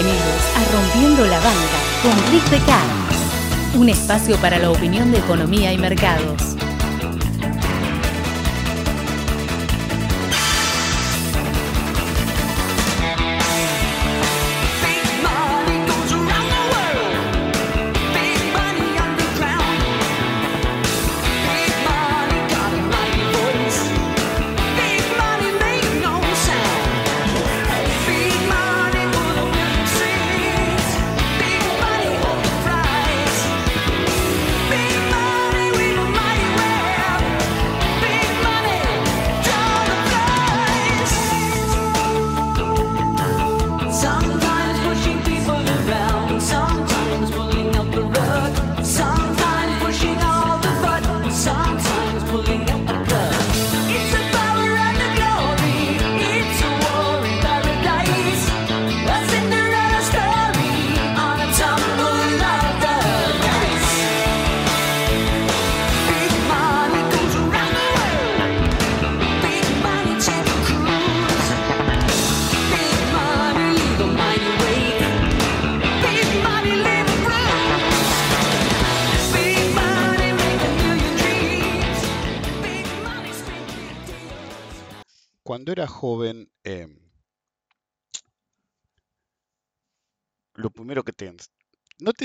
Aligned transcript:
Bienvenidos 0.00 0.42
a 0.54 0.64
Rompiendo 0.72 1.26
la 1.26 1.40
Banca 1.40 1.78
con 2.04 2.32
Rick 2.32 2.48
Decar, 2.50 2.84
un 3.74 3.88
espacio 3.88 4.36
para 4.36 4.60
la 4.60 4.70
opinión 4.70 5.10
de 5.10 5.18
economía 5.18 5.72
y 5.72 5.78
mercados. 5.78 6.54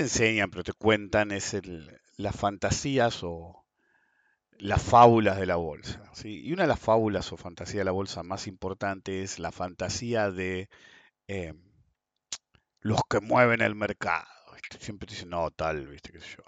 Enseñan, 0.04 0.50
pero 0.52 0.64
te 0.64 0.74
cuentan 0.74 1.32
es 1.32 1.56
las 2.18 2.36
fantasías 2.36 3.22
o 3.24 3.66
las 4.60 4.82
fábulas 4.82 5.38
de 5.40 5.46
la 5.48 5.58
bolsa. 5.58 6.02
Y 6.24 6.52
una 6.54 6.64
de 6.64 6.70
las 6.70 6.80
fábulas 6.80 7.32
o 7.34 7.38
fantasías 7.38 7.80
de 7.82 7.86
la 7.86 7.92
bolsa 7.92 8.24
más 8.24 8.48
importante 8.48 9.24
es 9.24 9.40
la 9.40 9.52
fantasía 9.52 10.32
de 10.32 10.70
em, 11.28 11.60
los 12.82 13.00
que 13.10 13.20
mueven 13.20 13.62
el 13.62 13.76
mercado. 13.76 14.28
Siempre 14.80 15.08
te 15.08 15.14
dicen, 15.16 15.30
no, 15.30 15.50
tal, 15.52 15.88
¿viste? 15.88 16.12
¿Qué 16.12 16.20
sé 16.20 16.38
yo? 16.38 16.44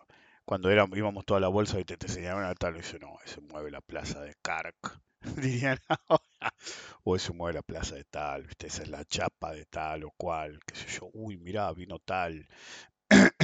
Cuando 0.46 0.70
era- 0.70 0.86
íbamos 0.96 1.26
toda 1.26 1.40
la 1.40 1.48
bolsa 1.48 1.80
y 1.80 1.86
te, 1.86 1.98
te 1.98 2.08
enseñaban 2.08 2.44
a 2.46 2.54
tal, 2.56 2.76
y 2.76 2.80
dicen, 2.80 3.00
no, 3.02 3.18
ese 3.26 3.42
mueve 3.42 3.72
la 3.72 3.82
plaza 3.82 4.22
de 4.22 4.36
Carc. 4.42 4.76
Dirían 5.38 5.80
ahora. 6.08 6.54
O 7.04 7.16
ese 7.16 7.34
mueve 7.34 7.56
la 7.56 7.62
plaza 7.64 7.96
de 7.96 8.04
tal, 8.06 8.44
¿viste? 8.48 8.68
Esa 8.68 8.84
es 8.84 8.90
la 8.90 9.06
chapa 9.06 9.54
de 9.54 9.66
tal 9.66 10.04
o 10.06 10.12
cual, 10.18 10.60
qué 10.66 10.76
sé 10.76 10.88
yo. 11.00 11.10
Uy, 11.14 11.38
mirá, 11.38 11.72
vino 11.74 12.00
tal. 12.00 12.48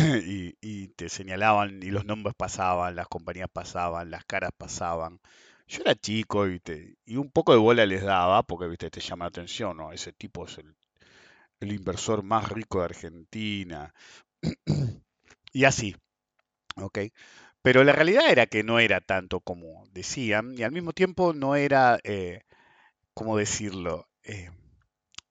Y, 0.61 0.87
te 0.95 1.09
señalaban 1.09 1.81
y 1.83 1.91
los 1.91 2.05
nombres 2.05 2.35
pasaban, 2.35 2.95
las 2.95 3.07
compañías 3.07 3.49
pasaban, 3.51 4.11
las 4.11 4.25
caras 4.25 4.51
pasaban. 4.57 5.19
Yo 5.67 5.81
era 5.81 5.95
chico 5.95 6.47
y, 6.47 6.59
te, 6.59 6.97
y 7.05 7.17
un 7.17 7.31
poco 7.31 7.53
de 7.53 7.59
bola 7.59 7.85
les 7.85 8.03
daba 8.03 8.43
porque, 8.43 8.67
¿viste? 8.67 8.89
Te 8.89 8.99
llama 8.99 9.25
la 9.25 9.29
atención, 9.29 9.77
¿no? 9.77 9.91
Ese 9.93 10.13
tipo 10.13 10.45
es 10.45 10.57
el, 10.57 10.75
el 11.59 11.71
inversor 11.73 12.23
más 12.23 12.49
rico 12.49 12.79
de 12.79 12.85
Argentina. 12.85 13.93
Y 15.53 15.65
así, 15.65 15.95
¿ok? 16.77 16.99
Pero 17.61 17.83
la 17.83 17.93
realidad 17.93 18.29
era 18.29 18.47
que 18.47 18.63
no 18.63 18.79
era 18.79 19.01
tanto 19.01 19.41
como 19.41 19.85
decían 19.91 20.55
y 20.57 20.63
al 20.63 20.71
mismo 20.71 20.93
tiempo 20.93 21.33
no 21.33 21.55
era, 21.55 21.99
eh, 22.03 22.43
¿cómo 23.13 23.37
decirlo? 23.37 24.07
Eh, 24.23 24.49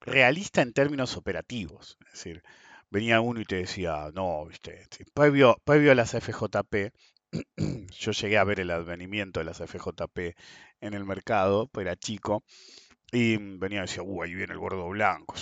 realista 0.01 0.63
en 0.63 0.73
términos 0.73 1.17
operativos. 1.17 1.99
Es 2.07 2.13
decir, 2.13 2.43
venía 2.91 3.21
uno 3.21 3.41
y 3.41 3.45
te 3.45 3.57
decía, 3.57 4.11
no, 4.15 4.47
viste, 4.47 4.87
previo, 5.15 5.57
previo 5.65 5.93
a 5.93 5.95
las 5.95 6.15
FJP, 6.15 6.93
yo 7.99 8.13
llegué 8.13 8.39
a 8.39 8.45
ver 8.45 8.61
el 8.61 8.71
advenimiento 8.71 9.41
de 9.41 9.47
las 9.47 9.61
FJP 9.61 10.37
en 10.81 10.95
el 10.95 11.05
mercado, 11.05 11.69
pues 11.69 11.87
era 11.87 11.97
chico, 11.97 12.45
y 13.13 13.37
venía 13.37 13.79
y 13.81 13.83
decía, 13.83 14.03
uh, 14.03 14.23
ahí 14.23 14.35
viene 14.35 14.53
el 14.53 14.59
gordo 14.59 14.89
blanco, 14.89 15.35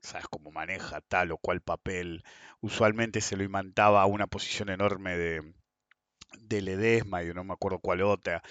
sabes 0.00 0.26
cómo 0.30 0.50
maneja 0.52 1.00
tal 1.02 1.32
o 1.32 1.38
cual 1.38 1.60
papel. 1.60 2.22
Usualmente 2.60 3.20
se 3.20 3.36
lo 3.36 3.44
imantaba 3.44 4.02
a 4.02 4.06
una 4.06 4.26
posición 4.26 4.68
enorme 4.68 5.16
de, 5.16 5.54
de 6.40 6.62
Ledesma 6.62 7.22
y 7.22 7.32
no 7.34 7.44
me 7.44 7.54
acuerdo 7.54 7.78
cuál 7.80 8.02
otra. 8.02 8.42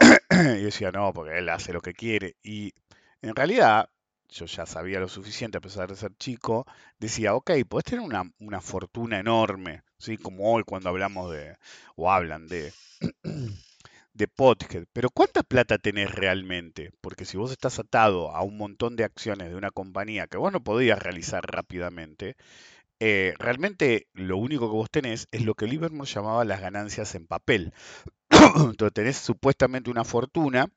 Y 0.58 0.64
decía, 0.64 0.90
no, 0.92 1.12
porque 1.12 1.38
él 1.38 1.48
hace 1.48 1.72
lo 1.72 1.80
que 1.80 1.94
quiere. 1.94 2.36
Y 2.42 2.74
en 3.22 3.34
realidad, 3.34 3.88
yo 4.28 4.46
ya 4.46 4.66
sabía 4.66 5.00
lo 5.00 5.08
suficiente 5.08 5.58
a 5.58 5.60
pesar 5.60 5.88
de 5.88 5.96
ser 5.96 6.12
chico, 6.18 6.66
decía, 6.98 7.34
ok, 7.34 7.52
podés 7.68 7.84
tener 7.84 8.00
una, 8.04 8.30
una 8.38 8.60
fortuna 8.60 9.18
enorme, 9.18 9.82
¿sí? 9.98 10.16
Como 10.16 10.52
hoy 10.52 10.64
cuando 10.64 10.88
hablamos 10.90 11.32
de, 11.32 11.56
o 11.96 12.10
hablan 12.10 12.46
de, 12.48 12.72
de 14.14 14.28
Podhead, 14.28 14.86
pero 14.92 15.10
¿cuánta 15.10 15.42
plata 15.42 15.78
tenés 15.78 16.14
realmente? 16.14 16.90
Porque 17.00 17.24
si 17.24 17.36
vos 17.36 17.50
estás 17.52 17.78
atado 17.78 18.34
a 18.34 18.42
un 18.42 18.56
montón 18.56 18.96
de 18.96 19.04
acciones 19.04 19.50
de 19.50 19.56
una 19.56 19.70
compañía 19.70 20.26
que 20.26 20.38
vos 20.38 20.52
no 20.52 20.62
podías 20.62 20.98
realizar 20.98 21.44
rápidamente, 21.46 22.36
eh, 22.98 23.34
realmente 23.38 24.08
lo 24.14 24.38
único 24.38 24.68
que 24.68 24.76
vos 24.76 24.90
tenés 24.90 25.28
es 25.30 25.42
lo 25.44 25.54
que 25.54 25.66
Livermore 25.66 26.10
llamaba 26.10 26.44
las 26.44 26.60
ganancias 26.60 27.14
en 27.14 27.26
papel. 27.26 27.72
Entonces 28.30 28.92
tenés 28.94 29.16
supuestamente 29.18 29.90
una 29.90 30.04
fortuna, 30.04 30.68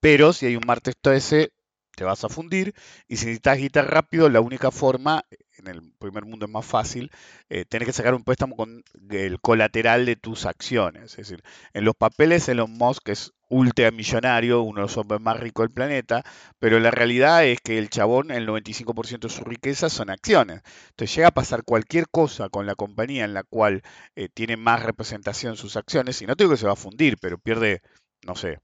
pero 0.00 0.32
si 0.32 0.46
hay 0.46 0.56
un 0.56 0.66
martes 0.66 0.94
13 1.00 1.50
te 1.94 2.04
vas 2.04 2.24
a 2.24 2.28
fundir 2.28 2.74
y 3.08 3.16
si 3.16 3.26
necesitas 3.26 3.58
guita 3.58 3.82
rápido, 3.82 4.28
la 4.28 4.40
única 4.40 4.70
forma, 4.70 5.24
en 5.58 5.68
el 5.68 5.92
primer 5.98 6.24
mundo 6.24 6.46
es 6.46 6.52
más 6.52 6.66
fácil, 6.66 7.10
eh, 7.48 7.64
que 7.64 7.92
sacar 7.92 8.14
un 8.14 8.24
préstamo 8.24 8.56
con 8.56 8.82
el 9.10 9.40
colateral 9.40 10.06
de 10.06 10.16
tus 10.16 10.46
acciones. 10.46 11.12
Es 11.12 11.16
decir, 11.16 11.42
en 11.72 11.84
los 11.84 11.94
papeles 11.94 12.48
Elon 12.48 12.72
Musk 12.72 13.08
es 13.08 13.32
ultramillonario, 13.48 14.62
uno 14.62 14.80
de 14.80 14.82
los 14.82 14.96
hombres 14.96 15.20
más 15.20 15.38
ricos 15.38 15.64
del 15.64 15.74
planeta, 15.74 16.24
pero 16.58 16.80
la 16.80 16.90
realidad 16.90 17.44
es 17.44 17.60
que 17.60 17.78
el 17.78 17.90
chabón, 17.90 18.30
el 18.30 18.46
95% 18.46 19.28
de 19.28 19.34
su 19.34 19.44
riqueza 19.44 19.88
son 19.90 20.10
acciones. 20.10 20.62
Entonces 20.90 21.14
llega 21.14 21.28
a 21.28 21.30
pasar 21.34 21.64
cualquier 21.64 22.08
cosa 22.10 22.48
con 22.48 22.66
la 22.66 22.74
compañía 22.74 23.24
en 23.24 23.34
la 23.34 23.44
cual 23.44 23.82
eh, 24.16 24.28
tiene 24.32 24.56
más 24.56 24.82
representación 24.82 25.56
sus 25.56 25.76
acciones, 25.76 26.20
y 26.22 26.26
no 26.26 26.34
digo 26.34 26.50
que 26.50 26.56
se 26.56 26.66
va 26.66 26.72
a 26.72 26.76
fundir, 26.76 27.16
pero 27.20 27.38
pierde, 27.38 27.82
no 28.26 28.34
sé, 28.34 28.58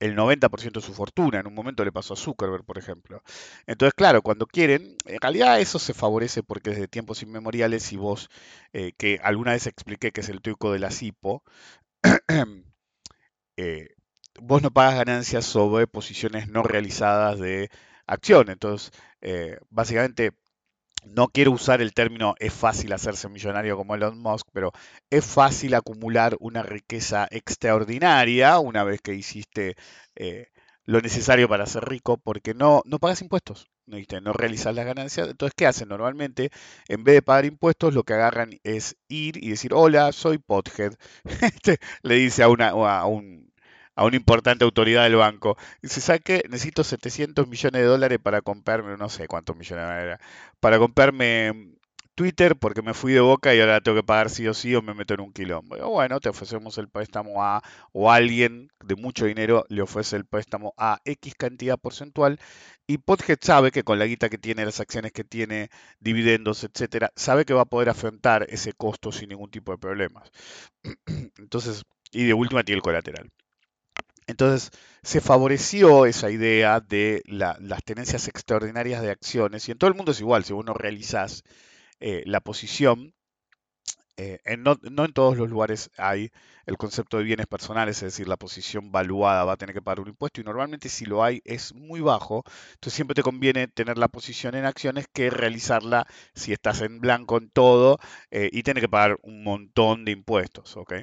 el 0.00 0.14
90% 0.14 0.80
de 0.80 0.86
su 0.86 0.94
fortuna. 0.94 1.40
En 1.40 1.46
un 1.46 1.54
momento 1.54 1.84
le 1.84 1.92
pasó 1.92 2.14
a 2.14 2.16
Zuckerberg, 2.16 2.64
por 2.64 2.78
ejemplo. 2.78 3.22
Entonces, 3.66 3.94
claro, 3.94 4.22
cuando 4.22 4.46
quieren, 4.46 4.96
en 5.06 5.20
realidad 5.20 5.60
eso 5.60 5.78
se 5.78 5.94
favorece 5.94 6.42
porque 6.42 6.70
desde 6.70 6.88
tiempos 6.88 7.22
inmemoriales, 7.22 7.82
si 7.82 7.96
vos, 7.96 8.30
eh, 8.72 8.92
que 8.98 9.18
alguna 9.22 9.52
vez 9.52 9.66
expliqué 9.66 10.12
que 10.12 10.20
es 10.20 10.28
el 10.28 10.42
truco 10.42 10.72
de 10.72 10.78
la 10.80 10.90
CIPO, 10.90 11.42
eh, 13.56 13.88
vos 14.40 14.62
no 14.62 14.70
pagas 14.70 14.96
ganancias 14.96 15.44
sobre 15.46 15.86
posiciones 15.86 16.48
no 16.48 16.62
realizadas 16.62 17.38
de 17.38 17.70
acción. 18.06 18.50
Entonces, 18.50 18.92
eh, 19.20 19.58
básicamente, 19.70 20.32
no 21.06 21.28
quiero 21.28 21.52
usar 21.52 21.80
el 21.80 21.94
término 21.94 22.34
es 22.38 22.52
fácil 22.52 22.92
hacerse 22.92 23.28
millonario 23.28 23.76
como 23.76 23.94
Elon 23.94 24.18
Musk, 24.18 24.46
pero 24.52 24.72
es 25.10 25.24
fácil 25.24 25.74
acumular 25.74 26.36
una 26.40 26.62
riqueza 26.62 27.28
extraordinaria 27.30 28.58
una 28.58 28.84
vez 28.84 29.00
que 29.00 29.14
hiciste 29.14 29.76
eh, 30.16 30.48
lo 30.84 31.00
necesario 31.00 31.48
para 31.48 31.66
ser 31.66 31.84
rico, 31.84 32.16
porque 32.18 32.54
no, 32.54 32.82
no 32.84 32.98
pagas 32.98 33.22
impuestos, 33.22 33.68
¿no 33.86 34.32
realizas 34.32 34.74
las 34.74 34.86
ganancias. 34.86 35.28
Entonces, 35.28 35.54
¿qué 35.56 35.66
hacen? 35.66 35.88
Normalmente, 35.88 36.50
en 36.88 37.04
vez 37.04 37.16
de 37.16 37.22
pagar 37.22 37.44
impuestos, 37.44 37.94
lo 37.94 38.04
que 38.04 38.14
agarran 38.14 38.58
es 38.62 38.96
ir 39.08 39.42
y 39.42 39.50
decir, 39.50 39.72
hola, 39.74 40.12
soy 40.12 40.38
Pothead. 40.38 40.94
Le 42.02 42.14
dice 42.16 42.42
a 42.42 42.48
una, 42.48 42.68
a 42.68 43.06
un, 43.06 43.45
a 43.96 44.04
una 44.04 44.16
importante 44.16 44.64
autoridad 44.64 45.04
del 45.04 45.16
banco. 45.16 45.56
Dice, 45.82 46.00
¿sabe 46.00 46.20
qué? 46.20 46.42
Necesito 46.48 46.84
700 46.84 47.48
millones 47.48 47.80
de 47.82 47.86
dólares 47.86 48.18
para 48.22 48.42
comprarme, 48.42 48.96
no 48.96 49.08
sé 49.08 49.26
cuántos 49.26 49.56
millones 49.56 49.84
era, 49.84 50.20
para 50.60 50.78
comprarme 50.78 51.76
Twitter 52.16 52.56
porque 52.56 52.80
me 52.82 52.94
fui 52.94 53.12
de 53.12 53.20
boca 53.20 53.54
y 53.54 53.60
ahora 53.60 53.80
tengo 53.82 53.98
que 53.98 54.02
pagar 54.02 54.30
sí 54.30 54.48
o 54.48 54.54
sí 54.54 54.74
o 54.74 54.82
me 54.82 54.94
meto 54.94 55.14
en 55.14 55.20
un 55.20 55.32
quilombo. 55.32 55.76
Digo, 55.76 55.90
bueno, 55.90 56.18
te 56.18 56.30
ofrecemos 56.30 56.78
el 56.78 56.88
préstamo 56.88 57.44
a, 57.44 57.62
o 57.92 58.10
alguien 58.10 58.70
de 58.84 58.96
mucho 58.96 59.26
dinero 59.26 59.64
le 59.68 59.82
ofrece 59.82 60.16
el 60.16 60.24
préstamo 60.24 60.72
a 60.78 60.98
X 61.04 61.34
cantidad 61.36 61.78
porcentual 61.78 62.38
y 62.86 62.98
Podhead 62.98 63.38
sabe 63.42 63.70
que 63.70 63.84
con 63.84 63.98
la 63.98 64.06
guita 64.06 64.28
que 64.30 64.38
tiene, 64.38 64.64
las 64.64 64.80
acciones 64.80 65.12
que 65.12 65.24
tiene, 65.24 65.68
dividendos, 66.00 66.64
etcétera, 66.64 67.12
sabe 67.16 67.44
que 67.44 67.54
va 67.54 67.62
a 67.62 67.64
poder 67.66 67.90
afrontar 67.90 68.46
ese 68.48 68.72
costo 68.72 69.12
sin 69.12 69.28
ningún 69.28 69.50
tipo 69.50 69.72
de 69.72 69.78
problemas. 69.78 70.30
Entonces, 71.38 71.84
y 72.12 72.24
de 72.24 72.34
última 72.34 72.64
tiene 72.64 72.78
el 72.78 72.82
colateral. 72.82 73.30
Entonces, 74.26 74.70
se 75.02 75.20
favoreció 75.20 76.06
esa 76.06 76.30
idea 76.30 76.80
de 76.80 77.22
la- 77.26 77.56
las 77.60 77.82
tenencias 77.84 78.28
extraordinarias 78.28 79.02
de 79.02 79.10
acciones, 79.10 79.68
y 79.68 79.72
en 79.72 79.78
todo 79.78 79.88
el 79.90 79.96
mundo 79.96 80.12
es 80.12 80.20
igual, 80.20 80.44
si 80.44 80.52
vos 80.52 80.64
no 80.64 80.74
realizás 80.74 81.42
eh, 82.00 82.22
la 82.26 82.40
posición, 82.40 83.14
eh, 84.18 84.38
en 84.46 84.62
no, 84.62 84.76
no 84.90 85.04
en 85.04 85.12
todos 85.12 85.36
los 85.36 85.48
lugares 85.50 85.90
hay 85.98 86.30
el 86.64 86.78
concepto 86.78 87.18
de 87.18 87.24
bienes 87.24 87.46
personales, 87.46 87.96
es 87.98 88.02
decir, 88.14 88.26
la 88.28 88.38
posición 88.38 88.90
valuada 88.90 89.44
va 89.44 89.52
a 89.52 89.56
tener 89.56 89.74
que 89.74 89.82
pagar 89.82 90.00
un 90.00 90.08
impuesto, 90.08 90.40
y 90.40 90.44
normalmente 90.44 90.88
si 90.88 91.04
lo 91.04 91.22
hay 91.22 91.42
es 91.44 91.74
muy 91.74 92.00
bajo, 92.00 92.42
entonces 92.74 92.94
siempre 92.94 93.14
te 93.14 93.22
conviene 93.22 93.68
tener 93.68 93.98
la 93.98 94.08
posición 94.08 94.54
en 94.54 94.64
acciones 94.64 95.06
que 95.12 95.28
realizarla 95.30 96.06
si 96.34 96.52
estás 96.52 96.80
en 96.80 97.00
blanco 97.00 97.36
en 97.38 97.50
todo 97.50 97.98
eh, 98.30 98.48
y 98.52 98.62
tener 98.62 98.82
que 98.82 98.88
pagar 98.88 99.18
un 99.22 99.42
montón 99.44 100.04
de 100.04 100.12
impuestos, 100.12 100.76
¿ok? 100.76 100.94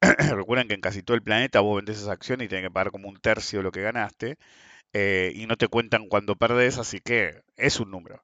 Recuerden 0.36 0.68
que 0.68 0.74
en 0.74 0.80
casi 0.80 1.02
todo 1.02 1.16
el 1.16 1.22
planeta 1.22 1.60
vos 1.60 1.76
vendés 1.76 1.98
esas 1.98 2.10
acciones 2.10 2.46
y 2.46 2.48
tenés 2.48 2.64
que 2.66 2.70
pagar 2.70 2.92
como 2.92 3.08
un 3.08 3.18
tercio 3.20 3.60
de 3.60 3.62
lo 3.64 3.72
que 3.72 3.82
ganaste 3.82 4.38
eh, 4.92 5.32
y 5.34 5.46
no 5.46 5.56
te 5.56 5.68
cuentan 5.68 6.08
cuando 6.08 6.36
perdés, 6.36 6.78
así 6.78 7.00
que 7.00 7.42
es 7.56 7.80
un 7.80 7.90
número. 7.90 8.22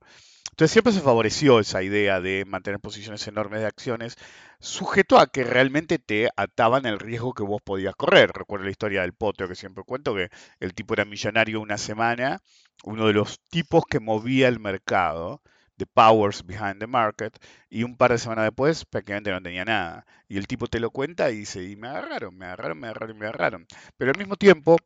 Entonces 0.50 0.72
siempre 0.72 0.92
se 0.92 1.00
favoreció 1.00 1.58
esa 1.60 1.82
idea 1.82 2.20
de 2.20 2.44
mantener 2.46 2.80
posiciones 2.80 3.26
enormes 3.26 3.60
de 3.60 3.66
acciones, 3.66 4.16
sujeto 4.60 5.18
a 5.18 5.26
que 5.26 5.44
realmente 5.44 5.98
te 5.98 6.28
ataban 6.36 6.86
el 6.86 7.00
riesgo 7.00 7.34
que 7.34 7.42
vos 7.42 7.60
podías 7.62 7.96
correr. 7.96 8.30
Recuerdo 8.32 8.66
la 8.66 8.70
historia 8.70 9.02
del 9.02 9.14
potro 9.14 9.48
que 9.48 9.56
siempre 9.56 9.84
cuento, 9.84 10.14
que 10.14 10.28
el 10.60 10.74
tipo 10.74 10.94
era 10.94 11.04
millonario 11.04 11.60
una 11.60 11.78
semana, 11.78 12.40
uno 12.84 13.08
de 13.08 13.14
los 13.14 13.40
tipos 13.50 13.84
que 13.86 14.00
movía 14.00 14.48
el 14.48 14.60
mercado, 14.60 15.42
the 15.76 15.86
powers 15.86 16.42
behind 16.44 16.80
the 16.80 16.86
market, 16.86 17.36
y 17.70 17.82
un 17.84 17.96
par 17.96 18.12
de 18.12 18.18
semanas 18.18 18.44
después 18.46 18.84
prácticamente 18.84 19.30
no 19.30 19.42
tenía 19.42 19.64
nada. 19.64 20.06
Y 20.28 20.38
el 20.38 20.46
tipo 20.46 20.66
te 20.66 20.80
lo 20.80 20.90
cuenta 20.90 21.30
y 21.30 21.38
dice, 21.38 21.62
y 21.64 21.76
me 21.76 21.88
agarraron, 21.88 22.36
me 22.36 22.46
agarraron, 22.46 22.78
me 22.80 22.86
agarraron, 22.88 23.18
me 23.18 23.26
agarraron. 23.26 23.66
Pero 23.96 24.10
al 24.12 24.18
mismo 24.18 24.36
tiempo, 24.36 24.76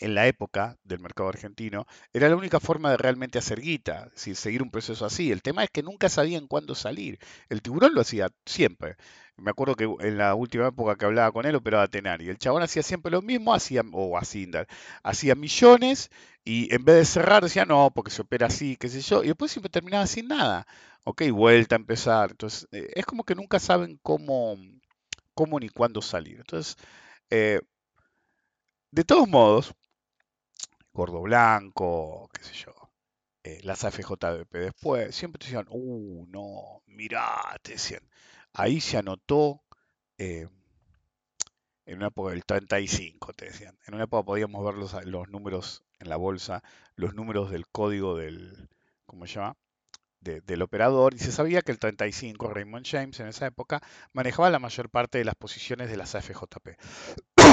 en 0.00 0.14
la 0.14 0.26
época 0.26 0.78
del 0.84 1.00
mercado 1.00 1.28
argentino, 1.28 1.86
era 2.12 2.28
la 2.28 2.36
única 2.36 2.60
forma 2.60 2.90
de 2.90 2.96
realmente 2.96 3.38
hacer 3.38 3.60
guita, 3.60 4.06
decir, 4.12 4.36
seguir 4.36 4.62
un 4.62 4.70
proceso 4.70 5.04
así. 5.06 5.30
El 5.32 5.42
tema 5.42 5.64
es 5.64 5.70
que 5.70 5.82
nunca 5.82 6.08
sabían 6.08 6.46
cuándo 6.46 6.74
salir. 6.74 7.18
El 7.48 7.62
tiburón 7.62 7.94
lo 7.94 8.00
hacía 8.02 8.30
siempre. 8.46 8.96
Me 9.36 9.50
acuerdo 9.50 9.74
que 9.76 9.84
en 10.00 10.18
la 10.18 10.34
última 10.34 10.68
época 10.68 10.96
que 10.96 11.04
hablaba 11.04 11.32
con 11.32 11.46
él 11.46 11.54
operaba 11.56 11.88
Tenari. 11.88 12.28
El 12.28 12.38
chabón 12.38 12.62
hacía 12.62 12.82
siempre 12.82 13.10
lo 13.10 13.22
mismo, 13.22 13.54
hacía, 13.54 13.82
o 13.92 14.16
Asindar, 14.18 14.68
hacía 15.02 15.34
millones 15.34 16.10
y 16.44 16.72
en 16.74 16.84
vez 16.84 16.96
de 16.96 17.04
cerrar 17.04 17.42
decía 17.42 17.64
no, 17.64 17.90
porque 17.94 18.10
se 18.10 18.22
opera 18.22 18.46
así, 18.48 18.76
qué 18.76 18.88
sé 18.88 19.00
yo, 19.00 19.22
y 19.24 19.28
después 19.28 19.50
siempre 19.52 19.70
terminaba 19.70 20.06
sin 20.06 20.28
nada. 20.28 20.66
Ok, 21.04 21.22
vuelta 21.32 21.74
a 21.76 21.78
empezar. 21.78 22.30
Entonces, 22.30 22.68
eh, 22.72 22.90
es 22.94 23.04
como 23.06 23.24
que 23.24 23.34
nunca 23.34 23.58
saben 23.58 23.98
cómo, 24.02 24.56
cómo 25.34 25.58
ni 25.60 25.68
cuándo 25.68 26.02
salir. 26.02 26.38
Entonces, 26.38 26.76
eh, 27.30 27.60
de 28.90 29.04
todos 29.04 29.28
modos, 29.28 29.74
Gordo 30.94 31.20
Blanco, 31.22 32.28
qué 32.32 32.42
sé 32.42 32.54
yo, 32.54 32.74
eh, 33.44 33.60
las 33.64 33.84
AFJBP 33.84 34.58
después, 34.60 35.14
siempre 35.14 35.38
te 35.40 35.46
decían, 35.46 35.66
uh, 35.70 36.26
no, 36.28 36.82
mirá, 36.86 37.40
te 37.62 37.72
decían, 37.72 38.02
ahí 38.54 38.80
se 38.80 38.98
anotó 38.98 39.62
eh, 40.18 40.48
en 41.86 41.96
una 41.98 42.08
época 42.08 42.30
del 42.30 42.44
35, 42.44 43.32
te 43.32 43.46
decían, 43.46 43.76
en 43.86 43.94
una 43.94 44.04
época 44.04 44.24
podíamos 44.24 44.64
ver 44.64 44.74
los, 44.74 44.94
los 45.06 45.28
números 45.28 45.84
en 45.98 46.08
la 46.08 46.16
bolsa, 46.16 46.62
los 46.96 47.14
números 47.14 47.50
del 47.50 47.66
código 47.68 48.16
del, 48.16 48.68
¿cómo 49.06 49.26
se 49.26 49.34
llama? 49.34 49.56
de- 50.20 50.40
del 50.42 50.62
operador 50.62 51.14
y 51.14 51.18
se 51.20 51.32
sabía 51.32 51.62
que 51.62 51.72
el 51.72 51.78
35, 51.80 52.48
Raymond 52.48 52.86
James 52.88 53.20
en 53.20 53.28
esa 53.28 53.46
época, 53.46 53.82
manejaba 54.14 54.50
la 54.50 54.58
mayor 54.60 54.90
parte 54.90 55.18
de 55.18 55.24
las 55.26 55.36
posiciones 55.36 55.90
de 55.90 55.96
las 55.98 56.14
AFJP. 56.14 56.76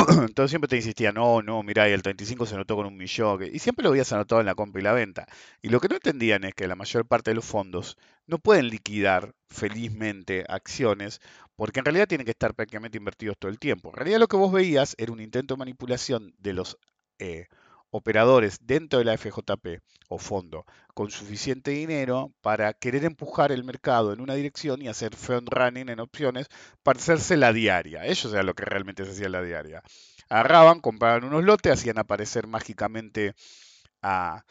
Entonces 0.27 0.51
siempre 0.51 0.67
te 0.67 0.75
insistía, 0.77 1.11
no, 1.11 1.41
no, 1.41 1.61
mirá, 1.63 1.87
y 1.89 1.91
el 1.93 2.01
35 2.01 2.45
se 2.45 2.55
anotó 2.55 2.75
con 2.75 2.85
un 2.87 2.97
millón, 2.97 3.43
y 3.43 3.59
siempre 3.59 3.83
lo 3.83 3.89
habías 3.89 4.11
anotado 4.11 4.41
en 4.41 4.47
la 4.47 4.55
compra 4.55 4.81
y 4.81 4.83
la 4.83 4.93
venta. 4.93 5.27
Y 5.61 5.69
lo 5.69 5.79
que 5.79 5.87
no 5.87 5.95
entendían 5.95 6.43
es 6.45 6.53
que 6.55 6.67
la 6.67 6.75
mayor 6.75 7.05
parte 7.05 7.31
de 7.31 7.35
los 7.35 7.45
fondos 7.45 7.97
no 8.25 8.39
pueden 8.39 8.69
liquidar 8.69 9.33
felizmente 9.47 10.45
acciones, 10.47 11.21
porque 11.55 11.79
en 11.79 11.85
realidad 11.85 12.07
tienen 12.07 12.25
que 12.25 12.31
estar 12.31 12.55
prácticamente 12.55 12.97
invertidos 12.97 13.37
todo 13.37 13.51
el 13.51 13.59
tiempo. 13.59 13.89
En 13.89 13.95
realidad 13.97 14.19
lo 14.19 14.27
que 14.27 14.37
vos 14.37 14.51
veías 14.51 14.95
era 14.97 15.11
un 15.11 15.21
intento 15.21 15.55
de 15.55 15.59
manipulación 15.59 16.33
de 16.39 16.53
los 16.53 16.77
eh, 17.19 17.47
operadores 17.91 18.59
dentro 18.61 18.99
de 18.99 19.05
la 19.05 19.17
FJP 19.17 19.81
o 20.09 20.17
fondo 20.17 20.65
con 20.93 21.11
suficiente 21.11 21.71
dinero 21.71 22.33
para 22.41 22.73
querer 22.73 23.05
empujar 23.05 23.51
el 23.51 23.63
mercado 23.63 24.11
en 24.11 24.21
una 24.21 24.35
dirección 24.35 24.81
y 24.81 24.87
hacer 24.87 25.15
front 25.15 25.49
running 25.49 25.89
en 25.89 25.99
opciones 25.99 26.47
para 26.83 26.99
hacerse 26.99 27.37
la 27.37 27.53
diaria. 27.53 28.05
Eso 28.05 28.29
era 28.31 28.43
lo 28.43 28.53
que 28.53 28.65
realmente 28.65 29.05
se 29.05 29.11
hacía 29.11 29.29
la 29.29 29.41
diaria. 29.41 29.81
Agarraban, 30.29 30.81
compraban 30.81 31.23
unos 31.23 31.43
lotes, 31.43 31.73
hacían 31.73 31.97
aparecer 31.99 32.47
mágicamente 32.47 33.33
a, 34.01 34.43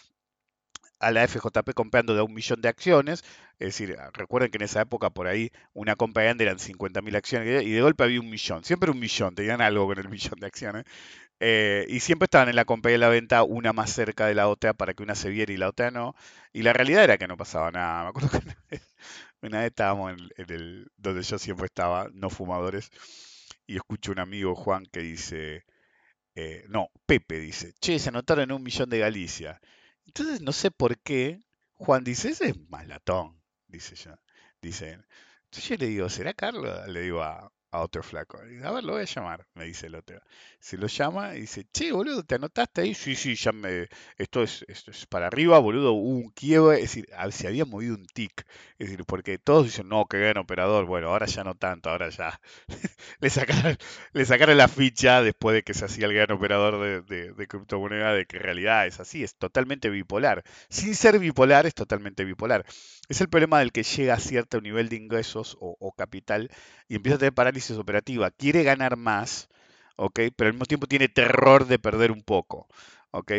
la 1.01 1.27
FJP 1.29 1.75
comprando 1.75 2.15
de 2.15 2.23
un 2.23 2.35
millón 2.35 2.61
de 2.61 2.69
acciones. 2.69 3.23
Es 3.59 3.69
decir, 3.69 3.97
recuerden 4.13 4.51
que 4.51 4.59
en 4.59 4.65
esa 4.65 4.83
época 4.83 5.11
por 5.11 5.27
ahí 5.27 5.51
una 5.73 5.97
compra 5.97 6.25
grande 6.25 6.45
eran 6.45 6.59
50.000 6.59 7.17
acciones 7.17 7.63
y 7.65 7.71
de 7.71 7.83
golpe 7.83 8.05
había 8.05 8.21
un 8.21 8.31
millón. 8.31 8.65
Siempre 8.65 8.91
un 8.91 8.99
millón, 8.99 9.35
tenían 9.35 9.61
algo 9.61 9.87
con 9.87 9.99
el 9.99 10.09
millón 10.09 10.41
de 10.41 10.47
acciones. 10.47 10.85
Eh, 11.41 11.87
y 11.89 12.01
siempre 12.01 12.25
estaban 12.25 12.49
en 12.49 12.57
la 12.57 12.65
compra 12.65 12.91
y 12.91 12.95
en 12.95 13.01
la 13.01 13.09
venta, 13.09 13.43
una 13.45 13.73
más 13.73 13.93
cerca 13.93 14.27
de 14.27 14.35
la 14.35 14.49
otra 14.49 14.75
para 14.75 14.95
que 14.95 15.03
una 15.03 15.15
se 15.15 15.31
viera 15.31 15.53
y 15.53 15.57
la 15.57 15.69
otra 15.69 15.91
no. 15.91 16.15
Y 16.53 16.63
la 16.63 16.73
realidad 16.73 17.05
era 17.05 17.19
que 17.19 17.29
no 17.29 17.37
pasaba 17.37 17.71
nada. 17.71 18.05
Me 18.05 18.09
acuerdo 18.11 18.31
que 18.31 18.81
una 19.43 19.61
vez, 19.61 19.69
estábamos 19.69 20.13
en, 20.13 20.31
el 20.37 20.91
donde 20.97 21.23
yo 21.23 21.39
siempre 21.39 21.67
estaba, 21.67 22.09
no 22.13 22.31
fumadores, 22.31 22.91
y 23.67 23.77
escucho 23.77 24.13
un 24.13 24.21
amigo 24.21 24.55
Juan 24.55 24.87
que 24.87 25.01
dice, 25.01 25.65
eh, 26.35 26.65
no, 26.69 26.91
Pepe 27.07 27.41
dice, 27.41 27.75
che, 27.81 27.99
se 27.99 28.11
anotaron 28.11 28.53
un 28.53 28.63
millón 28.63 28.91
de 28.91 28.99
Galicia. 29.01 29.61
Entonces 30.07 30.41
no 30.43 30.53
sé 30.53 30.71
por 30.71 30.99
qué 30.99 31.41
Juan 31.75 32.05
dice, 32.05 32.31
ese 32.31 32.49
es 32.51 32.71
más 32.71 32.87
latón, 32.89 33.41
dice 33.69 33.95
yo. 33.97 34.13
Dice, 34.63 34.99
entonces 35.45 35.69
yo 35.69 35.77
le 35.77 35.87
digo, 35.87 36.09
¿será 36.09 36.35
Carlos? 36.35 36.89
Le 36.89 37.03
digo 37.03 37.23
a, 37.23 37.53
a 37.71 37.81
otro 37.81 38.03
flaco. 38.03 38.39
A 38.39 38.71
ver, 38.73 38.85
lo 38.85 38.95
voy 38.95 39.03
a 39.03 39.05
llamar, 39.05 39.47
me 39.55 39.65
dice 39.65 39.87
el 39.89 39.95
otro. 39.95 40.21
Se 40.61 40.77
lo 40.77 40.87
llama 40.87 41.37
y 41.37 41.43
dice, 41.43 41.67
che, 41.73 41.93
boludo, 41.93 42.23
¿te 42.25 42.37
anotaste 42.37 42.81
ahí? 42.83 42.95
Sí, 42.95 43.15
sí, 43.15 43.35
ya 43.35 43.53
me... 43.53 43.89
Esto 44.17 44.43
es, 44.43 44.65
esto 44.69 44.91
es 44.91 45.07
para 45.07 45.27
arriba, 45.27 45.59
boludo, 45.59 45.93
hubo 45.93 46.17
un 46.19 46.31
quiebre, 46.31 46.77
es 46.77 46.83
decir, 46.83 47.09
se 47.31 47.47
había 47.47 47.65
movido 47.65 47.95
un 47.95 48.07
tic. 48.07 48.47
Es 48.79 48.89
decir, 48.91 49.05
porque 49.05 49.39
todos 49.39 49.65
dicen, 49.67 49.89
no, 49.89 50.07
qué 50.07 50.19
gran 50.19 50.39
operador. 50.39 50.87
Bueno, 50.87 51.09
ahora 51.09 51.27
ya 51.27 51.45
no 51.45 51.55
tanto, 51.55 51.91
ahora 51.91 52.09
ya 52.09 52.41
le 53.21 53.31
sacaron, 53.31 53.77
le 54.13 54.25
sacaron 54.25 54.57
la 54.57 54.69
ficha 54.69 55.23
después 55.23 55.55
de 55.55 55.63
que 55.63 55.75
se 55.75 55.85
hacía 55.85 56.07
el 56.07 56.15
gran 56.15 56.33
operador 56.33 56.81
de, 56.81 57.03
de, 57.03 57.33
de 57.33 57.47
criptomoneda, 57.47 58.13
de 58.15 58.27
que 58.27 58.37
en 58.39 58.43
realidad 58.43 58.87
es 58.87 59.01
así, 59.01 59.23
es 59.25 59.37
totalmente 59.37 59.91
bipolar. 59.91 60.45
Sin 60.71 60.95
ser 60.95 61.19
bipolar, 61.19 61.67
es 61.67 61.75
totalmente 61.75 62.25
bipolar. 62.25 62.65
Es 63.09 63.21
el 63.21 63.29
problema 63.29 63.59
del 63.61 63.73
que 63.73 63.83
llega 63.83 64.15
a 64.15 64.21
cierto 64.21 64.61
nivel 64.61 64.89
de 64.89 64.97
ingresos 64.97 65.57
o, 65.61 65.77
o 65.81 65.93
capital 65.93 66.51
y 66.89 66.97
empieza 66.97 67.17
a 67.17 67.19
tener 67.19 67.35
parálisis 67.35 67.58
operativa. 67.79 68.31
Quiere 68.31 68.63
ganar 68.63 68.97
más, 68.97 69.49
¿ok? 69.97 70.21
Pero 70.37 70.49
al 70.49 70.55
mismo 70.55 70.67
tiempo 70.67 70.87
tiene 70.87 71.09
terror 71.09 71.67
de 71.67 71.79
perder 71.79 72.11
un 72.13 72.23
poco, 72.23 72.69
¿ok? 73.11 73.33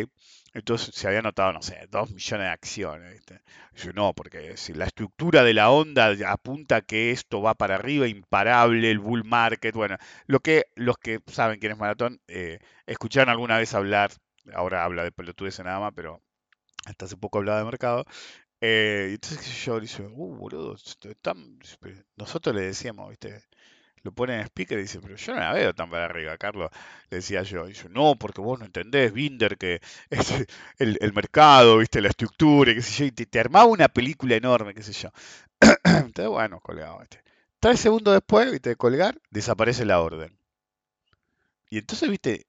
Entonces 0.52 0.94
se 0.94 1.06
había 1.06 1.22
notado, 1.22 1.52
no 1.52 1.62
sé, 1.62 1.86
dos 1.90 2.10
millones 2.10 2.46
de 2.46 2.52
acciones. 2.52 3.12
¿viste? 3.12 3.40
Dice, 3.72 3.92
no, 3.92 4.12
porque 4.14 4.56
si 4.56 4.74
la 4.74 4.86
estructura 4.86 5.44
de 5.44 5.54
la 5.54 5.70
onda 5.70 6.12
apunta 6.26 6.80
que 6.82 7.12
esto 7.12 7.40
va 7.42 7.54
para 7.54 7.76
arriba, 7.76 8.08
imparable, 8.08 8.90
el 8.90 8.98
bull 8.98 9.24
market, 9.24 9.74
bueno, 9.74 9.96
lo 10.26 10.40
que 10.40 10.66
los 10.74 10.98
que 10.98 11.20
saben 11.26 11.60
quién 11.60 11.72
es 11.72 11.78
Maratón, 11.78 12.20
eh, 12.28 12.58
escucharon 12.86 13.30
alguna 13.30 13.58
vez 13.58 13.74
hablar, 13.74 14.10
ahora 14.52 14.84
habla 14.84 15.04
de 15.04 15.12
pelotudes 15.12 15.58
nada 15.60 15.78
más, 15.80 15.92
pero 15.94 16.20
hasta 16.86 17.06
hace 17.06 17.16
poco 17.16 17.38
hablaba 17.38 17.58
de 17.60 17.64
mercado, 17.64 18.04
eh, 18.60 19.10
entonces 19.14 19.64
yo 19.64 19.80
dice, 19.80 20.02
uh, 20.02 20.36
boludo, 20.36 20.76
nosotros 22.16 22.54
le 22.54 22.62
decíamos, 22.62 23.08
viste, 23.10 23.42
lo 24.02 24.12
pone 24.12 24.34
en 24.34 24.46
speaker 24.46 24.78
y 24.78 24.82
dice, 24.82 25.00
pero 25.00 25.16
yo 25.16 25.34
no 25.34 25.40
la 25.40 25.52
veo 25.52 25.74
tan 25.74 25.90
para 25.90 26.06
arriba, 26.06 26.36
Carlos. 26.38 26.70
Le 27.10 27.18
decía 27.18 27.42
yo, 27.42 27.66
y 27.66 27.70
dice, 27.70 27.88
no, 27.90 28.16
porque 28.16 28.40
vos 28.40 28.58
no 28.58 28.64
entendés, 28.66 29.12
Binder, 29.12 29.58
que 29.58 29.80
es 30.10 30.46
el, 30.78 30.98
el 31.00 31.12
mercado, 31.12 31.78
viste, 31.78 32.00
la 32.00 32.08
estructura, 32.08 32.74
qué 32.74 32.82
sé 32.82 32.92
yo, 32.92 33.04
y 33.06 33.26
te, 33.26 33.40
armaba 33.40 33.66
una 33.66 33.88
película 33.88 34.34
enorme, 34.36 34.74
qué 34.74 34.82
sé 34.82 34.92
yo. 34.92 35.10
Entonces, 35.84 36.28
bueno, 36.28 36.60
colgado, 36.60 36.98
viste. 37.00 37.22
Tres 37.60 37.80
segundos 37.80 38.14
después, 38.14 38.50
viste, 38.50 38.70
de 38.70 38.76
colgar, 38.76 39.20
desaparece 39.30 39.84
la 39.84 40.00
orden. 40.00 40.36
Y 41.68 41.78
entonces, 41.78 42.10
viste, 42.10 42.46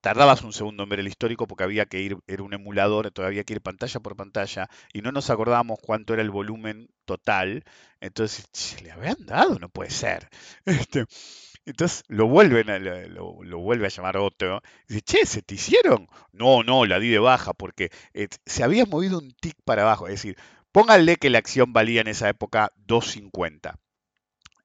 tardabas 0.00 0.42
un 0.42 0.52
segundo 0.52 0.82
en 0.84 0.88
ver 0.88 1.00
el 1.00 1.08
histórico 1.08 1.46
porque 1.46 1.64
había 1.64 1.86
que 1.86 2.00
ir, 2.00 2.16
era 2.26 2.42
un 2.42 2.54
emulador, 2.54 3.10
todavía 3.10 3.44
que 3.44 3.54
ir 3.54 3.60
pantalla 3.62 4.00
por 4.00 4.16
pantalla 4.16 4.68
y 4.92 5.02
no 5.02 5.12
nos 5.12 5.30
acordábamos 5.30 5.78
cuánto 5.82 6.14
era 6.14 6.22
el 6.22 6.30
volumen 6.30 6.88
total. 7.04 7.64
Entonces, 8.00 8.46
"Che, 8.52 8.82
le 8.82 8.92
habían 8.92 9.16
dado, 9.26 9.58
no 9.58 9.68
puede 9.68 9.90
ser. 9.90 10.28
Este, 10.66 11.04
entonces 11.64 12.04
lo 12.08 12.26
vuelven 12.28 12.70
a, 12.70 12.78
lo, 12.78 13.58
vuelve 13.58 13.86
a 13.86 13.90
llamar 13.90 14.16
otro. 14.16 14.62
Y 14.88 14.94
dice, 14.94 15.02
che, 15.02 15.26
¿se 15.26 15.42
te 15.42 15.54
hicieron? 15.54 16.06
No, 16.32 16.62
no, 16.62 16.86
la 16.86 16.98
di 16.98 17.08
de 17.08 17.18
baja 17.18 17.52
porque 17.52 17.90
eh, 18.14 18.28
se 18.46 18.64
había 18.64 18.86
movido 18.86 19.18
un 19.18 19.32
tic 19.32 19.56
para 19.64 19.82
abajo. 19.82 20.06
Es 20.08 20.14
decir, 20.14 20.36
pónganle 20.72 21.16
que 21.16 21.30
la 21.30 21.38
acción 21.38 21.72
valía 21.72 22.00
en 22.00 22.08
esa 22.08 22.28
época 22.28 22.72
2.50, 22.76 23.78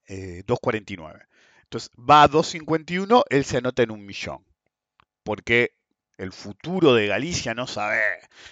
eh, 0.08 0.44
2.49. 0.46 1.28
Entonces 1.64 1.92
va 1.98 2.24
a 2.24 2.28
2.51, 2.30 3.24
él 3.30 3.46
se 3.46 3.58
anota 3.58 3.84
en 3.84 3.92
un 3.92 4.06
millón. 4.06 4.46
Porque 5.24 5.76
el 6.18 6.32
futuro 6.32 6.94
de 6.94 7.08
Galicia 7.08 7.54
no 7.54 7.68
sabe, 7.68 8.00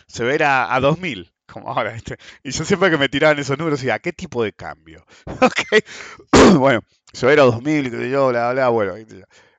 se 0.08 0.24
verá 0.24 0.74
a 0.74 0.80
2.000, 0.80 1.32
como 1.46 1.70
ahora. 1.70 1.94
¿viste? 1.94 2.18
Y 2.44 2.52
yo 2.52 2.66
siempre 2.66 2.90
que 2.90 2.98
me 2.98 3.10
tiraban 3.10 3.40
esos 3.40 3.58
números 3.58 3.80
decía, 3.80 4.00
¿qué 4.00 4.14
tipo 4.14 4.44
de 4.44 4.54
cambio? 4.54 5.06
Bueno, 6.58 6.82
se 7.14 7.26
verá 7.26 7.44
a 7.44 7.48
2.000, 7.48 7.92
qué 7.92 7.98
sé 7.98 8.10
yo, 8.10 8.30
bla, 8.30 8.52
bla, 8.54 8.70
bueno. 8.70 8.96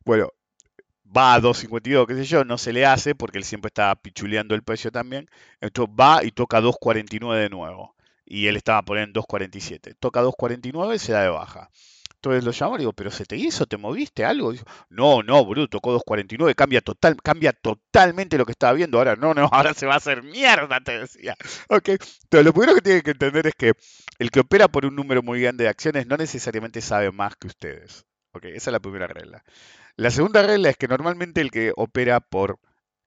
Bueno, 0.04 0.30
va 1.16 1.34
a 1.34 1.40
2.52, 1.40 2.06
qué 2.06 2.14
sé 2.14 2.24
yo, 2.24 2.44
no 2.44 2.58
se 2.58 2.72
le 2.72 2.86
hace 2.86 3.14
porque 3.14 3.38
él 3.38 3.44
siempre 3.44 3.68
estaba 3.68 3.94
pichuleando 3.96 4.54
el 4.54 4.62
precio 4.62 4.90
también. 4.90 5.28
Entonces 5.60 5.94
va 5.98 6.24
y 6.24 6.30
toca 6.32 6.60
2.49 6.60 7.36
de 7.36 7.48
nuevo. 7.50 7.94
Y 8.24 8.46
él 8.46 8.56
estaba 8.56 8.82
poniendo 8.82 9.20
2.47. 9.22 9.96
Toca 9.98 10.22
2.49 10.22 10.94
y 10.94 10.98
se 10.98 11.12
da 11.12 11.22
de 11.22 11.28
baja. 11.28 11.70
Entonces 12.22 12.44
lo 12.44 12.52
llamo 12.52 12.76
y 12.76 12.78
digo, 12.78 12.92
¿pero 12.92 13.10
se 13.10 13.24
te 13.24 13.36
hizo? 13.36 13.66
¿Te 13.66 13.76
moviste 13.76 14.24
algo? 14.24 14.52
No, 14.88 15.24
no, 15.24 15.44
boludo, 15.44 15.66
tocó 15.66 15.92
2.49, 15.98 16.54
cambia, 16.54 16.80
total, 16.80 17.16
cambia 17.20 17.52
totalmente 17.52 18.38
lo 18.38 18.46
que 18.46 18.52
estaba 18.52 18.74
viendo. 18.74 18.98
Ahora 18.98 19.16
no, 19.16 19.34
no, 19.34 19.48
ahora 19.52 19.74
se 19.74 19.86
va 19.86 19.94
a 19.94 19.96
hacer 19.96 20.22
mierda, 20.22 20.80
te 20.80 21.00
decía. 21.00 21.34
Ok, 21.68 21.88
entonces 21.88 22.44
lo 22.44 22.52
primero 22.52 22.74
que 22.76 22.80
tienen 22.80 23.02
que 23.02 23.10
entender 23.10 23.48
es 23.48 23.54
que 23.56 23.72
el 24.20 24.30
que 24.30 24.38
opera 24.40 24.68
por 24.68 24.86
un 24.86 24.94
número 24.94 25.20
muy 25.22 25.42
grande 25.42 25.64
de 25.64 25.70
acciones 25.70 26.06
no 26.06 26.16
necesariamente 26.16 26.80
sabe 26.80 27.10
más 27.10 27.34
que 27.34 27.48
ustedes. 27.48 28.06
Ok, 28.32 28.44
esa 28.44 28.70
es 28.70 28.72
la 28.72 28.80
primera 28.80 29.08
regla. 29.08 29.42
La 29.96 30.10
segunda 30.12 30.42
regla 30.42 30.70
es 30.70 30.76
que 30.76 30.86
normalmente 30.86 31.40
el 31.40 31.50
que 31.50 31.72
opera 31.76 32.20
por 32.20 32.60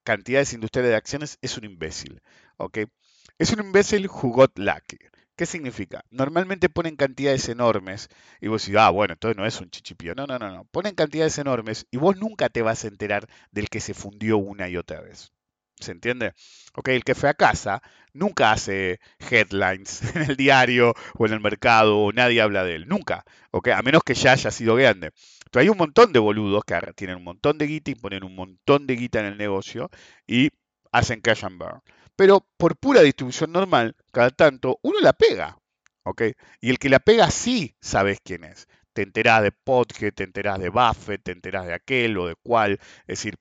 cantidades 0.03 0.51
industriales 0.51 0.91
de 0.91 0.97
acciones 0.97 1.37
es 1.41 1.57
un 1.57 1.63
imbécil. 1.63 2.21
¿ok? 2.57 2.79
Es 3.37 3.51
un 3.53 3.59
imbécil 3.65 4.07
who 4.07 4.31
got 4.31 4.57
lucky. 4.57 4.97
¿Qué 5.35 5.45
significa? 5.45 6.03
Normalmente 6.11 6.69
ponen 6.69 6.95
cantidades 6.95 7.49
enormes 7.49 8.09
y 8.39 8.47
vos 8.47 8.63
decís, 8.63 8.77
ah, 8.79 8.89
bueno, 8.89 9.13
entonces 9.13 9.35
no 9.37 9.45
es 9.45 9.59
un 9.59 9.69
chichipío. 9.69 10.15
No, 10.15 10.25
no, 10.27 10.39
no, 10.39 10.49
no. 10.51 10.65
Ponen 10.65 10.95
cantidades 10.95 11.37
enormes 11.37 11.87
y 11.91 11.97
vos 11.97 12.15
nunca 12.17 12.47
te 12.49 12.61
vas 12.61 12.85
a 12.85 12.87
enterar 12.87 13.27
del 13.51 13.69
que 13.69 13.81
se 13.81 13.93
fundió 13.93 14.37
una 14.37 14.69
y 14.69 14.77
otra 14.77 15.01
vez. 15.01 15.31
¿Se 15.77 15.91
entiende? 15.91 16.33
Ok, 16.75 16.87
el 16.89 17.03
que 17.03 17.15
fracasa 17.15 17.81
nunca 18.13 18.53
hace 18.53 18.99
headlines 19.29 20.01
en 20.15 20.21
el 20.21 20.37
diario 20.37 20.93
o 21.17 21.25
en 21.25 21.33
el 21.33 21.41
mercado 21.41 21.97
o 21.99 22.13
nadie 22.13 22.39
habla 22.41 22.63
de 22.63 22.75
él. 22.75 22.87
Nunca. 22.87 23.25
Ok, 23.51 23.67
a 23.69 23.81
menos 23.81 24.03
que 24.03 24.13
ya 24.13 24.31
haya 24.31 24.51
sido 24.51 24.75
grande. 24.75 25.11
Pero 25.51 25.61
hay 25.61 25.69
un 25.69 25.77
montón 25.77 26.13
de 26.13 26.19
boludos 26.19 26.63
que 26.63 26.79
tienen 26.95 27.17
un 27.17 27.25
montón 27.25 27.57
de 27.57 27.67
guita 27.67 27.91
y 27.91 27.95
ponen 27.95 28.23
un 28.23 28.35
montón 28.35 28.87
de 28.87 28.95
guita 28.95 29.19
en 29.19 29.25
el 29.25 29.37
negocio 29.37 29.89
y 30.25 30.49
hacen 30.93 31.19
cash 31.19 31.43
and 31.43 31.57
burn. 31.59 31.81
Pero 32.15 32.45
por 32.57 32.77
pura 32.77 33.01
distribución 33.01 33.51
normal, 33.51 33.95
cada 34.11 34.29
tanto, 34.29 34.79
uno 34.83 34.99
la 35.01 35.13
pega. 35.13 35.57
¿ok? 36.05 36.21
Y 36.61 36.69
el 36.69 36.79
que 36.79 36.89
la 36.89 36.99
pega 36.99 37.29
sí 37.31 37.75
sabes 37.81 38.19
quién 38.23 38.43
es. 38.45 38.67
Te 38.93 39.01
enterás 39.01 39.43
de 39.43 39.51
Podge, 39.51 40.11
te 40.13 40.23
enterás 40.23 40.59
de 40.59 40.69
Buffett, 40.69 41.21
te 41.23 41.31
enterás 41.31 41.65
de 41.67 41.73
aquel 41.73 42.17
o 42.17 42.27
de 42.27 42.35
cual. 42.35 42.79
Es 43.01 43.19
decir, 43.19 43.35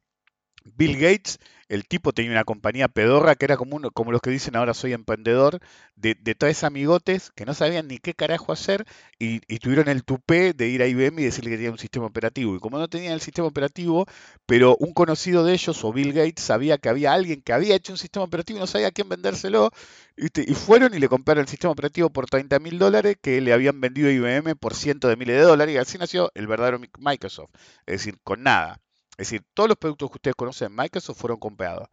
Bill 0.64 0.96
Gates, 0.98 1.38
el 1.68 1.86
tipo 1.86 2.12
tenía 2.12 2.32
una 2.32 2.44
compañía 2.44 2.88
pedorra 2.88 3.34
que 3.36 3.44
era 3.44 3.56
como, 3.56 3.76
uno, 3.76 3.90
como 3.90 4.12
los 4.12 4.20
que 4.20 4.30
dicen 4.30 4.56
ahora 4.56 4.74
soy 4.74 4.92
emprendedor, 4.92 5.60
de, 5.96 6.14
de 6.14 6.34
tres 6.34 6.64
amigotes 6.64 7.30
que 7.34 7.44
no 7.46 7.54
sabían 7.54 7.86
ni 7.88 7.98
qué 7.98 8.14
carajo 8.14 8.52
hacer 8.52 8.84
y, 9.18 9.40
tuvieron 9.58 9.88
el 9.88 10.04
tupé 10.04 10.52
de 10.54 10.68
ir 10.68 10.82
a 10.82 10.86
IBM 10.86 11.22
y 11.22 11.24
decirle 11.26 11.50
que 11.50 11.56
tenían 11.56 11.72
un 11.72 11.78
sistema 11.78 12.06
operativo. 12.06 12.56
Y 12.56 12.60
como 12.60 12.78
no 12.78 12.88
tenían 12.88 13.12
el 13.14 13.20
sistema 13.20 13.46
operativo, 13.48 14.06
pero 14.46 14.76
un 14.78 14.92
conocido 14.94 15.44
de 15.44 15.54
ellos 15.54 15.84
o 15.84 15.92
Bill 15.92 16.12
Gates 16.12 16.44
sabía 16.44 16.78
que 16.78 16.88
había 16.88 17.12
alguien 17.12 17.42
que 17.42 17.52
había 17.52 17.74
hecho 17.76 17.92
un 17.92 17.98
sistema 17.98 18.24
operativo 18.24 18.58
y 18.58 18.60
no 18.60 18.66
sabía 18.66 18.88
a 18.88 18.92
quién 18.92 19.08
vendérselo, 19.08 19.70
y 20.16 20.54
fueron 20.54 20.94
y 20.94 20.98
le 20.98 21.08
compraron 21.08 21.42
el 21.42 21.48
sistema 21.48 21.72
operativo 21.72 22.10
por 22.10 22.26
30 22.26 22.58
mil 22.58 22.78
dólares 22.78 23.16
que 23.20 23.40
le 23.40 23.52
habían 23.52 23.80
vendido 23.80 24.08
a 24.08 24.12
IBM 24.12 24.56
por 24.56 24.74
cientos 24.74 25.10
de 25.10 25.16
miles 25.16 25.36
de 25.36 25.42
dólares 25.42 25.74
y 25.74 25.78
así 25.78 25.98
nació 25.98 26.30
el 26.34 26.46
verdadero 26.46 26.78
Mi- 26.78 26.88
Microsoft. 26.98 27.50
Es 27.86 28.00
decir, 28.00 28.18
con 28.22 28.42
nada. 28.42 28.80
Es 29.18 29.28
decir, 29.30 29.44
todos 29.54 29.68
los 29.68 29.78
productos 29.78 30.10
que 30.10 30.16
ustedes 30.18 30.36
conocen 30.36 30.68
en 30.68 30.76
Microsoft 30.76 31.18
fueron 31.18 31.38
comprados. 31.40 31.88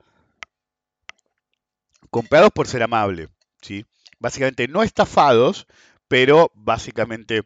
Comprados 2.09 2.51
por 2.51 2.67
ser 2.67 2.83
amable, 2.83 3.29
¿sí? 3.61 3.85
Básicamente 4.19 4.67
no 4.67 4.83
estafados, 4.83 5.67
pero 6.07 6.51
básicamente 6.53 7.43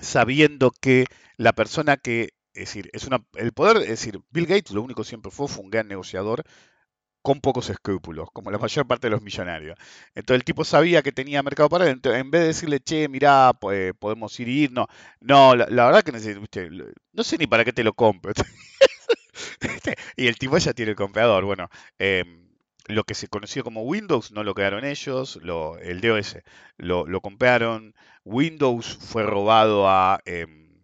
sabiendo 0.00 0.72
que 0.72 1.06
la 1.38 1.52
persona 1.54 1.96
que, 1.98 2.30
es 2.54 2.60
decir, 2.68 2.90
es 2.94 3.06
una, 3.06 3.24
el 3.34 3.52
poder, 3.52 3.78
es 3.78 3.88
decir, 3.90 4.20
Bill 4.30 4.46
Gates 4.46 4.72
lo 4.72 4.82
único 4.82 5.04
siempre 5.04 5.30
fue, 5.32 5.48
fue 5.48 5.64
un 5.64 5.70
gran 5.70 5.88
negociador 5.88 6.44
con 7.22 7.40
pocos 7.40 7.70
escrúpulos, 7.70 8.28
como 8.32 8.50
la 8.50 8.58
mayor 8.58 8.86
parte 8.86 9.08
de 9.08 9.12
los 9.12 9.22
millonarios. 9.22 9.78
Entonces 10.14 10.40
el 10.40 10.44
tipo 10.44 10.64
sabía 10.64 11.02
que 11.02 11.12
tenía 11.12 11.42
mercado 11.42 11.68
para 11.70 11.86
él, 11.86 11.92
entonces, 11.92 12.20
en 12.22 12.30
vez 12.32 12.42
de 12.42 12.48
decirle, 12.48 12.80
che, 12.80 13.08
mirá, 13.08 13.52
pues, 13.60 13.94
podemos 13.98 14.38
ir 14.40 14.48
y 14.48 14.64
ir, 14.64 14.72
no, 14.72 14.86
no, 15.20 15.56
la, 15.56 15.66
verdad 15.86 16.02
que 16.04 16.12
viste, 16.12 16.70
lo- 16.70 16.86
no 17.12 17.24
sé 17.24 17.38
ni 17.38 17.46
para 17.48 17.64
qué 17.64 17.72
te 17.74 17.84
lo 17.84 17.94
compro. 17.94 18.32
y 20.16 20.26
el 20.26 20.38
tipo 20.38 20.58
ya 20.58 20.72
tiene 20.74 20.90
el 20.92 20.96
comprador. 20.96 21.44
Bueno, 21.44 21.68
em, 21.98 22.48
lo 22.88 23.04
que 23.04 23.14
se 23.14 23.28
conoció 23.28 23.64
como 23.64 23.82
Windows 23.82 24.32
no 24.32 24.44
lo 24.44 24.54
quedaron 24.54 24.84
ellos, 24.84 25.36
lo, 25.42 25.78
el 25.78 26.00
DOS 26.00 26.36
lo, 26.76 27.06
lo 27.06 27.20
compraron. 27.20 27.94
Windows 28.24 28.96
fue 29.00 29.22
robado 29.24 29.88
a, 29.88 30.20
em, 30.24 30.82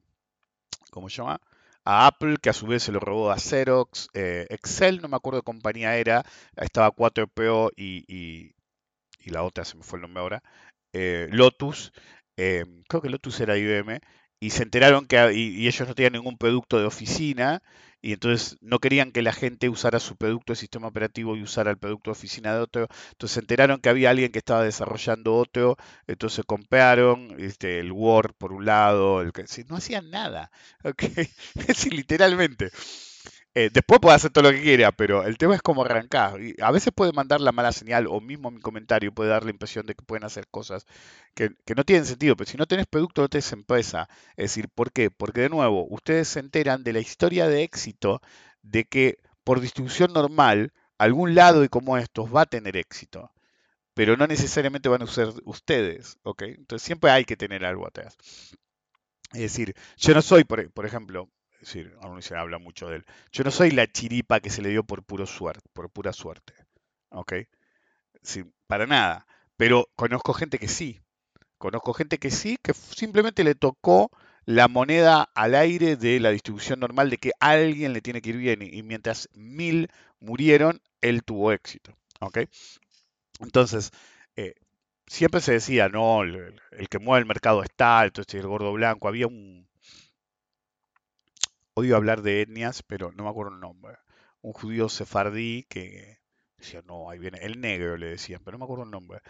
¿cómo 0.90 1.08
se 1.08 1.16
llama? 1.18 1.40
A 1.84 2.06
Apple, 2.06 2.36
que 2.42 2.50
a 2.50 2.52
su 2.52 2.66
vez 2.66 2.82
se 2.82 2.92
lo 2.92 3.00
robó 3.00 3.30
a 3.30 3.38
Xerox. 3.38 4.08
eh, 4.14 4.46
Excel, 4.50 5.00
no 5.00 5.08
me 5.08 5.16
acuerdo 5.16 5.38
de 5.40 5.44
compañía 5.44 5.96
era, 5.96 6.24
estaba 6.56 6.90
4PO 6.90 7.70
y, 7.76 8.04
y, 8.08 8.54
la 9.30 9.42
otra 9.42 9.64
se 9.64 9.76
me 9.76 9.82
fue 9.84 9.98
el 9.98 10.02
nombre 10.02 10.22
ahora. 10.22 10.42
eh, 10.94 11.28
Lotus, 11.32 11.92
eh, 12.36 12.64
creo 12.88 13.02
que 13.02 13.10
Lotus 13.10 13.40
era 13.40 13.56
IBM, 13.58 14.00
y 14.40 14.50
se 14.50 14.62
enteraron 14.64 15.06
que 15.06 15.34
y 15.34 15.66
ellos 15.68 15.88
no 15.88 15.94
tenían 15.94 16.14
ningún 16.14 16.38
producto 16.38 16.78
de 16.80 16.86
oficina, 16.86 17.62
y 18.00 18.12
entonces 18.12 18.56
no 18.60 18.78
querían 18.78 19.12
que 19.12 19.22
la 19.22 19.32
gente 19.32 19.68
usara 19.68 20.00
su 20.00 20.16
producto 20.16 20.52
de 20.52 20.56
sistema 20.56 20.88
operativo 20.88 21.36
y 21.36 21.42
usara 21.42 21.70
el 21.70 21.78
producto 21.78 22.10
de 22.10 22.12
oficina 22.12 22.54
de 22.54 22.60
otro. 22.60 22.88
Entonces 23.10 23.34
se 23.34 23.40
enteraron 23.40 23.80
que 23.80 23.88
había 23.88 24.10
alguien 24.10 24.32
que 24.32 24.38
estaba 24.38 24.62
desarrollando 24.62 25.36
otro, 25.36 25.76
entonces 26.06 26.44
compraron 26.46 27.34
este, 27.38 27.80
el 27.80 27.92
Word 27.92 28.34
por 28.38 28.52
un 28.52 28.64
lado, 28.64 29.20
el 29.20 29.32
que, 29.32 29.44
no 29.68 29.76
hacían 29.76 30.10
nada, 30.10 30.50
¿ok? 30.84 31.02
Es 31.68 31.92
literalmente. 31.92 32.70
Eh, 33.58 33.70
después 33.72 33.98
puede 34.00 34.14
hacer 34.14 34.30
todo 34.30 34.44
lo 34.44 34.52
que 34.52 34.62
quiera, 34.62 34.92
pero 34.92 35.24
el 35.24 35.36
tema 35.36 35.56
es 35.56 35.62
cómo 35.62 35.82
arrancar. 35.84 36.40
Y 36.40 36.54
a 36.62 36.70
veces 36.70 36.92
puede 36.94 37.10
mandar 37.12 37.40
la 37.40 37.50
mala 37.50 37.72
señal, 37.72 38.06
o 38.06 38.20
mismo 38.20 38.52
mi 38.52 38.60
comentario 38.60 39.12
puede 39.12 39.30
dar 39.30 39.42
la 39.44 39.50
impresión 39.50 39.84
de 39.84 39.96
que 39.96 40.04
pueden 40.04 40.22
hacer 40.22 40.46
cosas 40.48 40.86
que, 41.34 41.50
no 41.74 41.82
tienen 41.84 42.06
sentido. 42.06 42.36
Pero 42.36 42.48
si 42.48 42.56
no 42.56 42.66
tenés 42.66 42.86
producto, 42.86 43.20
no 43.22 43.28
tenés 43.28 43.50
empresa. 43.52 44.08
Es 44.36 44.52
decir, 44.52 44.68
¿por 44.68 44.92
qué? 44.92 45.10
Porque 45.10 45.40
de 45.40 45.48
nuevo, 45.48 45.88
ustedes 45.90 46.28
se 46.28 46.38
enteran 46.38 46.84
de 46.84 46.92
la 46.92 47.00
historia 47.00 47.48
de 47.48 47.64
éxito 47.64 48.22
de 48.62 48.84
que 48.84 49.18
por 49.42 49.60
distribución 49.60 50.12
normal, 50.12 50.72
algún 50.98 51.34
lado 51.34 51.64
y 51.64 51.68
como 51.68 51.98
estos 51.98 52.32
va 52.32 52.42
a 52.42 52.46
tener 52.46 52.76
éxito. 52.76 53.32
Pero 53.94 54.16
no 54.16 54.28
necesariamente 54.28 54.88
van 54.88 55.02
a 55.02 55.08
ser 55.08 55.30
ustedes. 55.44 56.18
Entonces 56.24 56.86
siempre 56.86 57.10
hay 57.10 57.24
que 57.24 57.36
tener 57.36 57.64
algo 57.64 57.88
atrás. 57.88 58.16
Es 59.32 59.40
decir, 59.40 59.74
yo 59.96 60.14
no 60.14 60.22
soy, 60.22 60.44
por 60.44 60.86
ejemplo, 60.86 61.28
aún 62.00 62.22
se 62.22 62.36
habla 62.36 62.58
mucho 62.58 62.88
de 62.88 62.96
él, 62.96 63.04
yo 63.32 63.44
no 63.44 63.50
soy 63.50 63.70
la 63.70 63.86
chiripa 63.86 64.40
que 64.40 64.50
se 64.50 64.62
le 64.62 64.70
dio 64.70 64.84
por 64.84 65.02
puro 65.02 65.26
suerte, 65.26 65.68
por 65.72 65.90
pura 65.90 66.12
suerte, 66.12 66.54
¿ok? 67.10 67.34
Sí, 68.22 68.44
para 68.66 68.86
nada. 68.86 69.26
Pero 69.56 69.88
conozco 69.96 70.34
gente 70.34 70.58
que 70.58 70.68
sí, 70.68 71.00
conozco 71.58 71.94
gente 71.94 72.18
que 72.18 72.30
sí, 72.30 72.58
que 72.62 72.74
simplemente 72.74 73.44
le 73.44 73.54
tocó 73.54 74.10
la 74.44 74.68
moneda 74.68 75.28
al 75.34 75.54
aire 75.54 75.96
de 75.96 76.20
la 76.20 76.30
distribución 76.30 76.80
normal 76.80 77.10
de 77.10 77.18
que 77.18 77.32
alguien 77.40 77.92
le 77.92 78.00
tiene 78.00 78.22
que 78.22 78.30
ir 78.30 78.38
bien 78.38 78.62
y, 78.62 78.82
mientras 78.82 79.28
mil 79.34 79.88
murieron, 80.20 80.80
él 81.00 81.22
tuvo 81.24 81.52
éxito, 81.52 81.96
¿ok? 82.20 82.38
Entonces, 83.40 83.90
eh, 84.36 84.54
siempre 85.06 85.40
se 85.40 85.52
decía, 85.52 85.88
no, 85.88 86.22
el, 86.22 86.60
el 86.72 86.88
que 86.88 86.98
mueve 86.98 87.20
el 87.20 87.26
mercado 87.26 87.62
está, 87.62 88.04
entonces 88.04 88.34
el 88.40 88.46
gordo 88.46 88.72
blanco, 88.72 89.08
había 89.08 89.26
un, 89.26 89.67
odio 91.78 91.96
hablar 91.96 92.22
de 92.22 92.42
etnias, 92.42 92.82
pero 92.82 93.12
no 93.12 93.24
me 93.24 93.30
acuerdo 93.30 93.54
el 93.54 93.60
nombre. 93.60 93.96
Un 94.42 94.52
judío 94.52 94.88
sefardí 94.88 95.64
que 95.68 96.18
decía, 96.56 96.82
no, 96.86 97.10
ahí 97.10 97.18
viene 97.18 97.38
el 97.42 97.60
negro, 97.60 97.96
le 97.96 98.08
decían, 98.10 98.40
pero 98.44 98.56
no 98.56 98.60
me 98.60 98.64
acuerdo 98.64 98.84
el 98.84 98.90
nombre. 98.90 99.20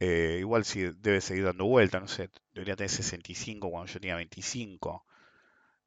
Eh, 0.00 0.38
igual 0.40 0.64
sí 0.64 0.82
debe 0.98 1.20
seguir 1.20 1.44
dando 1.44 1.66
vuelta, 1.66 2.00
no 2.00 2.08
sé, 2.08 2.30
debería 2.52 2.76
tener 2.76 2.90
65 2.90 3.70
cuando 3.70 3.92
yo 3.92 4.00
tenía 4.00 4.16
25, 4.16 5.04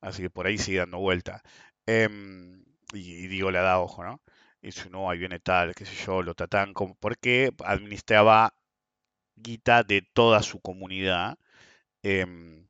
así 0.02 0.24
que 0.24 0.30
por 0.30 0.48
ahí 0.48 0.58
sigue 0.58 0.80
dando 0.80 1.00
vuelta. 1.00 1.42
Em, 1.86 2.64
y, 2.94 3.28
digo 3.28 3.52
la 3.52 3.62
da 3.62 3.80
ojo, 3.80 4.04
¿no? 4.04 4.22
Y 4.62 4.68
dice, 4.68 4.90
no, 4.90 5.10
ahí 5.10 5.20
viene 5.20 5.40
tal, 5.40 5.76
qué 5.76 5.86
sé 5.86 5.96
yo, 6.06 6.22
lo 6.24 6.36
tratan 6.36 6.74
como, 6.74 6.96
porque 6.96 7.52
administraba 7.66 8.54
guita 9.36 9.84
de 9.84 10.04
toda 10.14 10.44
su 10.44 10.62
comunidad. 10.62 11.38
em, 12.04 12.68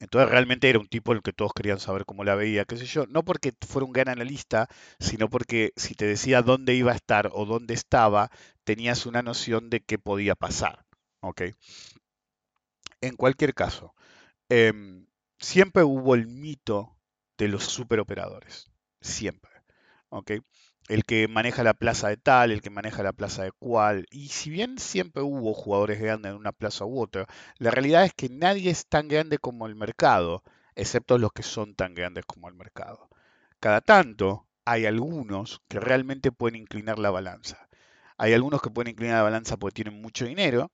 entonces 0.00 0.30
realmente 0.30 0.68
era 0.68 0.78
un 0.78 0.88
tipo 0.88 1.12
el 1.12 1.22
que 1.22 1.32
todos 1.32 1.52
querían 1.54 1.80
saber 1.80 2.04
cómo 2.04 2.24
la 2.24 2.34
veía, 2.34 2.64
qué 2.64 2.76
sé 2.76 2.86
yo, 2.86 3.06
no 3.06 3.24
porque 3.24 3.52
fuera 3.66 3.86
un 3.86 3.92
gran 3.92 4.08
analista, 4.08 4.68
sino 4.98 5.28
porque 5.30 5.72
si 5.76 5.94
te 5.94 6.06
decía 6.06 6.42
dónde 6.42 6.74
iba 6.74 6.92
a 6.92 6.96
estar 6.96 7.30
o 7.32 7.46
dónde 7.46 7.74
estaba, 7.74 8.30
tenías 8.64 9.06
una 9.06 9.22
noción 9.22 9.70
de 9.70 9.80
qué 9.80 9.98
podía 9.98 10.34
pasar, 10.34 10.84
¿ok? 11.20 11.42
En 13.00 13.16
cualquier 13.16 13.54
caso, 13.54 13.94
em, 14.48 15.06
siempre 15.38 15.84
hubo 15.84 16.14
el 16.14 16.28
mito 16.28 16.98
de 17.38 17.48
los 17.48 17.64
superoperadores, 17.64 18.70
siempre, 19.00 19.52
¿ok? 20.10 20.32
El 20.88 21.04
que 21.04 21.28
maneja 21.28 21.62
la 21.62 21.74
plaza 21.74 22.08
de 22.08 22.16
tal, 22.16 22.50
el 22.50 22.60
que 22.60 22.70
maneja 22.70 23.02
la 23.02 23.12
plaza 23.12 23.42
de 23.42 23.52
cual, 23.52 24.06
y 24.10 24.28
si 24.28 24.50
bien 24.50 24.78
siempre 24.78 25.22
hubo 25.22 25.54
jugadores 25.54 26.00
grandes 26.00 26.32
en 26.32 26.36
una 26.36 26.52
plaza 26.52 26.84
u 26.84 27.00
otra, 27.00 27.26
la 27.58 27.70
realidad 27.70 28.04
es 28.04 28.12
que 28.12 28.28
nadie 28.28 28.70
es 28.70 28.86
tan 28.86 29.08
grande 29.08 29.38
como 29.38 29.66
el 29.66 29.76
mercado, 29.76 30.42
excepto 30.74 31.16
los 31.18 31.32
que 31.32 31.42
son 31.42 31.74
tan 31.74 31.94
grandes 31.94 32.24
como 32.26 32.48
el 32.48 32.54
mercado. 32.54 33.08
Cada 33.60 33.80
tanto 33.80 34.46
hay 34.64 34.86
algunos 34.86 35.62
que 35.68 35.80
realmente 35.80 36.32
pueden 36.32 36.56
inclinar 36.56 36.98
la 36.98 37.10
balanza. 37.10 37.68
Hay 38.18 38.32
algunos 38.32 38.62
que 38.62 38.70
pueden 38.70 38.90
inclinar 38.92 39.16
la 39.16 39.22
balanza 39.22 39.56
porque 39.56 39.82
tienen 39.82 40.00
mucho 40.00 40.26
dinero 40.26 40.70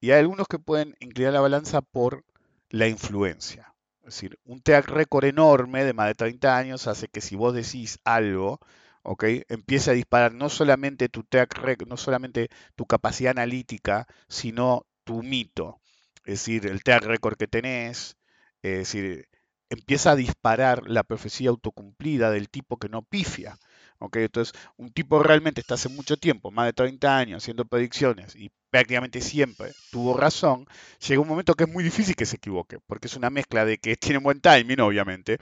y 0.00 0.10
hay 0.10 0.20
algunos 0.20 0.48
que 0.48 0.58
pueden 0.58 0.96
inclinar 1.00 1.32
la 1.32 1.40
balanza 1.40 1.82
por 1.82 2.24
la 2.70 2.88
influencia. 2.88 3.72
Es 4.00 4.14
decir, 4.16 4.38
un 4.44 4.60
track 4.60 4.88
record 4.88 5.24
enorme 5.24 5.84
de 5.84 5.92
más 5.92 6.08
de 6.08 6.14
30 6.14 6.56
años 6.56 6.88
hace 6.88 7.06
que 7.06 7.20
si 7.20 7.36
vos 7.36 7.54
decís 7.54 7.98
algo, 8.04 8.58
¿ok? 9.02 9.24
Empiece 9.48 9.90
a 9.90 9.94
disparar 9.94 10.34
no 10.34 10.48
solamente 10.48 11.08
tu 11.08 11.24
track 11.24 11.54
record, 11.58 11.88
no 11.88 11.96
solamente 11.96 12.48
tu 12.76 12.86
capacidad 12.86 13.30
analítica, 13.32 14.06
sino 14.28 14.86
tu 15.04 15.22
mito. 15.22 15.80
Es 16.24 16.40
decir, 16.40 16.66
el 16.66 16.82
track 16.82 17.04
record 17.04 17.36
que 17.36 17.48
tenés, 17.48 18.16
es 18.62 18.78
decir, 18.78 19.28
empieza 19.70 20.12
a 20.12 20.16
disparar 20.16 20.88
la 20.88 21.02
profecía 21.02 21.50
autocumplida 21.50 22.30
del 22.30 22.48
tipo 22.50 22.78
que 22.78 22.88
no 22.88 23.02
pifia. 23.02 23.58
¿ok? 23.98 24.16
Entonces, 24.16 24.54
un 24.76 24.92
tipo 24.92 25.22
realmente 25.22 25.60
está 25.60 25.74
hace 25.74 25.88
mucho 25.88 26.16
tiempo, 26.16 26.50
más 26.50 26.66
de 26.66 26.72
30 26.72 27.16
años, 27.16 27.42
haciendo 27.42 27.64
predicciones 27.64 28.34
y 28.36 28.50
prácticamente 28.70 29.20
siempre 29.20 29.72
tuvo 29.90 30.16
razón, 30.16 30.66
llega 31.06 31.20
un 31.20 31.28
momento 31.28 31.54
que 31.54 31.64
es 31.64 31.70
muy 31.70 31.84
difícil 31.84 32.16
que 32.16 32.26
se 32.26 32.36
equivoque, 32.36 32.78
porque 32.86 33.06
es 33.06 33.16
una 33.16 33.30
mezcla 33.30 33.64
de 33.64 33.78
que 33.78 33.96
tiene 33.96 34.18
buen 34.18 34.40
timing, 34.40 34.80
obviamente, 34.80 35.38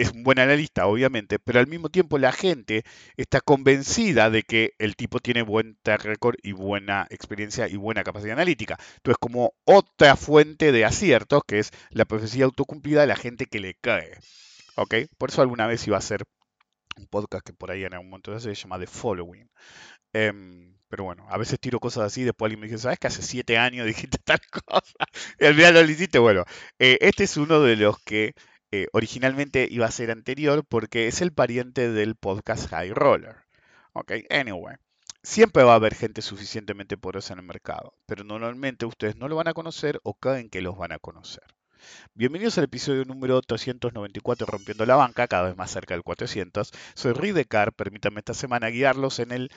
es 0.00 0.12
un 0.12 0.22
buen 0.24 0.38
analista, 0.38 0.86
obviamente, 0.86 1.38
pero 1.38 1.60
al 1.60 1.66
mismo 1.66 1.88
tiempo 1.90 2.18
la 2.18 2.32
gente 2.32 2.84
está 3.16 3.40
convencida 3.40 4.30
de 4.30 4.42
que 4.42 4.72
el 4.78 4.96
tipo 4.96 5.20
tiene 5.20 5.42
buen 5.42 5.76
track 5.82 6.04
record 6.04 6.36
y 6.42 6.52
buena 6.52 7.06
experiencia 7.10 7.68
y 7.68 7.76
buena 7.76 8.04
capacidad 8.04 8.32
analítica. 8.32 8.78
Entonces, 8.96 9.18
como 9.20 9.54
otra 9.64 10.16
fuente 10.16 10.72
de 10.72 10.84
aciertos, 10.84 11.42
que 11.46 11.58
es 11.58 11.70
la 11.90 12.04
profecía 12.04 12.44
autocumplida 12.44 13.02
de 13.02 13.06
la 13.06 13.16
gente 13.16 13.46
que 13.46 13.60
le 13.60 13.74
cae. 13.74 14.18
¿Ok? 14.76 14.94
Por 15.18 15.30
eso 15.30 15.42
alguna 15.42 15.66
vez 15.66 15.86
iba 15.86 15.98
a 15.98 16.00
ser 16.00 16.24
un 16.96 17.06
podcast 17.06 17.44
que 17.44 17.52
por 17.52 17.70
ahí 17.70 17.84
en 17.84 17.94
algún 17.94 18.10
momento 18.10 18.38
se 18.38 18.54
llama 18.54 18.78
The 18.78 18.86
Following. 18.86 19.48
Em, 20.12 20.76
pero 20.88 21.04
bueno, 21.04 21.26
a 21.30 21.38
veces 21.38 21.58
tiro 21.58 21.80
cosas 21.80 22.04
así, 22.04 22.22
después 22.22 22.46
alguien 22.48 22.60
me 22.60 22.66
dice, 22.66 22.78
¿sabes 22.78 22.98
que 22.98 23.06
hace 23.06 23.22
siete 23.22 23.56
años 23.58 23.86
dijiste 23.86 24.18
tal 24.24 24.40
cosa? 24.50 24.82
Y 25.40 25.46
al 25.46 25.54
final 25.54 25.74
lo 25.74 25.90
hiciste. 25.90 26.18
Bueno, 26.18 26.44
eh, 26.78 26.98
este 27.00 27.24
es 27.24 27.36
uno 27.36 27.60
de 27.60 27.76
los 27.76 27.98
que 28.00 28.34
eh, 28.72 28.88
originalmente 28.92 29.68
iba 29.70 29.86
a 29.86 29.90
ser 29.90 30.10
anterior 30.10 30.64
porque 30.64 31.06
es 31.06 31.20
el 31.20 31.32
pariente 31.32 31.90
del 31.90 32.16
podcast 32.16 32.70
High 32.70 32.94
Roller. 32.94 33.36
Ok, 33.92 34.12
anyway. 34.30 34.76
Siempre 35.22 35.62
va 35.62 35.72
a 35.72 35.76
haber 35.76 35.94
gente 35.94 36.22
suficientemente 36.22 36.96
poderosa 36.96 37.34
en 37.34 37.40
el 37.40 37.46
mercado, 37.46 37.94
pero 38.06 38.24
normalmente 38.24 38.86
ustedes 38.86 39.16
no 39.16 39.28
lo 39.28 39.36
van 39.36 39.46
a 39.46 39.54
conocer 39.54 40.00
o 40.02 40.14
creen 40.14 40.48
que 40.48 40.62
los 40.62 40.76
van 40.76 40.92
a 40.92 40.98
conocer. 40.98 41.44
Bienvenidos 42.14 42.56
al 42.58 42.64
episodio 42.64 43.04
número 43.04 43.42
394 43.42 44.46
Rompiendo 44.46 44.86
la 44.86 44.96
Banca, 44.96 45.28
cada 45.28 45.48
vez 45.48 45.56
más 45.56 45.70
cerca 45.70 45.94
del 45.94 46.02
400. 46.02 46.70
Soy 46.94 47.12
Rick 47.12 47.34
Decar, 47.34 47.74
permítanme 47.74 48.20
esta 48.20 48.34
semana 48.34 48.68
guiarlos 48.68 49.18
en, 49.18 49.32
el, 49.32 49.50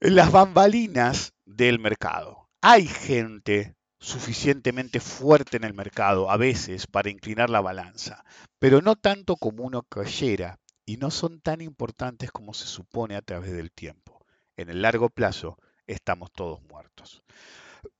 en 0.00 0.14
las 0.14 0.30
bambalinas 0.30 1.32
del 1.46 1.78
mercado. 1.78 2.50
Hay 2.60 2.86
gente 2.86 3.74
suficientemente 4.04 5.00
fuerte 5.00 5.56
en 5.56 5.64
el 5.64 5.72
mercado 5.72 6.30
a 6.30 6.36
veces 6.36 6.86
para 6.86 7.08
inclinar 7.08 7.48
la 7.48 7.62
balanza, 7.62 8.22
pero 8.58 8.82
no 8.82 8.96
tanto 8.96 9.36
como 9.36 9.64
uno 9.64 9.82
creyera 9.82 10.58
y 10.84 10.98
no 10.98 11.10
son 11.10 11.40
tan 11.40 11.62
importantes 11.62 12.30
como 12.30 12.52
se 12.52 12.66
supone 12.66 13.16
a 13.16 13.22
través 13.22 13.52
del 13.52 13.72
tiempo. 13.72 14.24
En 14.58 14.68
el 14.68 14.82
largo 14.82 15.08
plazo 15.08 15.56
estamos 15.86 16.30
todos 16.32 16.62
muertos. 16.64 17.22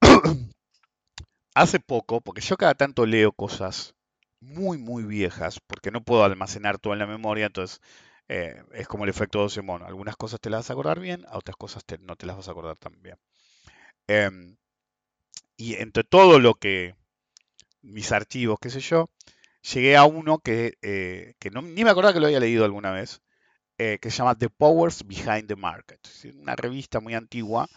Hace 1.55 1.81
poco, 1.81 2.21
porque 2.21 2.43
yo 2.43 2.59
cada 2.59 2.75
tanto 2.75 3.07
leo 3.07 3.33
cosas 3.33 3.95
muy, 4.41 4.77
muy 4.77 5.05
viejas, 5.05 5.59
porque 5.67 5.91
no 5.91 6.05
puedo 6.05 6.23
almacenar 6.25 6.79
todo 6.79 6.93
en 6.93 6.99
la 6.99 7.07
memoria, 7.07 7.47
entonces 7.47 7.81
eh, 8.29 8.63
es 8.73 8.87
como 8.89 9.05
el 9.05 9.11
efecto 9.11 9.39
12 9.39 9.63
mono. 9.63 9.87
Algunas 9.87 10.17
cosas 10.17 10.39
te 10.39 10.51
las 10.51 10.59
vas 10.59 10.71
a 10.71 10.73
acordar 10.75 11.01
bien, 11.01 11.25
a 11.29 11.39
otras 11.39 11.57
cosas 11.57 11.83
no 12.01 12.17
te 12.17 12.27
las 12.27 12.37
vas 12.37 12.49
a 12.49 12.51
acordar 12.51 12.77
tan 12.77 13.01
bien. 13.01 13.17
Em, 14.07 14.57
y 15.57 15.75
entre 15.77 16.05
todo 16.05 16.39
lo 16.39 16.55
que, 16.55 16.95
mis 17.83 18.13
archivos, 18.13 18.59
qué 18.61 18.71
sé 18.71 18.81
yo, 18.81 19.11
llegué 19.73 19.97
a 19.97 20.05
uno 20.05 20.39
que, 20.39 20.75
eh, 20.83 21.35
que 21.39 21.51
ni 21.51 21.85
me 21.85 21.91
acordaba 21.91 22.15
que 22.15 22.21
lo 22.21 22.27
había 22.27 22.41
leído 22.41 22.65
alguna 22.65 22.93
vez, 22.93 23.21
eh, 23.79 23.99
que 24.01 24.11
se 24.11 24.19
llama 24.19 24.37
The 24.37 24.51
Powers 24.51 25.07
Behind 25.07 25.47
the 25.47 25.57
Market. 25.57 26.01
Una 26.37 26.57
revista 26.57 27.01
muy 27.01 27.15
antigua 27.15 27.69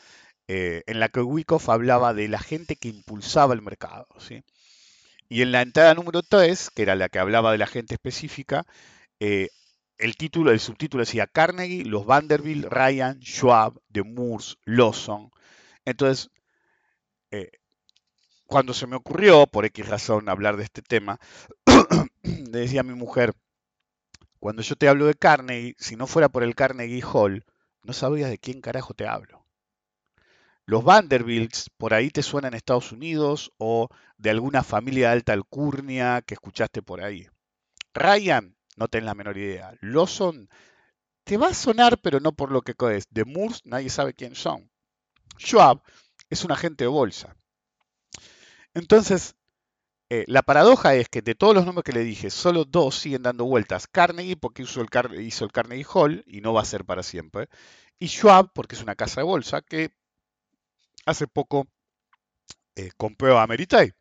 eh, 0.47 0.83
en 0.87 0.99
la 0.99 1.09
que 1.09 1.21
Wyckoff 1.21 1.69
hablaba 1.69 2.13
de 2.13 2.27
la 2.27 2.39
gente 2.39 2.75
que 2.75 2.89
impulsaba 2.89 3.53
el 3.53 3.61
mercado. 3.61 4.07
¿sí? 4.19 4.43
Y 5.29 5.41
en 5.41 5.51
la 5.51 5.61
entrada 5.61 5.93
número 5.93 6.23
3, 6.23 6.69
que 6.71 6.81
era 6.83 6.95
la 6.95 7.09
que 7.09 7.19
hablaba 7.19 7.51
de 7.51 7.57
la 7.57 7.67
gente 7.67 7.95
específica, 7.95 8.65
el 9.19 10.15
título, 10.15 10.51
el 10.51 10.59
subtítulo 10.59 11.01
decía 11.01 11.27
Carnegie, 11.27 11.83
los 11.83 12.05
Vanderbilt, 12.05 12.65
Ryan, 12.65 13.19
Schwab, 13.19 13.81
de 13.89 14.03
Moores, 14.03 14.57
Lawson. 14.63 15.31
Entonces, 15.85 16.29
eh, 17.31 17.51
cuando 18.45 18.73
se 18.73 18.87
me 18.87 18.95
ocurrió, 18.95 19.45
por 19.47 19.65
X 19.65 19.87
razón, 19.87 20.29
hablar 20.29 20.57
de 20.57 20.63
este 20.63 20.81
tema, 20.81 21.19
le 22.23 22.59
decía 22.59 22.81
a 22.81 22.83
mi 22.83 22.93
mujer, 22.93 23.33
cuando 24.39 24.61
yo 24.61 24.75
te 24.75 24.87
hablo 24.87 25.05
de 25.05 25.15
Carnegie, 25.15 25.75
si 25.77 25.95
no 25.95 26.07
fuera 26.07 26.29
por 26.29 26.43
el 26.43 26.55
Carnegie 26.55 27.03
Hall, 27.03 27.45
no 27.83 27.93
sabrías 27.93 28.29
de 28.29 28.37
quién 28.37 28.61
carajo 28.61 28.93
te 28.93 29.07
hablo. 29.07 29.45
Los 30.65 30.83
Vanderbilts 30.83 31.69
por 31.77 31.93
ahí 31.93 32.09
te 32.09 32.21
suenan 32.21 32.53
en 32.53 32.57
Estados 32.57 32.91
Unidos 32.91 33.53
o 33.57 33.87
de 34.17 34.29
alguna 34.29 34.63
familia 34.63 35.07
de 35.07 35.13
alta 35.13 35.33
alcurnia 35.33 36.21
que 36.21 36.33
escuchaste 36.33 36.81
por 36.81 37.01
ahí. 37.01 37.27
Ryan, 37.93 38.55
no 38.75 38.87
tenés 38.87 39.05
la 39.05 39.15
menor 39.15 39.37
idea. 39.37 39.73
Lawson, 39.81 40.49
te 41.23 41.37
va 41.37 41.47
a 41.47 41.53
sonar, 41.53 41.97
pero 41.99 42.19
no 42.19 42.33
por 42.33 42.51
lo 42.51 42.61
que 42.61 42.75
es. 42.95 43.05
De 43.09 43.25
Moores, 43.25 43.61
nadie 43.65 43.89
sabe 43.89 44.13
quién 44.13 44.35
son. 44.35 44.69
Schwab 45.37 45.81
es 46.29 46.45
un 46.45 46.51
agente 46.53 46.85
de 46.85 46.89
bolsa. 46.89 47.35
Entonces, 48.73 49.35
eh, 50.09 50.25
la 50.27 50.43
paradoja 50.43 50.95
es 50.95 51.09
que 51.09 51.21
de 51.21 51.35
todos 51.35 51.55
los 51.55 51.65
nombres 51.65 51.85
que 51.85 51.93
le 51.93 52.03
dije, 52.03 52.29
solo 52.31 52.65
dos 52.65 52.95
siguen 52.99 53.23
dando 53.23 53.45
vueltas. 53.45 53.87
Carnegie, 53.87 54.37
porque 54.37 54.63
hizo 54.63 54.81
el, 54.81 54.89
Car- 54.89 55.15
hizo 55.21 55.47
Carnegie 55.49 55.85
Hall 55.93 56.23
y 56.27 56.41
no 56.41 56.53
va 56.53 56.61
a 56.61 56.65
ser 56.65 56.85
para 56.85 57.03
siempre. 57.03 57.49
Y 57.99 58.07
Schwab, 58.09 58.51
porque 58.53 58.75
es 58.75 58.83
una 58.83 58.95
casa 58.95 59.21
de 59.21 59.25
bolsa 59.27 59.61
que 59.61 59.91
hace 61.05 61.27
poco 61.27 61.67
eh, 62.75 62.91
compró 62.97 63.37
a 63.37 63.43
Ameritrade. 63.43 63.93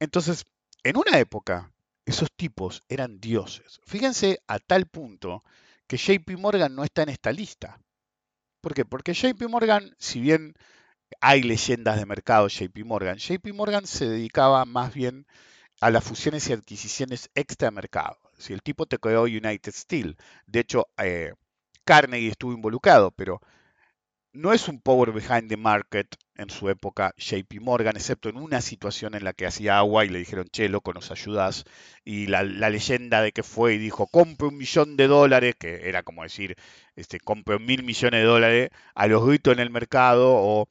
Entonces, 0.00 0.44
en 0.84 0.96
una 0.98 1.18
época, 1.18 1.72
esos 2.06 2.30
tipos 2.36 2.82
eran 2.88 3.20
dioses. 3.20 3.80
Fíjense 3.86 4.40
a 4.48 4.58
tal 4.58 4.86
punto 4.88 5.44
que 5.86 5.98
JP 5.98 6.36
Morgan 6.36 6.74
no 6.74 6.84
está 6.84 7.02
en 7.02 7.10
esta 7.10 7.32
lista. 7.32 7.80
¿Por 8.62 8.74
qué? 8.74 8.84
Porque 8.84 9.14
JP 9.14 9.48
Morgan, 9.48 9.94
si 9.98 10.20
bien 10.20 10.54
hay 11.20 11.42
leyendas 11.42 11.98
de 11.98 12.06
mercado 12.06 12.48
JP 12.48 12.84
Morgan, 12.84 13.18
JP 13.18 13.52
Morgan 13.54 13.86
se 13.86 14.08
dedicaba 14.08 14.64
más 14.64 14.94
bien 14.94 15.26
a 15.80 15.90
las 15.90 16.04
fusiones 16.04 16.48
y 16.48 16.52
adquisiciones 16.52 17.30
extramercado. 17.34 18.18
Si 18.38 18.52
el 18.52 18.62
tipo 18.62 18.86
te 18.86 18.98
creó 18.98 19.22
United 19.22 19.72
Steel, 19.72 20.16
de 20.46 20.60
hecho, 20.60 20.88
eh, 20.98 21.32
Carnegie 21.84 22.30
estuvo 22.30 22.52
involucrado, 22.52 23.10
pero 23.12 23.40
no 24.32 24.52
es 24.52 24.68
un 24.68 24.80
power 24.80 25.12
behind 25.12 25.48
the 25.48 25.56
market 25.56 26.14
en 26.36 26.50
su 26.50 26.68
época 26.68 27.12
JP 27.16 27.60
Morgan, 27.60 27.96
excepto 27.96 28.28
en 28.28 28.36
una 28.36 28.60
situación 28.60 29.14
en 29.14 29.24
la 29.24 29.32
que 29.32 29.46
hacía 29.46 29.78
agua 29.78 30.04
y 30.04 30.08
le 30.08 30.20
dijeron, 30.20 30.46
che, 30.52 30.68
loco, 30.68 30.92
nos 30.92 31.10
ayudas. 31.10 31.64
Y 32.04 32.26
la, 32.26 32.44
leyenda 32.44 33.22
de 33.22 33.32
que 33.32 33.42
fue 33.42 33.74
y 33.74 33.78
dijo, 33.78 34.06
compre 34.06 34.48
un 34.48 34.56
millón 34.56 34.96
de 34.96 35.08
dólares, 35.08 35.56
que 35.58 35.88
era 35.88 36.02
como 36.02 36.22
decir, 36.22 36.56
este, 36.94 37.18
compre 37.20 37.58
mil 37.58 37.82
millones 37.82 38.20
de 38.20 38.26
dólares 38.26 38.70
a 38.94 39.06
los 39.08 39.26
gritos 39.26 39.54
en 39.54 39.60
el 39.60 39.70
mercado 39.70 40.34
o 40.34 40.68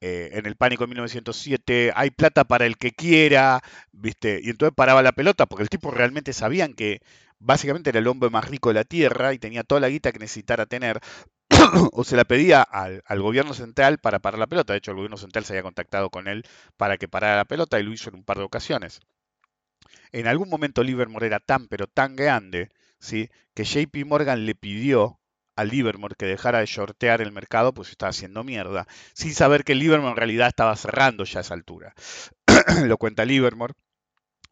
eh, 0.00 0.30
en 0.34 0.46
el 0.46 0.56
pánico 0.56 0.84
de 0.84 0.88
1907, 0.88 1.92
hay 1.94 2.10
plata 2.10 2.44
para 2.44 2.66
el 2.66 2.76
que 2.78 2.92
quiera, 2.92 3.60
¿viste? 3.92 4.40
Y 4.42 4.50
entonces 4.50 4.74
paraba 4.76 5.02
la 5.02 5.12
pelota 5.12 5.46
porque 5.46 5.62
el 5.62 5.68
tipo 5.68 5.90
realmente 5.90 6.32
sabían 6.32 6.74
que 6.74 7.00
básicamente 7.40 7.90
era 7.90 7.98
el 7.98 8.06
hombre 8.06 8.30
más 8.30 8.48
rico 8.48 8.70
de 8.70 8.74
la 8.74 8.84
Tierra 8.84 9.32
y 9.34 9.38
tenía 9.38 9.64
toda 9.64 9.80
la 9.80 9.88
guita 9.88 10.12
que 10.12 10.18
necesitara 10.20 10.66
tener, 10.66 11.00
o 11.92 12.04
se 12.04 12.16
la 12.16 12.24
pedía 12.24 12.62
al, 12.62 13.02
al 13.06 13.22
gobierno 13.22 13.54
central 13.54 13.98
para 13.98 14.20
parar 14.20 14.38
la 14.38 14.46
pelota. 14.46 14.72
De 14.72 14.78
hecho, 14.78 14.92
el 14.92 14.96
gobierno 14.98 15.16
central 15.16 15.44
se 15.44 15.52
había 15.54 15.62
contactado 15.62 16.10
con 16.10 16.28
él 16.28 16.44
para 16.76 16.96
que 16.98 17.08
parara 17.08 17.36
la 17.36 17.44
pelota 17.44 17.80
y 17.80 17.82
lo 17.82 17.92
hizo 17.92 18.10
en 18.10 18.16
un 18.16 18.24
par 18.24 18.38
de 18.38 18.44
ocasiones. 18.44 19.00
En 20.12 20.26
algún 20.26 20.48
momento 20.48 20.82
Livermore 20.82 21.26
era 21.26 21.40
tan, 21.40 21.68
pero 21.68 21.86
tan 21.86 22.16
grande, 22.16 22.70
¿sí? 22.98 23.30
que 23.54 23.64
JP 23.64 24.04
Morgan 24.06 24.46
le 24.46 24.54
pidió 24.54 25.17
a 25.58 25.64
Livermore 25.64 26.14
que 26.16 26.26
dejara 26.26 26.60
de 26.60 26.66
shortear 26.66 27.20
el 27.20 27.32
mercado, 27.32 27.74
pues 27.74 27.90
estaba 27.90 28.10
haciendo 28.10 28.44
mierda, 28.44 28.86
sin 29.12 29.34
saber 29.34 29.64
que 29.64 29.74
Livermore 29.74 30.12
en 30.12 30.16
realidad 30.16 30.46
estaba 30.46 30.76
cerrando 30.76 31.24
ya 31.24 31.40
a 31.40 31.42
esa 31.42 31.54
altura. 31.54 31.94
lo 32.86 32.96
cuenta 32.96 33.24
Livermore, 33.24 33.74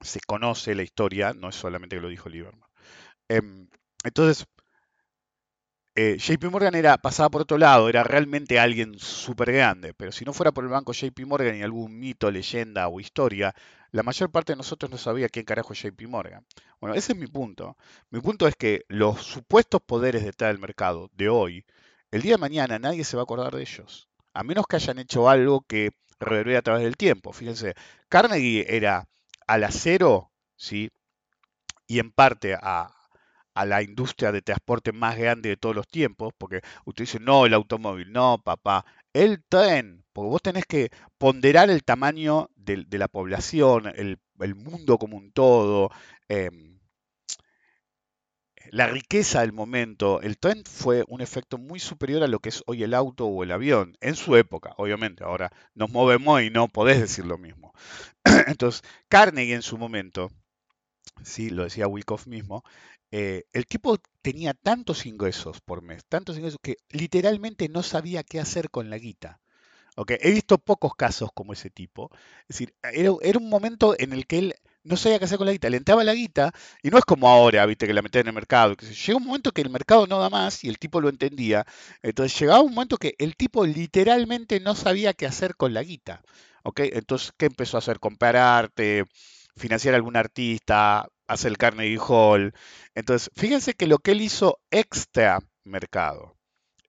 se 0.00 0.18
conoce 0.26 0.74
la 0.74 0.82
historia, 0.82 1.32
no 1.32 1.48
es 1.50 1.54
solamente 1.54 1.94
que 1.94 2.02
lo 2.02 2.08
dijo 2.08 2.28
Livermore. 2.28 2.72
Em, 3.28 3.68
entonces, 4.02 4.46
eh, 5.94 6.16
JP 6.18 6.50
Morgan 6.50 6.74
era, 6.74 6.98
pasaba 6.98 7.30
por 7.30 7.42
otro 7.42 7.56
lado, 7.56 7.88
era 7.88 8.02
realmente 8.02 8.58
alguien 8.58 8.98
súper 8.98 9.52
grande, 9.52 9.94
pero 9.94 10.10
si 10.10 10.24
no 10.24 10.32
fuera 10.32 10.50
por 10.50 10.64
el 10.64 10.70
banco 10.70 10.92
JP 10.92 11.24
Morgan 11.24 11.56
y 11.56 11.62
algún 11.62 12.00
mito, 12.00 12.32
leyenda 12.32 12.88
o 12.88 12.98
historia, 12.98 13.54
la 13.92 14.02
mayor 14.02 14.30
parte 14.30 14.52
de 14.52 14.56
nosotros 14.56 14.90
no 14.90 14.98
sabía 14.98 15.28
quién 15.28 15.44
carajo 15.44 15.72
es 15.72 15.82
JP 15.82 16.02
Morgan. 16.08 16.44
Bueno, 16.80 16.94
ese 16.94 17.12
es 17.12 17.18
mi 17.18 17.26
punto. 17.26 17.76
Mi 18.10 18.20
punto 18.20 18.46
es 18.46 18.56
que 18.56 18.84
los 18.88 19.22
supuestos 19.22 19.80
poderes 19.82 20.24
detrás 20.24 20.50
del 20.50 20.60
mercado 20.60 21.10
de 21.14 21.28
hoy, 21.28 21.64
el 22.10 22.22
día 22.22 22.32
de 22.32 22.38
mañana 22.38 22.78
nadie 22.78 23.04
se 23.04 23.16
va 23.16 23.22
a 23.22 23.24
acordar 23.24 23.54
de 23.54 23.62
ellos, 23.62 24.08
a 24.34 24.42
menos 24.42 24.66
que 24.66 24.76
hayan 24.76 24.98
hecho 24.98 25.28
algo 25.28 25.62
que 25.62 25.90
reverbere 26.20 26.56
a 26.58 26.62
través 26.62 26.84
del 26.84 26.96
tiempo. 26.96 27.32
Fíjense, 27.32 27.74
Carnegie 28.08 28.76
era 28.76 29.08
al 29.46 29.64
acero, 29.64 30.30
¿sí? 30.56 30.90
y 31.86 31.98
en 31.98 32.10
parte 32.10 32.54
a, 32.54 32.92
a 33.54 33.64
la 33.64 33.82
industria 33.82 34.32
de 34.32 34.42
transporte 34.42 34.92
más 34.92 35.16
grande 35.16 35.50
de 35.50 35.56
todos 35.56 35.74
los 35.74 35.88
tiempos, 35.88 36.32
porque 36.36 36.60
usted 36.84 37.04
dice, 37.04 37.20
no, 37.20 37.46
el 37.46 37.54
automóvil, 37.54 38.12
no, 38.12 38.38
papá, 38.42 38.84
el 39.22 39.42
tren, 39.48 40.04
porque 40.12 40.30
vos 40.30 40.42
tenés 40.42 40.66
que 40.66 40.90
ponderar 41.18 41.70
el 41.70 41.84
tamaño 41.84 42.50
de, 42.56 42.86
la 42.90 43.08
población, 43.08 43.86
el, 43.94 44.18
mundo 44.54 44.98
como 44.98 45.16
un 45.16 45.32
todo, 45.32 45.90
eh, 46.28 46.50
la 48.70 48.88
riqueza 48.88 49.40
del 49.40 49.52
momento. 49.52 50.20
El 50.20 50.38
tren 50.38 50.64
fue 50.64 51.04
un 51.08 51.20
efecto 51.20 51.58
muy 51.58 51.80
superior 51.80 52.22
a 52.22 52.28
lo 52.28 52.40
que 52.40 52.50
es 52.50 52.62
hoy 52.66 52.82
el 52.82 52.94
auto 52.94 53.26
o 53.26 53.42
el 53.42 53.52
avión, 53.52 53.96
en 54.00 54.16
su 54.16 54.36
época, 54.36 54.74
obviamente. 54.76 55.24
Ahora 55.24 55.50
nos 55.74 55.90
movemos 55.90 56.42
y 56.42 56.50
no 56.50 56.68
podés 56.68 57.00
decir 57.00 57.24
lo 57.24 57.38
mismo. 57.38 57.72
Entonces, 58.46 58.82
Carnegie 59.08 59.54
en 59.54 59.62
su 59.62 59.78
momento, 59.78 60.30
sí, 61.22 61.50
lo 61.50 61.64
decía 61.64 61.88
Wyckoff 61.88 62.26
mismo, 62.26 62.64
eh, 63.10 63.44
el 63.52 63.66
tipo 63.66 63.98
tenía 64.22 64.54
tantos 64.54 65.06
ingresos 65.06 65.60
por 65.60 65.82
mes, 65.82 66.04
tantos 66.08 66.36
ingresos 66.36 66.58
que 66.62 66.76
literalmente 66.90 67.68
no 67.68 67.82
sabía 67.82 68.24
qué 68.24 68.40
hacer 68.40 68.70
con 68.70 68.90
la 68.90 68.98
guita. 68.98 69.40
Okay. 69.98 70.18
He 70.20 70.30
visto 70.30 70.58
pocos 70.58 70.94
casos 70.94 71.30
como 71.32 71.54
ese 71.54 71.70
tipo. 71.70 72.10
Es 72.48 72.58
decir, 72.58 72.74
era, 72.92 73.12
un 73.12 73.48
momento 73.48 73.94
en 73.98 74.12
el 74.12 74.26
que 74.26 74.38
él 74.38 74.54
no 74.84 74.96
sabía 74.96 75.18
qué 75.18 75.24
hacer 75.24 75.38
con 75.38 75.46
la 75.46 75.52
guita. 75.52 75.70
Le 75.70 75.78
entraba 75.78 76.04
la 76.04 76.12
guita 76.12 76.52
y 76.82 76.90
no 76.90 76.98
es 76.98 77.04
como 77.04 77.28
ahora, 77.28 77.64
viste, 77.64 77.86
que 77.86 77.94
la 77.94 78.02
metían 78.02 78.22
en 78.22 78.28
el 78.28 78.34
mercado. 78.34 78.76
Llega 78.76 79.16
un 79.16 79.24
momento 79.24 79.52
que 79.52 79.62
el 79.62 79.70
mercado 79.70 80.06
no 80.06 80.18
da 80.18 80.28
más 80.28 80.62
y 80.64 80.68
el 80.68 80.78
tipo 80.78 81.00
lo 81.00 81.08
entendía. 81.08 81.64
Entonces 82.02 82.38
llegaba 82.38 82.60
un 82.60 82.74
momento 82.74 82.98
que 82.98 83.14
el 83.18 83.36
tipo 83.36 83.64
literalmente 83.64 84.60
no 84.60 84.74
sabía 84.74 85.14
qué 85.14 85.26
hacer 85.26 85.56
con 85.56 85.72
la 85.72 85.82
guita. 85.82 86.22
Okay. 86.62 86.90
Entonces, 86.92 87.32
¿qué 87.38 87.46
empezó 87.46 87.78
a 87.78 87.80
hacer? 87.80 87.98
Comprar 87.98 88.36
arte, 88.36 89.04
financiar 89.56 89.94
a 89.94 89.96
algún 89.96 90.16
artista, 90.16 91.08
hace 91.26 91.48
el 91.48 91.58
Carnegie 91.58 91.98
Hall. 91.98 92.54
Entonces, 92.94 93.30
fíjense 93.34 93.74
que 93.74 93.86
lo 93.86 93.98
que 93.98 94.12
él 94.12 94.20
hizo 94.20 94.60
extra 94.70 95.40
mercado, 95.64 96.36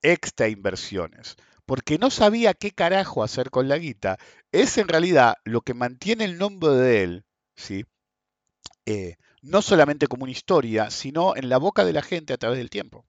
extra 0.02 0.48
inversiones, 0.48 1.36
porque 1.66 1.98
no 1.98 2.10
sabía 2.10 2.54
qué 2.54 2.72
carajo 2.72 3.24
hacer 3.24 3.50
con 3.50 3.68
la 3.68 3.78
guita, 3.78 4.18
es 4.52 4.78
en 4.78 4.88
realidad 4.88 5.36
lo 5.44 5.62
que 5.62 5.74
mantiene 5.74 6.26
el 6.26 6.38
nombre 6.38 6.70
de 6.72 7.04
él, 7.04 7.26
¿sí? 7.56 7.86
Eh, 8.86 9.18
no 9.42 9.62
solamente 9.62 10.08
como 10.08 10.24
una 10.24 10.32
historia, 10.32 10.90
sino 10.92 11.36
en 11.36 11.50
la 11.50 11.58
boca 11.58 11.84
de 11.84 11.94
la 11.94 12.02
gente 12.02 12.34
a 12.34 12.38
través 12.38 12.58
del 12.58 12.70
tiempo. 12.70 13.06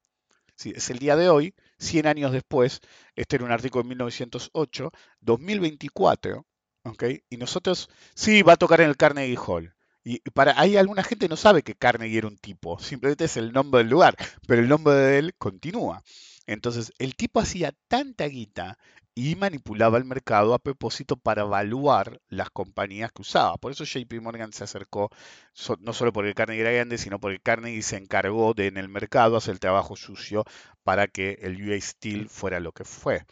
¿Sí? 0.57 0.73
Es 0.75 0.91
el 0.91 0.99
día 0.99 1.15
de 1.15 1.29
hoy, 1.29 1.55
100 1.79 2.09
años 2.09 2.33
después, 2.33 2.81
este 3.15 3.37
era 3.37 3.45
un 3.45 3.53
artículo 3.53 3.85
de 3.85 3.91
1908, 3.91 4.91
2024, 5.21 6.45
¿ok? 6.83 7.05
Y 7.31 7.37
nosotros, 7.37 7.89
sí, 8.15 8.43
va 8.43 8.55
a 8.55 8.57
tocar 8.57 8.81
en 8.81 8.89
el 8.89 8.97
Carnegie 8.97 9.39
Hall. 9.47 9.78
Y 10.11 10.21
para 10.31 10.59
ahí 10.59 10.79
alguna 10.79 11.05
gente 11.05 11.29
no 11.29 11.37
sabe 11.37 11.63
que 11.63 11.75
Carnegie 11.75 12.17
era 12.17 12.29
un 12.29 12.39
tipo, 12.39 12.79
simplemente 12.79 13.27
es 13.27 13.37
el 13.37 13.53
nombre 13.53 13.81
del 13.81 13.91
lugar, 13.91 14.17
pero 14.47 14.63
el 14.63 14.69
nombre 14.69 14.95
de 14.95 15.19
él 15.19 15.35
continúa. 15.37 16.03
Entonces, 16.47 16.95
el 16.99 17.15
tipo 17.15 17.41
hacía 17.41 17.75
tanta 17.89 18.25
guita 18.25 18.79
y 19.15 19.35
manipulaba 19.35 19.99
el 19.99 20.07
mercado 20.07 20.55
a 20.55 20.61
propósito 20.61 21.19
para 21.19 21.43
evaluar 21.43 22.23
las 22.31 22.49
compañías 22.49 23.13
que 23.13 23.21
usaba. 23.21 23.59
Por 23.59 23.71
eso 23.71 23.85
JP 23.85 24.23
Morgan 24.23 24.55
se 24.55 24.65
acercó, 24.65 25.11
no 25.81 25.93
solo 25.93 26.11
porque 26.11 26.33
Carnegie 26.33 26.63
era 26.63 26.73
grande, 26.73 26.97
sino 26.97 27.21
porque 27.21 27.41
Carnegie 27.41 27.83
se 27.83 27.99
encargó 27.99 28.55
de 28.55 28.69
en 28.69 28.79
el 28.79 28.89
mercado 28.89 29.37
hacer 29.37 29.53
el 29.53 29.61
trabajo 29.61 29.95
sucio 29.95 30.45
para 30.85 31.07
que 31.07 31.37
el 31.43 31.69
US 31.69 31.85
Steel 31.85 32.31
fuera 32.31 32.61
lo 32.61 32.73
que 32.73 32.85
fue. 32.85 33.27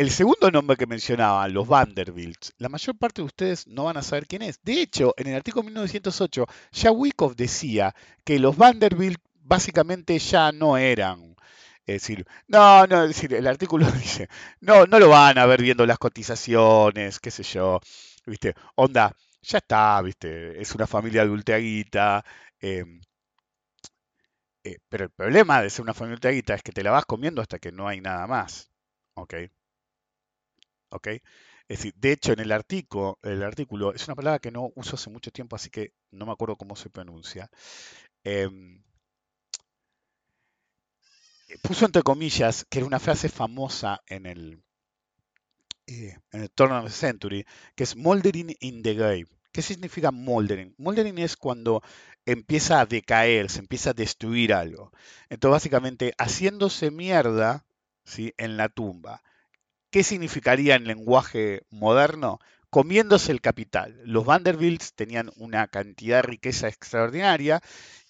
El 0.00 0.10
segundo 0.10 0.50
nombre 0.50 0.78
que 0.78 0.86
mencionaba, 0.86 1.46
los 1.48 1.68
Vanderbilts, 1.68 2.54
la 2.56 2.70
mayor 2.70 2.96
parte 2.96 3.20
de 3.20 3.26
ustedes 3.26 3.66
no 3.66 3.84
van 3.84 3.98
a 3.98 4.02
saber 4.02 4.26
quién 4.26 4.40
es. 4.40 4.58
De 4.62 4.80
hecho, 4.80 5.12
en 5.18 5.26
el 5.26 5.34
artículo 5.34 5.64
1908, 5.64 6.46
ya 6.72 6.90
Wyckoff 6.90 7.36
decía 7.36 7.94
que 8.24 8.38
los 8.38 8.56
Vanderbilt 8.56 9.20
básicamente 9.42 10.18
ya 10.18 10.52
no 10.52 10.78
eran. 10.78 11.36
Es 11.84 12.00
decir, 12.00 12.24
no, 12.48 12.86
no, 12.86 13.02
es 13.02 13.08
decir, 13.08 13.34
el 13.34 13.46
artículo 13.46 13.84
dice, 13.92 14.28
no, 14.60 14.86
no 14.86 14.98
lo 14.98 15.10
van 15.10 15.36
a 15.36 15.44
ver 15.44 15.60
viendo 15.60 15.84
las 15.84 15.98
cotizaciones, 15.98 17.20
qué 17.20 17.30
sé 17.30 17.42
yo, 17.42 17.78
viste, 18.24 18.54
onda, 18.76 19.14
ya 19.42 19.58
está, 19.58 20.00
viste, 20.00 20.62
es 20.62 20.74
una 20.74 20.86
familia 20.86 21.22
adulteaguita, 21.22 22.24
eh, 22.58 22.86
eh, 24.64 24.78
pero 24.88 25.04
el 25.04 25.10
problema 25.10 25.60
de 25.60 25.68
ser 25.68 25.82
una 25.82 25.92
familia 25.92 26.14
adulteaguita 26.14 26.54
es 26.54 26.62
que 26.62 26.72
te 26.72 26.82
la 26.82 26.90
vas 26.90 27.04
comiendo 27.04 27.42
hasta 27.42 27.58
que 27.58 27.70
no 27.70 27.86
hay 27.86 28.00
nada 28.00 28.26
más, 28.26 28.70
¿ok? 29.14 29.34
¿Ok? 30.90 31.08
Es 31.68 31.78
decir, 31.78 31.94
de 31.96 32.12
hecho, 32.12 32.32
en 32.32 32.40
el 32.40 32.52
artículo, 32.52 33.18
el 33.22 33.42
artículo, 33.42 33.94
es 33.94 34.06
una 34.08 34.16
palabra 34.16 34.40
que 34.40 34.50
no 34.50 34.72
uso 34.74 34.96
hace 34.96 35.10
mucho 35.10 35.30
tiempo, 35.30 35.56
así 35.56 35.70
que 35.70 35.92
no 36.10 36.26
me 36.26 36.32
acuerdo 36.32 36.56
cómo 36.56 36.76
se 36.76 36.90
pronuncia. 36.90 37.50
Eh, 38.24 38.48
puso 41.62 41.86
entre 41.86 42.02
comillas 42.02 42.66
que 42.68 42.78
era 42.78 42.86
una 42.86 42.98
frase 42.98 43.28
famosa 43.28 44.02
en 44.06 44.26
el, 44.26 44.62
eh, 45.86 46.16
Turn 46.54 46.72
of 46.72 46.84
the 46.84 46.90
Century, 46.90 47.44
que 47.74 47.84
es 47.84 47.96
moldering 47.96 48.56
in 48.60 48.82
the 48.82 48.94
grave. 48.94 49.26
¿Qué 49.52 49.62
significa 49.62 50.10
moldering? 50.12 50.74
Moldering 50.78 51.18
es 51.18 51.36
cuando 51.36 51.82
empieza 52.24 52.80
a 52.80 52.86
decaer, 52.86 53.50
se 53.50 53.58
empieza 53.60 53.90
a 53.90 53.94
destruir 53.94 54.54
algo. 54.54 54.92
Entonces, 55.28 55.52
básicamente, 55.52 56.14
haciéndose 56.18 56.90
mierda 56.90 57.64
¿sí? 58.04 58.32
en 58.38 58.56
la 58.56 58.68
tumba. 58.68 59.22
¿Qué 59.90 60.04
significaría 60.04 60.76
en 60.76 60.84
lenguaje 60.84 61.62
moderno? 61.70 62.38
Comiéndose 62.70 63.32
el 63.32 63.40
capital. 63.40 64.00
Los 64.04 64.24
Vanderbilts 64.24 64.94
tenían 64.94 65.30
una 65.36 65.66
cantidad 65.66 66.18
de 66.18 66.22
riqueza 66.22 66.68
extraordinaria 66.68 67.60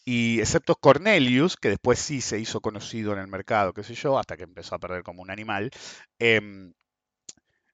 y 0.05 0.41
excepto 0.41 0.77
Cornelius, 0.77 1.57
que 1.57 1.71
después 1.71 1.99
sí 1.99 2.21
se 2.21 2.39
hizo 2.39 2.61
conocido 2.61 3.13
en 3.13 3.21
el 3.21 3.29
mercado, 3.29 3.73
qué 3.73 3.83
sé 3.83 3.95
yo, 3.95 4.19
hasta 4.19 4.37
que 4.37 4.43
empezó 4.45 4.75
a 4.75 4.79
perder 4.79 5.03
como 5.03 5.23
un 5.23 5.31
animal, 5.31 5.71
eh, 6.19 6.41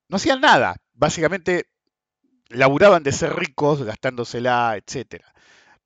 no 0.08 0.16
hacían 0.16 0.40
nada. 0.40 0.76
Básicamente 0.94 1.66
laburaban 2.48 3.02
de 3.02 3.12
ser 3.12 3.34
ricos, 3.34 3.82
gastándosela, 3.82 4.76
etc. 4.76 5.24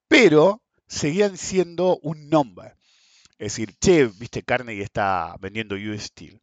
Pero 0.08 0.62
seguían 0.88 1.36
siendo 1.36 1.98
un 2.02 2.28
nombre. 2.28 2.74
Es 3.38 3.54
decir, 3.54 3.74
che, 3.80 4.06
viste, 4.06 4.42
Carnegie 4.42 4.82
está 4.82 5.36
vendiendo 5.40 5.74
US 5.76 6.04
Steel. 6.04 6.40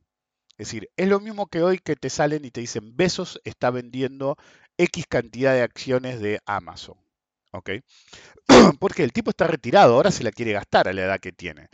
Es 0.57 0.67
decir, 0.67 0.89
es 0.97 1.07
lo 1.07 1.19
mismo 1.19 1.47
que 1.47 1.61
hoy 1.61 1.77
que 1.77 1.95
te 1.95 2.09
salen 2.09 2.43
y 2.43 2.51
te 2.51 2.61
dicen, 2.61 2.95
Besos 2.95 3.39
está 3.43 3.69
vendiendo 3.69 4.37
X 4.77 5.05
cantidad 5.07 5.53
de 5.53 5.61
acciones 5.61 6.19
de 6.19 6.39
Amazon. 6.45 6.97
¿Ok? 7.51 7.69
Porque 8.79 9.03
el 9.03 9.13
tipo 9.13 9.29
está 9.29 9.47
retirado, 9.47 9.93
ahora 9.93 10.11
se 10.11 10.23
la 10.23 10.31
quiere 10.31 10.53
gastar 10.53 10.87
a 10.87 10.93
la 10.93 11.03
edad 11.03 11.19
que 11.19 11.31
tiene. 11.31 11.69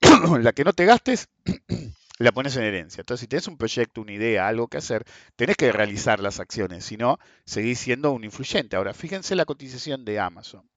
la 0.40 0.52
que 0.52 0.64
no 0.64 0.72
te 0.72 0.86
gastes, 0.86 1.28
la 2.18 2.32
pones 2.32 2.56
en 2.56 2.64
herencia. 2.64 3.02
Entonces, 3.02 3.20
si 3.20 3.28
tienes 3.28 3.48
un 3.48 3.58
proyecto, 3.58 4.00
una 4.00 4.12
idea, 4.12 4.48
algo 4.48 4.68
que 4.68 4.78
hacer, 4.78 5.04
tenés 5.36 5.56
que 5.56 5.70
realizar 5.70 6.20
las 6.20 6.40
acciones, 6.40 6.84
si 6.84 6.96
no, 6.96 7.18
seguís 7.44 7.80
siendo 7.80 8.12
un 8.12 8.24
influyente. 8.24 8.76
Ahora, 8.76 8.94
fíjense 8.94 9.34
la 9.34 9.44
cotización 9.44 10.04
de 10.04 10.18
Amazon. 10.20 10.68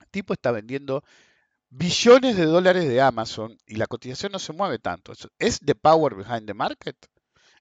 El 0.00 0.08
tipo 0.08 0.34
está 0.34 0.50
vendiendo 0.50 1.02
billones 1.70 2.36
de 2.36 2.44
dólares 2.44 2.88
de 2.88 3.00
Amazon 3.00 3.56
y 3.66 3.76
la 3.76 3.86
cotización 3.86 4.32
no 4.32 4.38
se 4.38 4.52
mueve 4.52 4.78
tanto. 4.78 5.12
¿Es 5.38 5.60
the 5.60 5.74
power 5.74 6.14
behind 6.14 6.46
the 6.46 6.54
market? 6.54 6.96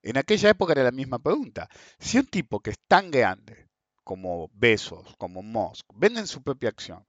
En 0.02 0.18
aquella 0.18 0.50
época 0.50 0.74
era 0.74 0.84
la 0.84 0.92
misma 0.92 1.20
pregunta. 1.20 1.70
Si 2.00 2.18
un 2.18 2.26
tipo 2.26 2.60
que 2.60 2.72
es 2.72 2.80
tan 2.88 3.12
grande 3.12 3.68
como 4.04 4.50
Besos, 4.54 5.16
como 5.18 5.44
Musk, 5.44 5.86
venden 5.94 6.26
su 6.28 6.42
propia 6.42 6.70
acción, 6.70 7.06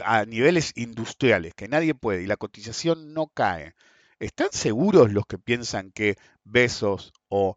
a 0.00 0.24
niveles 0.24 0.72
industriales, 0.76 1.54
que 1.54 1.68
nadie 1.68 1.94
puede 1.94 2.22
y 2.22 2.26
la 2.26 2.36
cotización 2.36 3.12
no 3.14 3.28
cae, 3.28 3.74
¿están 4.18 4.48
seguros 4.50 5.12
los 5.12 5.26
que 5.26 5.38
piensan 5.38 5.92
que 5.92 6.16
Besos 6.44 7.12
o 7.28 7.56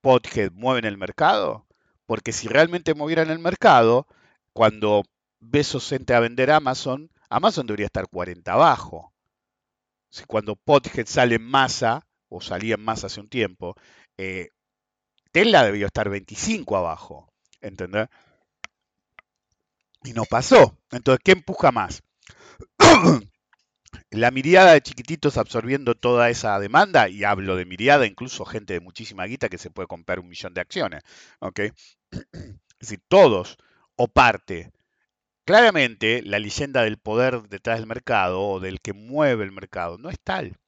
Pothead 0.00 0.50
mueven 0.52 0.84
el 0.84 0.98
mercado? 0.98 1.66
Porque 2.06 2.32
si 2.32 2.48
realmente 2.48 2.94
movieran 2.94 3.30
el 3.30 3.38
mercado, 3.38 4.06
cuando 4.52 5.04
Besos 5.38 5.92
entre 5.92 6.16
a 6.16 6.20
vender 6.20 6.50
Amazon, 6.50 7.10
Amazon 7.28 7.66
debería 7.66 7.86
estar 7.86 8.08
40 8.08 8.52
abajo. 8.52 9.12
Si 10.10 10.24
cuando 10.24 10.56
Pothead 10.56 11.06
sale 11.06 11.36
en 11.36 11.44
masa, 11.44 12.06
o 12.28 12.40
salía 12.40 12.74
en 12.74 12.84
masa 12.84 13.06
hace 13.06 13.20
un 13.20 13.28
tiempo, 13.28 13.74
eh, 14.16 14.50
Tesla 15.32 15.64
debió 15.64 15.86
estar 15.86 16.08
25 16.08 16.76
abajo. 16.76 17.32
¿Entendés? 17.60 18.08
Y 20.04 20.12
no 20.12 20.24
pasó. 20.24 20.78
Entonces, 20.90 21.20
¿qué 21.24 21.32
empuja 21.32 21.72
más? 21.72 22.02
la 24.10 24.30
miriada 24.30 24.72
de 24.72 24.80
chiquititos 24.80 25.36
absorbiendo 25.36 25.94
toda 25.94 26.30
esa 26.30 26.58
demanda, 26.58 27.08
y 27.08 27.24
hablo 27.24 27.56
de 27.56 27.64
miriada, 27.64 28.06
incluso 28.06 28.44
gente 28.44 28.74
de 28.74 28.80
muchísima 28.80 29.26
guita 29.26 29.48
que 29.48 29.58
se 29.58 29.70
puede 29.70 29.88
comprar 29.88 30.20
un 30.20 30.28
millón 30.28 30.54
de 30.54 30.60
acciones. 30.60 31.02
¿ok? 31.40 31.60
Es 32.78 32.90
decir, 32.90 33.00
todos 33.08 33.56
o 33.96 34.06
parte. 34.06 34.70
Claramente, 35.46 36.20
la 36.22 36.38
leyenda 36.38 36.82
del 36.82 36.98
poder 36.98 37.42
detrás 37.48 37.78
del 37.78 37.86
mercado 37.86 38.42
o 38.42 38.60
del 38.60 38.80
que 38.82 38.92
mueve 38.92 39.44
el 39.44 39.52
mercado 39.52 39.96
no 39.96 40.10
es 40.10 40.18
tal. 40.22 40.58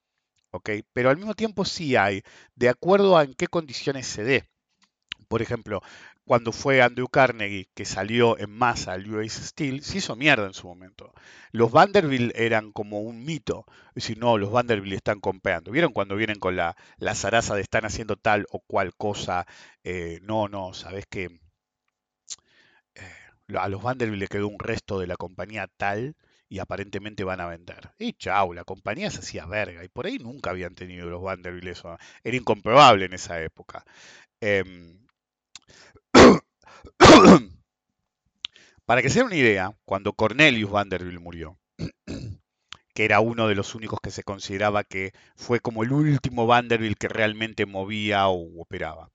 ¿ok? 0.51 0.69
Pero 0.93 1.09
al 1.09 1.17
mismo 1.17 1.35
tiempo 1.35 1.65
sí 1.65 1.95
hay, 1.95 2.23
de 2.55 2.69
acuerdo 2.69 3.17
a 3.17 3.23
en 3.23 3.33
qué 3.33 3.47
condiciones 3.47 4.07
se 4.07 4.23
dé. 4.23 4.49
Por 5.27 5.41
ejemplo, 5.41 5.81
cuando 6.25 6.51
fue 6.51 6.81
Andrew 6.81 7.07
Carnegie, 7.09 7.69
que 7.75 7.85
salió 7.85 8.37
en 8.39 8.51
masa 8.51 8.93
al 8.93 9.13
US 9.13 9.33
Steel, 9.33 9.83
se 9.83 9.99
hizo 9.99 10.15
mierda 10.15 10.47
en 10.47 10.53
su 10.53 10.67
momento. 10.67 11.13
Los 11.51 11.71
Vanderbilt 11.71 12.35
eran 12.35 12.71
como 12.71 13.01
un 13.01 13.25
mito. 13.25 13.65
Es 13.89 14.03
decir, 14.05 14.17
no, 14.19 14.37
los 14.37 14.51
Vanderbilt 14.51 14.95
están 14.95 15.19
comprando. 15.19 15.71
¿Vieron 15.71 15.93
cuando 15.93 16.15
vienen 16.15 16.39
con 16.39 16.55
la, 16.55 16.75
la 16.97 17.15
zaraza 17.15 17.55
de 17.55 17.61
están 17.61 17.85
haciendo 17.85 18.15
tal 18.17 18.47
o 18.51 18.59
cual 18.61 18.95
cosa? 18.95 19.45
Eh, 19.83 20.19
no, 20.23 20.47
no, 20.47 20.73
sabes 20.73 21.05
que 21.07 21.29
a 23.57 23.67
los 23.69 23.81
Vanderbilt 23.81 24.19
le 24.19 24.27
quedó 24.27 24.47
un 24.47 24.59
resto 24.59 24.99
de 24.99 25.07
la 25.07 25.15
compañía 25.15 25.67
tal 25.77 26.15
y 26.49 26.59
aparentemente 26.59 27.23
van 27.23 27.41
a 27.41 27.47
vender. 27.47 27.91
Y 27.99 28.13
chau, 28.13 28.53
la 28.53 28.63
compañía 28.63 29.11
se 29.11 29.19
hacía 29.19 29.45
verga. 29.45 29.83
Y 29.83 29.89
por 29.89 30.05
ahí 30.07 30.17
nunca 30.17 30.49
habían 30.49 30.75
tenido 30.75 31.09
los 31.09 31.21
Vanderbilt 31.21 31.67
eso. 31.67 31.97
Era 32.23 32.37
incomprobable 32.37 33.05
en 33.05 33.13
esa 33.13 33.41
época. 33.41 33.85
Em, 34.41 34.99
Para 38.85 39.01
que 39.01 39.09
se 39.09 39.19
den 39.19 39.27
una 39.27 39.35
idea, 39.35 39.75
cuando 39.85 40.13
Cornelius 40.13 40.71
Vanderbilt 40.71 41.19
murió, 41.19 41.59
que 42.93 43.05
era 43.05 43.19
uno 43.19 43.47
de 43.47 43.55
los 43.55 43.75
únicos 43.75 43.99
que 44.01 44.11
se 44.11 44.23
consideraba 44.23 44.83
que 44.83 45.13
fue 45.35 45.59
como 45.59 45.83
el 45.83 45.91
último 45.91 46.47
Vanderbilt 46.47 46.97
que 46.97 47.07
realmente 47.07 47.65
movía 47.65 48.27
o 48.27 48.61
operaba, 48.61 49.11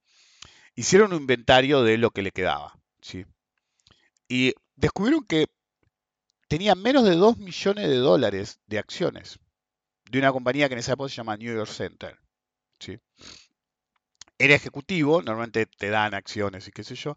hicieron 0.76 1.12
un 1.12 1.22
inventario 1.22 1.82
de 1.82 1.98
lo 1.98 2.10
que 2.10 2.22
le 2.22 2.30
quedaba. 2.30 2.78
¿sí? 3.00 3.26
Y 4.28 4.54
descubrieron 4.76 5.24
que 5.24 5.46
tenía 6.48 6.74
menos 6.74 7.04
de 7.04 7.14
2 7.14 7.38
millones 7.38 7.88
de 7.88 7.96
dólares 7.96 8.60
de 8.66 8.78
acciones 8.78 9.38
de 10.10 10.18
una 10.18 10.32
compañía 10.32 10.68
que 10.68 10.74
en 10.74 10.80
esa 10.80 10.92
época 10.92 11.08
se 11.08 11.16
llama 11.16 11.36
New 11.36 11.54
York 11.54 11.70
Center. 11.70 12.18
¿sí? 12.78 12.98
Era 14.38 14.54
ejecutivo, 14.54 15.22
normalmente 15.22 15.66
te 15.66 15.90
dan 15.90 16.14
acciones 16.14 16.68
y 16.68 16.72
qué 16.72 16.84
sé 16.84 16.94
yo, 16.94 17.16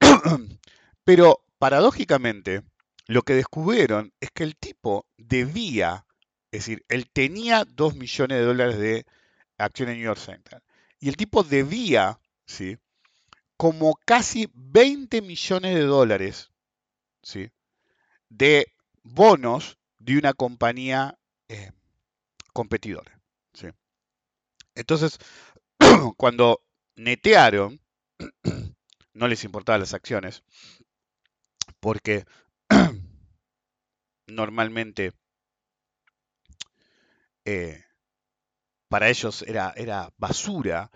pero 1.04 1.44
paradójicamente 1.58 2.62
lo 3.06 3.22
que 3.22 3.34
descubrieron 3.34 4.12
es 4.20 4.30
que 4.30 4.44
el 4.44 4.56
tipo 4.56 5.06
debía, 5.16 6.06
es 6.52 6.60
decir, 6.60 6.84
él 6.88 7.10
tenía 7.10 7.64
2 7.64 7.96
millones 7.96 8.38
de 8.38 8.44
dólares 8.44 8.78
de 8.78 9.06
acciones 9.58 9.94
en 9.94 9.98
New 10.00 10.06
York 10.06 10.20
Center 10.20 10.62
y 11.00 11.08
el 11.08 11.16
tipo 11.16 11.42
debía, 11.42 12.20
¿sí? 12.46 12.76
Como 13.60 13.94
casi 14.06 14.48
20 14.54 15.20
millones 15.20 15.74
de 15.74 15.82
dólares 15.82 16.50
¿sí? 17.22 17.50
de 18.30 18.72
bonos 19.02 19.76
de 19.98 20.16
una 20.16 20.32
compañía 20.32 21.18
eh, 21.46 21.70
competidora. 22.54 23.20
¿sí? 23.52 23.66
Entonces, 24.74 25.18
cuando 26.16 26.62
netearon, 26.96 27.82
no 29.12 29.28
les 29.28 29.44
importaban 29.44 29.82
las 29.82 29.92
acciones, 29.92 30.42
porque 31.80 32.24
normalmente 34.26 35.12
eh, 37.44 37.84
para 38.88 39.10
ellos 39.10 39.42
era, 39.42 39.74
era 39.76 40.14
basura. 40.16 40.90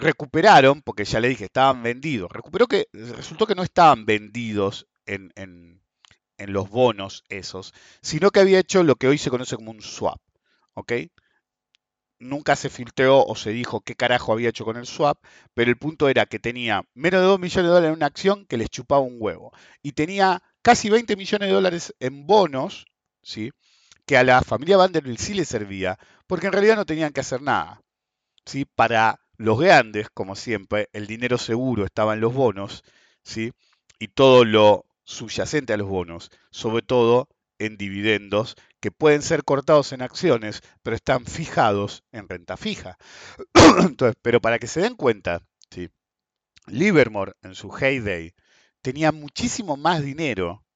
Recuperaron, 0.00 0.82
porque 0.82 1.04
ya 1.04 1.20
le 1.20 1.28
dije, 1.28 1.44
estaban 1.44 1.82
vendidos. 1.82 2.30
Recuperó 2.32 2.66
que 2.66 2.88
resultó 2.92 3.46
que 3.46 3.54
no 3.54 3.62
estaban 3.62 4.06
vendidos 4.06 4.88
en, 5.06 5.32
en, 5.36 5.82
en 6.38 6.52
los 6.52 6.70
bonos 6.70 7.24
esos, 7.28 7.74
sino 8.02 8.30
que 8.30 8.40
había 8.40 8.58
hecho 8.58 8.82
lo 8.82 8.96
que 8.96 9.08
hoy 9.08 9.18
se 9.18 9.30
conoce 9.30 9.56
como 9.56 9.70
un 9.70 9.82
swap. 9.82 10.20
¿Ok? 10.74 10.92
nunca 12.20 12.54
se 12.54 12.70
filtró 12.70 13.24
o 13.24 13.34
se 13.34 13.50
dijo 13.50 13.80
qué 13.80 13.96
carajo 13.96 14.32
había 14.32 14.50
hecho 14.50 14.64
con 14.64 14.76
el 14.76 14.86
swap, 14.86 15.18
pero 15.54 15.70
el 15.70 15.78
punto 15.78 16.08
era 16.08 16.26
que 16.26 16.38
tenía 16.38 16.84
menos 16.94 17.20
de 17.20 17.26
2 17.26 17.40
millones 17.40 17.64
de 17.64 17.68
dólares 17.74 17.88
en 17.88 17.96
una 17.96 18.06
acción 18.06 18.46
que 18.46 18.58
les 18.58 18.68
chupaba 18.70 19.00
un 19.00 19.16
huevo. 19.18 19.52
Y 19.82 19.92
tenía 19.92 20.42
casi 20.62 20.90
20 20.90 21.16
millones 21.16 21.48
de 21.48 21.54
dólares 21.54 21.94
en 21.98 22.26
bonos, 22.26 22.86
¿sí? 23.22 23.50
que 24.06 24.16
a 24.18 24.24
la 24.24 24.42
familia 24.42 24.76
Vanderbilt 24.76 25.18
sí 25.18 25.34
le 25.34 25.44
servía, 25.44 25.98
porque 26.26 26.46
en 26.46 26.52
realidad 26.52 26.76
no 26.76 26.86
tenían 26.86 27.12
que 27.12 27.20
hacer 27.20 27.42
nada. 27.42 27.80
¿sí? 28.44 28.64
Para 28.64 29.20
los 29.40 29.58
grandes, 29.58 30.10
como 30.10 30.36
siempre, 30.36 30.90
el 30.92 31.06
dinero 31.06 31.38
seguro 31.38 31.86
estaba 31.86 32.12
en 32.12 32.20
los 32.20 32.34
bonos, 32.34 32.84
¿sí? 33.22 33.52
y 33.98 34.08
todo 34.08 34.44
lo 34.44 34.84
subyacente 35.04 35.72
a 35.72 35.78
los 35.78 35.88
bonos, 35.88 36.30
sobre 36.50 36.82
todo 36.82 37.26
en 37.58 37.78
dividendos 37.78 38.54
que 38.80 38.90
pueden 38.90 39.22
ser 39.22 39.42
cortados 39.42 39.94
en 39.94 40.02
acciones, 40.02 40.60
pero 40.82 40.94
están 40.94 41.24
fijados 41.24 42.04
en 42.12 42.28
renta 42.28 42.58
fija. 42.58 42.98
Entonces, 43.80 44.14
pero 44.20 44.42
para 44.42 44.58
que 44.58 44.66
se 44.66 44.82
den 44.82 44.94
cuenta, 44.94 45.42
¿sí? 45.70 45.88
Livermore 46.66 47.32
en 47.40 47.54
su 47.54 47.74
heyday 47.74 48.34
tenía 48.82 49.10
muchísimo 49.10 49.78
más 49.78 50.02
dinero 50.02 50.66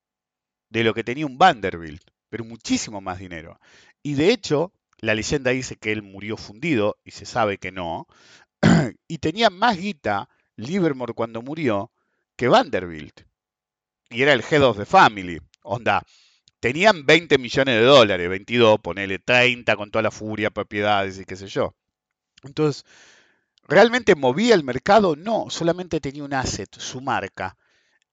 de 0.71 0.85
lo 0.85 0.95
que 0.95 1.05
tenía 1.05 1.27
un 1.27 1.37
Vanderbilt, 1.37 2.03
pero 2.31 2.45
muchísimo 2.45 3.03
más 3.03 3.19
dinero. 3.19 3.61
Y 4.03 4.15
de 4.15 4.31
hecho, 4.31 4.73
la 5.05 5.15
leyenda 5.15 5.51
dice 5.51 5.77
que 5.77 5.93
él 5.93 6.03
murió 6.03 6.37
fundido, 6.37 6.97
y 7.05 7.11
se 7.11 7.27
sabe 7.27 7.59
que 7.59 7.73
no, 7.73 8.07
y 9.09 9.19
tenía 9.19 9.51
más 9.51 9.77
guita 9.77 10.29
Livermore 10.57 11.15
cuando 11.15 11.43
murió 11.43 11.91
que 12.37 12.49
Vanderbilt. 12.49 13.23
Y 14.11 14.23
era 14.23 14.33
el 14.33 14.45
head 14.49 14.63
of 14.63 14.77
the 14.77 14.87
family. 14.87 15.41
Onda, 15.63 16.03
tenían 16.61 17.07
20 17.07 17.39
millones 17.39 17.77
de 17.77 17.85
dólares, 17.85 18.29
22, 18.29 18.81
ponele 18.81 19.19
30 19.19 19.77
con 19.77 19.91
toda 19.91 20.03
la 20.03 20.11
furia, 20.11 20.51
propiedades 20.51 21.19
y 21.19 21.25
qué 21.25 21.37
sé 21.37 21.47
yo. 21.49 21.75
Entonces, 22.43 22.85
¿realmente 23.67 24.15
movía 24.15 24.55
el 24.55 24.65
mercado? 24.65 25.17
No, 25.17 25.47
solamente 25.49 26.01
tenía 26.01 26.25
un 26.25 26.35
asset, 26.35 26.75
su 26.79 27.01
marca. 27.01 27.57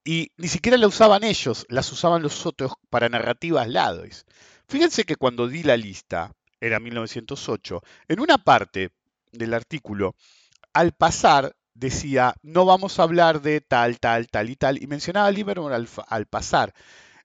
Y 0.04 0.32
ni 0.38 0.48
siquiera 0.48 0.78
la 0.78 0.88
usaban 0.88 1.24
ellos, 1.24 1.66
las 1.70 1.92
usaban 1.92 2.24
los 2.24 2.46
otros 2.46 2.74
para 2.90 3.10
narrativas 3.10 3.68
lados. 3.68 4.26
Fíjense 4.68 5.04
que 5.04 5.16
cuando 5.16 5.48
di 5.48 5.64
la 5.64 5.78
lista, 5.78 6.34
era 6.60 6.80
1908, 6.80 7.82
en 8.08 8.20
una 8.20 8.38
parte 8.38 8.92
del 9.32 9.54
artículo, 9.54 10.16
al 10.74 10.92
pasar 10.94 11.56
decía, 11.74 12.36
no 12.44 12.66
vamos 12.66 13.00
a 13.00 13.04
hablar 13.04 13.42
de 13.42 13.62
tal, 13.62 14.00
tal, 14.00 14.28
tal 14.28 14.50
y 14.50 14.56
tal, 14.56 14.82
y 14.82 14.88
mencionaba 14.88 15.28
a 15.28 15.32
Livermore 15.32 15.76
al, 16.08 16.26
pasar 16.28 16.74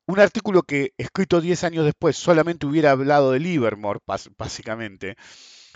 un 0.07 0.21
artículo 0.21 0.63
que 0.63 0.95
escrito 0.99 1.41
10 1.41 1.65
años 1.65 1.85
después 1.85 2.17
solamente 2.17 2.67
hubiera 2.67 2.93
hablado 2.93 3.33
de 3.33 3.41
Livermore, 3.41 4.01
básicamente. 4.37 5.17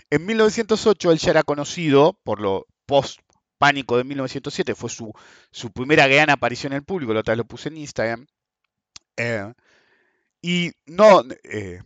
En 0.09 0.25
1908 0.25 1.11
él 1.11 1.19
ya 1.19 1.31
era 1.31 1.43
conocido 1.43 2.17
por 2.23 2.39
lo 2.39 2.65
post 2.85 3.19
pánico 3.57 3.97
de 3.97 4.03
1907, 4.03 4.73
fue 4.73 4.89
su, 4.89 5.13
su 5.51 5.71
primera 5.71 6.07
gran 6.07 6.29
aparición 6.29 6.73
en 6.73 6.77
el 6.77 6.83
público, 6.83 7.13
la 7.13 7.19
otra 7.19 7.33
vez 7.33 7.39
lo 7.39 7.45
puse 7.45 7.69
en 7.69 7.77
Instagram. 7.77 8.25
Eh, 9.17 9.53
y 10.41 10.71
no, 10.87 11.23
eh, 11.43 11.81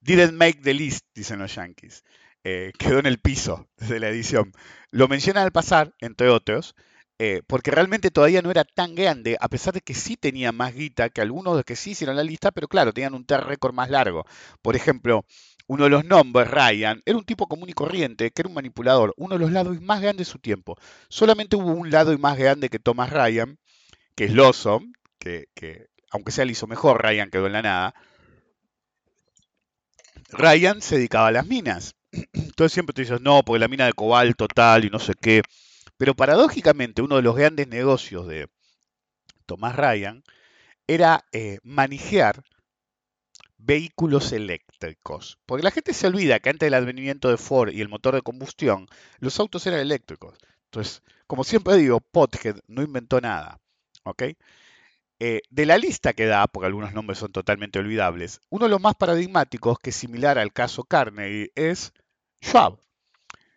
didn't 0.00 0.34
make 0.34 0.60
the 0.62 0.74
list, 0.74 1.06
dicen 1.14 1.38
los 1.38 1.54
yankees. 1.54 2.04
Eh, 2.50 2.72
quedó 2.78 2.98
en 2.98 3.04
el 3.04 3.18
piso 3.18 3.68
desde 3.76 4.00
la 4.00 4.08
edición. 4.08 4.52
Lo 4.90 5.06
mencionan 5.06 5.44
al 5.44 5.52
pasar, 5.52 5.92
entre 6.00 6.30
otros, 6.30 6.74
eh, 7.18 7.42
porque 7.46 7.70
realmente 7.70 8.10
todavía 8.10 8.40
no 8.40 8.50
era 8.50 8.64
tan 8.64 8.94
grande, 8.94 9.36
a 9.38 9.48
pesar 9.50 9.74
de 9.74 9.82
que 9.82 9.92
sí 9.92 10.16
tenía 10.16 10.50
más 10.50 10.74
guita 10.74 11.10
que 11.10 11.20
algunos 11.20 11.58
de 11.58 11.64
que 11.64 11.76
sí 11.76 11.90
hicieron 11.90 12.16
la 12.16 12.22
lista, 12.22 12.50
pero 12.50 12.66
claro, 12.66 12.94
tenían 12.94 13.12
un 13.12 13.26
récord 13.28 13.74
más 13.74 13.90
largo. 13.90 14.24
Por 14.62 14.76
ejemplo, 14.76 15.26
uno 15.66 15.84
de 15.84 15.90
los 15.90 16.06
nombres, 16.06 16.50
Ryan, 16.50 17.02
era 17.04 17.18
un 17.18 17.24
tipo 17.26 17.48
común 17.48 17.68
y 17.68 17.74
corriente, 17.74 18.30
que 18.30 18.40
era 18.40 18.48
un 18.48 18.54
manipulador, 18.54 19.12
uno 19.18 19.34
de 19.34 19.40
los 19.40 19.52
lados 19.52 19.78
más 19.82 20.00
grandes 20.00 20.26
de 20.26 20.32
su 20.32 20.38
tiempo. 20.38 20.78
Solamente 21.10 21.56
hubo 21.56 21.72
un 21.72 21.90
lado 21.90 22.16
más 22.18 22.38
grande 22.38 22.70
que 22.70 22.78
Thomas 22.78 23.10
Ryan, 23.10 23.58
que 24.16 24.24
es 24.24 24.32
Lawson, 24.32 24.94
que, 25.18 25.48
que 25.54 25.88
aunque 26.10 26.32
sea 26.32 26.46
le 26.46 26.52
hizo 26.52 26.66
mejor, 26.66 27.02
Ryan 27.02 27.30
quedó 27.30 27.46
en 27.46 27.52
la 27.52 27.62
nada. 27.62 27.94
Ryan 30.30 30.80
se 30.80 30.96
dedicaba 30.96 31.28
a 31.28 31.32
las 31.32 31.46
minas. 31.46 31.97
Entonces 32.32 32.72
siempre 32.72 32.94
te 32.94 33.02
dices, 33.02 33.20
no, 33.20 33.42
porque 33.44 33.60
la 33.60 33.68
mina 33.68 33.86
de 33.86 33.92
cobalto 33.92 34.48
tal 34.48 34.84
y 34.84 34.90
no 34.90 34.98
sé 34.98 35.14
qué. 35.20 35.42
Pero 35.96 36.14
paradójicamente, 36.14 37.02
uno 37.02 37.16
de 37.16 37.22
los 37.22 37.36
grandes 37.36 37.68
negocios 37.68 38.26
de 38.26 38.48
Tomás 39.46 39.76
Ryan 39.76 40.22
era 40.86 41.24
eh, 41.32 41.58
manejar 41.62 42.44
vehículos 43.58 44.32
eléctricos. 44.32 45.38
Porque 45.46 45.64
la 45.64 45.70
gente 45.70 45.94
se 45.94 46.06
olvida 46.06 46.40
que 46.40 46.50
antes 46.50 46.66
del 46.66 46.74
advenimiento 46.74 47.28
de 47.30 47.36
Ford 47.36 47.72
y 47.72 47.80
el 47.80 47.88
motor 47.88 48.14
de 48.14 48.22
combustión, 48.22 48.86
los 49.18 49.38
autos 49.40 49.66
eran 49.66 49.80
eléctricos. 49.80 50.38
Entonces, 50.66 51.02
como 51.26 51.44
siempre 51.44 51.76
digo, 51.76 52.00
Pothead 52.00 52.56
no 52.68 52.82
inventó 52.82 53.20
nada. 53.20 53.60
¿ok? 54.08 54.22
Eh, 55.20 55.42
de 55.50 55.66
la 55.66 55.78
lista 55.78 56.12
que 56.12 56.26
da, 56.26 56.46
porque 56.46 56.66
algunos 56.66 56.92
nombres 56.92 57.18
son 57.18 57.32
totalmente 57.32 57.78
olvidables, 57.78 58.40
uno 58.50 58.66
de 58.66 58.70
los 58.70 58.80
más 58.80 58.94
paradigmáticos, 58.94 59.78
que 59.80 59.90
es 59.90 59.96
similar 59.96 60.38
al 60.38 60.52
caso 60.52 60.84
Carnegie, 60.84 61.50
es 61.56 61.92
Schwab. 62.40 62.78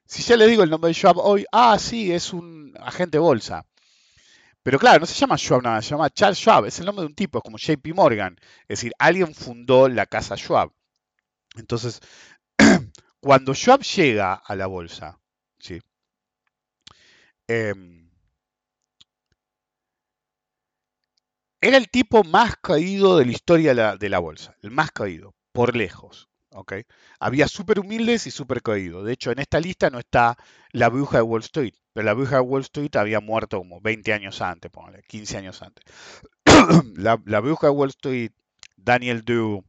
Si 0.06 0.24
ya 0.24 0.36
le 0.38 0.48
digo 0.48 0.64
el 0.64 0.70
nombre 0.70 0.90
de 0.90 0.94
Schwab 0.94 1.18
hoy, 1.18 1.46
ah, 1.52 1.78
sí, 1.80 2.12
es 2.12 2.34
un 2.34 2.74
agente 2.80 3.18
bolsa. 3.18 3.66
Pero 4.64 4.78
claro, 4.80 5.00
no 5.00 5.06
se 5.06 5.16
llama 5.16 5.38
Schwab 5.38 5.64
nada, 5.64 5.82
se 5.82 5.90
llama 5.92 6.10
Charles 6.10 6.38
Schwab, 6.40 6.66
es 6.66 6.80
el 6.80 6.86
nombre 6.86 7.02
de 7.04 7.08
un 7.08 7.16
tipo, 7.16 7.40
es 7.40 7.44
como 7.44 7.58
JP 7.58 7.94
Morgan. 7.96 8.38
Es 8.64 8.80
decir, 8.80 8.94
alguien 9.00 9.34
fundó 9.34 9.88
la 9.88 10.06
casa 10.06 10.36
Schwab. 10.38 10.72
Entonces, 11.56 12.00
cuando 13.20 13.54
Schwab 13.54 13.82
llega 13.82 14.34
a 14.34 14.56
la 14.56 14.68
bolsa, 14.68 15.20
¿sí? 15.60 15.82
Em, 17.48 18.10
era 21.62 21.78
el 21.78 21.90
tipo 21.90 22.24
más 22.24 22.56
caído 22.58 23.18
de 23.18 23.26
la 23.26 23.32
historia 23.32 23.74
de 23.96 24.10
la 24.10 24.20
bolsa, 24.20 24.56
el 24.62 24.72
más 24.72 24.92
caído, 24.92 25.36
por 25.54 25.76
lejos. 25.76 26.31
¿Ok? 26.52 26.74
Había 27.20 27.48
súper 27.48 27.80
humildes 27.80 28.28
y 28.28 28.32
súper 28.32 28.62
caídos. 28.62 29.06
De 29.06 29.14
hecho, 29.14 29.32
en 29.32 29.40
esta 29.40 29.60
lista 29.60 29.90
no 29.90 30.00
está 30.00 30.38
la 30.72 30.90
bruja 30.90 31.18
de 31.18 31.24
Wall 31.24 31.42
Street, 31.42 31.74
pero 31.94 32.06
la 32.06 32.14
bruja 32.14 32.36
de 32.38 32.42
Wall 32.42 32.62
Street 32.62 32.96
había 32.96 33.20
muerto 33.20 33.58
como 33.58 33.82
20 33.82 34.14
años 34.14 34.42
antes, 34.42 34.72
ponle, 34.72 35.04
15 35.08 35.38
años 35.38 35.62
antes. 35.62 35.84
la, 36.96 37.16
bruja 37.16 37.68
de 37.68 37.74
Wall 37.74 37.90
Street, 37.90 38.32
Daniel 38.78 39.24
Drew, 39.24 39.64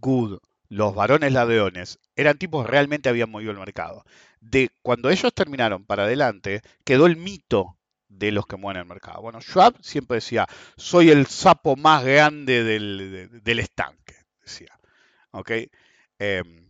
Good, 0.00 0.38
los 0.68 0.94
varones 0.94 1.32
ladrones, 1.32 1.98
eran 2.16 2.38
tipos 2.38 2.64
que 2.64 2.70
realmente 2.72 3.08
habían 3.08 3.30
movido 3.30 3.52
el 3.52 3.58
mercado. 3.58 4.04
De 4.40 4.70
cuando 4.82 5.10
ellos 5.10 5.32
terminaron 5.34 5.84
para 5.84 6.04
adelante, 6.04 6.62
quedó 6.84 7.06
el 7.06 7.16
mito 7.16 7.76
de 8.08 8.32
los 8.32 8.46
que 8.46 8.56
mueven 8.56 8.80
el 8.82 8.88
mercado. 8.88 9.22
Bueno, 9.22 9.40
Schwab 9.40 9.74
siempre 9.82 10.16
decía, 10.16 10.46
soy 10.76 11.10
el 11.10 11.26
sapo 11.26 11.76
más 11.76 12.04
grande 12.04 12.62
del, 12.64 12.98
de- 13.30 13.40
del 13.40 13.58
estanque, 13.60 14.16
decía. 14.44 14.78
¿Ok? 15.32 15.50
Em, 16.22 16.62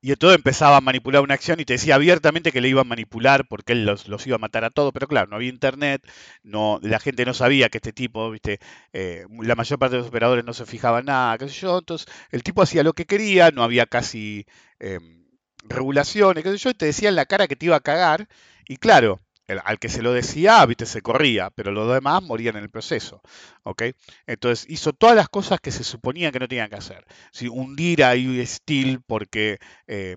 y 0.00 0.12
entonces 0.12 0.36
empezaba 0.36 0.76
a 0.76 0.80
manipular 0.80 1.22
una 1.22 1.34
acción 1.34 1.58
y 1.58 1.64
te 1.64 1.72
decía 1.74 1.96
abiertamente 1.96 2.52
que 2.52 2.60
le 2.60 2.68
iba 2.68 2.82
a 2.82 2.84
manipular 2.84 3.46
porque 3.48 3.72
él 3.72 3.84
los, 3.84 4.08
los 4.08 4.26
iba 4.26 4.36
a 4.36 4.38
matar 4.38 4.64
a 4.64 4.70
todos, 4.70 4.92
pero 4.92 5.08
claro, 5.08 5.28
no 5.28 5.36
había 5.36 5.48
internet, 5.48 6.02
no, 6.42 6.78
la 6.82 7.00
gente 7.00 7.24
no 7.24 7.34
sabía 7.34 7.68
que 7.68 7.78
este 7.78 7.92
tipo, 7.92 8.30
viste, 8.30 8.60
eh, 8.92 9.26
la 9.42 9.56
mayor 9.56 9.78
parte 9.78 9.96
de 9.96 9.98
los 10.02 10.08
operadores 10.08 10.44
no 10.44 10.54
se 10.54 10.64
fijaban 10.66 11.06
nada, 11.06 11.36
qué 11.38 11.48
sé 11.48 11.60
yo, 11.60 11.78
entonces 11.78 12.06
el 12.30 12.42
tipo 12.44 12.62
hacía 12.62 12.84
lo 12.84 12.92
que 12.92 13.06
quería, 13.06 13.50
no 13.50 13.62
había 13.64 13.86
casi 13.86 14.46
em, 14.78 15.26
regulaciones, 15.64 16.44
qué 16.44 16.50
sé 16.52 16.58
yo, 16.58 16.70
y 16.70 16.74
te 16.74 16.86
decía 16.86 17.08
en 17.08 17.16
la 17.16 17.26
cara 17.26 17.48
que 17.48 17.56
te 17.56 17.66
iba 17.66 17.76
a 17.76 17.80
cagar, 17.80 18.28
y 18.68 18.76
claro, 18.76 19.20
al 19.48 19.78
que 19.78 19.88
se 19.88 20.02
lo 20.02 20.12
decía, 20.12 20.64
viste, 20.66 20.86
se 20.86 21.02
corría, 21.02 21.50
pero 21.50 21.70
los 21.72 21.92
demás 21.92 22.22
morían 22.22 22.56
en 22.56 22.64
el 22.64 22.70
proceso, 22.70 23.20
¿ok? 23.62 23.82
Entonces 24.26 24.66
hizo 24.68 24.92
todas 24.92 25.16
las 25.16 25.28
cosas 25.28 25.60
que 25.60 25.70
se 25.70 25.84
suponían 25.84 26.32
que 26.32 26.40
no 26.40 26.48
tenían 26.48 26.68
que 26.68 26.76
hacer. 26.76 27.04
Hundir 27.50 28.04
a 28.04 28.14
US 28.14 28.50
Steel 28.50 29.00
porque 29.06 29.58
eh, 29.86 30.16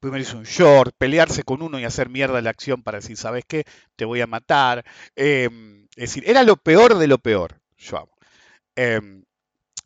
primero 0.00 0.22
hizo 0.22 0.38
un 0.38 0.44
short, 0.44 0.94
pelearse 0.96 1.42
con 1.42 1.62
uno 1.62 1.78
y 1.78 1.84
hacer 1.84 2.08
mierda 2.08 2.40
la 2.40 2.50
acción 2.50 2.82
para 2.82 2.98
decir, 2.98 3.16
¿sabes 3.16 3.44
qué? 3.46 3.64
Te 3.96 4.04
voy 4.04 4.20
a 4.20 4.26
matar. 4.26 4.84
Eh, 5.16 5.48
es 5.96 6.10
decir, 6.10 6.24
era 6.26 6.42
lo 6.42 6.56
peor 6.56 6.98
de 6.98 7.06
lo 7.06 7.18
peor, 7.18 7.60
Schwab. 7.78 8.08
Eh, 8.76 9.23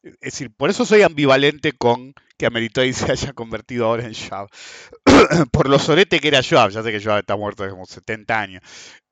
es 0.03 0.21
decir, 0.21 0.55
por 0.55 0.71
eso 0.71 0.85
soy 0.85 1.03
ambivalente 1.03 1.73
con 1.73 2.15
que 2.37 2.47
Ameritrade 2.47 2.93
se 2.95 3.11
haya 3.11 3.33
convertido 3.33 3.87
ahora 3.87 4.05
en 4.05 4.15
Schwab. 4.15 4.49
por 5.53 5.69
lo 5.69 5.79
sorete 5.79 6.21
que 6.21 6.29
era 6.29 6.43
Schwab. 6.43 6.71
Ya 6.71 6.83
sé 6.83 6.93
que 6.93 7.01
Schwab 7.01 7.21
está 7.21 7.37
muerto 7.37 7.65
hace 7.65 7.73
como 7.73 7.87
70 7.87 8.41
años. 8.41 8.63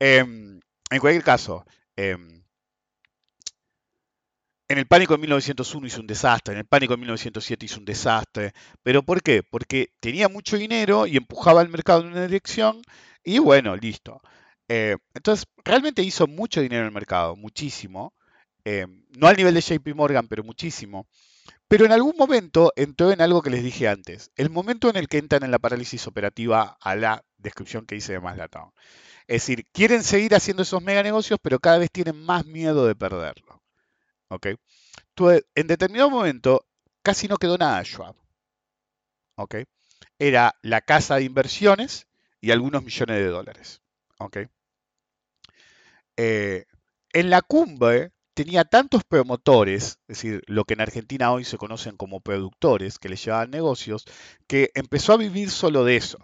Eh, 0.00 0.18
en 0.18 1.00
cualquier 1.00 1.24
caso, 1.24 1.64
eh, 1.96 2.16
en 4.68 4.78
el 4.78 4.86
pánico 4.86 5.14
de 5.14 5.20
1901 5.20 5.86
hizo 5.86 6.00
un 6.00 6.06
desastre, 6.06 6.54
en 6.54 6.58
el 6.58 6.66
pánico 6.66 6.94
de 6.94 6.98
1907 6.98 7.66
hizo 7.66 7.78
un 7.78 7.84
desastre. 7.84 8.52
¿Pero 8.82 9.02
por 9.02 9.22
qué? 9.22 9.42
Porque 9.42 9.90
tenía 10.00 10.28
mucho 10.28 10.56
dinero 10.56 11.06
y 11.06 11.16
empujaba 11.16 11.62
el 11.62 11.68
mercado 11.68 12.00
en 12.02 12.08
una 12.08 12.26
dirección 12.26 12.82
y 13.24 13.38
bueno, 13.38 13.76
listo. 13.76 14.20
Eh, 14.68 14.96
entonces, 15.14 15.46
realmente 15.64 16.02
hizo 16.02 16.26
mucho 16.26 16.60
dinero 16.60 16.82
en 16.82 16.88
el 16.88 16.94
mercado, 16.94 17.36
muchísimo. 17.36 18.14
Eh, 18.68 18.84
no 19.16 19.28
al 19.28 19.36
nivel 19.36 19.54
de 19.54 19.60
JP 19.60 19.94
Morgan, 19.94 20.26
pero 20.26 20.42
muchísimo. 20.42 21.06
Pero 21.68 21.84
en 21.84 21.92
algún 21.92 22.16
momento 22.16 22.72
entró 22.74 23.12
en 23.12 23.20
algo 23.20 23.40
que 23.40 23.50
les 23.50 23.62
dije 23.62 23.86
antes, 23.86 24.32
el 24.34 24.50
momento 24.50 24.90
en 24.90 24.96
el 24.96 25.06
que 25.06 25.18
entran 25.18 25.44
en 25.44 25.52
la 25.52 25.60
parálisis 25.60 26.08
operativa 26.08 26.76
a 26.80 26.96
la 26.96 27.24
descripción 27.38 27.86
que 27.86 27.94
hice 27.94 28.14
de 28.14 28.20
Maslatown. 28.20 28.72
Es 29.28 29.42
decir, 29.42 29.66
quieren 29.72 30.02
seguir 30.02 30.34
haciendo 30.34 30.64
esos 30.64 30.82
mega 30.82 31.04
negocios, 31.04 31.38
pero 31.40 31.60
cada 31.60 31.78
vez 31.78 31.92
tienen 31.92 32.20
más 32.20 32.44
miedo 32.44 32.88
de 32.88 32.96
perderlo. 32.96 33.62
¿ok? 34.30 34.48
En 35.54 35.66
determinado 35.68 36.10
momento 36.10 36.66
casi 37.04 37.28
no 37.28 37.36
quedó 37.36 37.56
nada 37.56 37.84
Schwab. 37.84 38.16
¿ok? 39.36 39.56
Era 40.18 40.56
la 40.62 40.80
casa 40.80 41.14
de 41.16 41.22
inversiones 41.22 42.08
y 42.40 42.50
algunos 42.50 42.82
millones 42.82 43.18
de 43.18 43.26
dólares. 43.28 43.80
¿ok? 44.18 44.38
Eh, 46.16 46.64
en 47.12 47.30
la 47.30 47.42
cumbre 47.42 48.12
tenía 48.36 48.64
tantos 48.64 49.02
promotores, 49.02 49.98
es 50.08 50.18
decir, 50.18 50.42
lo 50.46 50.64
que 50.64 50.74
en 50.74 50.82
Argentina 50.82 51.32
hoy 51.32 51.44
se 51.44 51.56
conocen 51.56 51.96
como 51.96 52.20
productores, 52.20 52.98
que 52.98 53.08
le 53.08 53.16
llevaban 53.16 53.50
negocios, 53.50 54.04
que 54.46 54.70
empezó 54.74 55.14
a 55.14 55.16
vivir 55.16 55.50
solo 55.50 55.84
de 55.84 55.96
eso. 55.96 56.18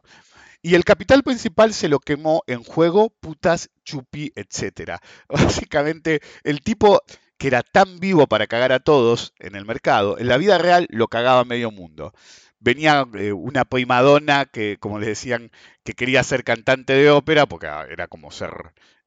Y 0.60 0.74
el 0.74 0.84
capital 0.84 1.22
principal 1.22 1.72
se 1.72 1.88
lo 1.88 2.00
quemó 2.00 2.42
en 2.46 2.62
juego, 2.64 3.08
putas, 3.08 3.70
chupi, 3.84 4.30
etc. 4.36 4.98
Básicamente, 5.28 6.20
el 6.44 6.60
tipo 6.60 7.00
que 7.38 7.48
era 7.48 7.62
tan 7.62 7.98
vivo 7.98 8.26
para 8.26 8.46
cagar 8.46 8.72
a 8.72 8.80
todos 8.80 9.32
en 9.38 9.56
el 9.56 9.64
mercado, 9.64 10.18
en 10.18 10.28
la 10.28 10.36
vida 10.36 10.58
real 10.58 10.86
lo 10.90 11.08
cagaba 11.08 11.46
medio 11.46 11.70
mundo. 11.70 12.12
Venía 12.60 13.06
eh, 13.14 13.32
una 13.32 13.64
primadona 13.64 14.44
que, 14.44 14.76
como 14.78 14.98
les 14.98 15.08
decían, 15.08 15.50
que 15.82 15.94
quería 15.94 16.22
ser 16.24 16.44
cantante 16.44 16.92
de 16.92 17.10
ópera, 17.10 17.46
porque 17.46 17.68
ah, 17.68 17.86
era 17.90 18.06
como 18.06 18.30
ser 18.30 18.52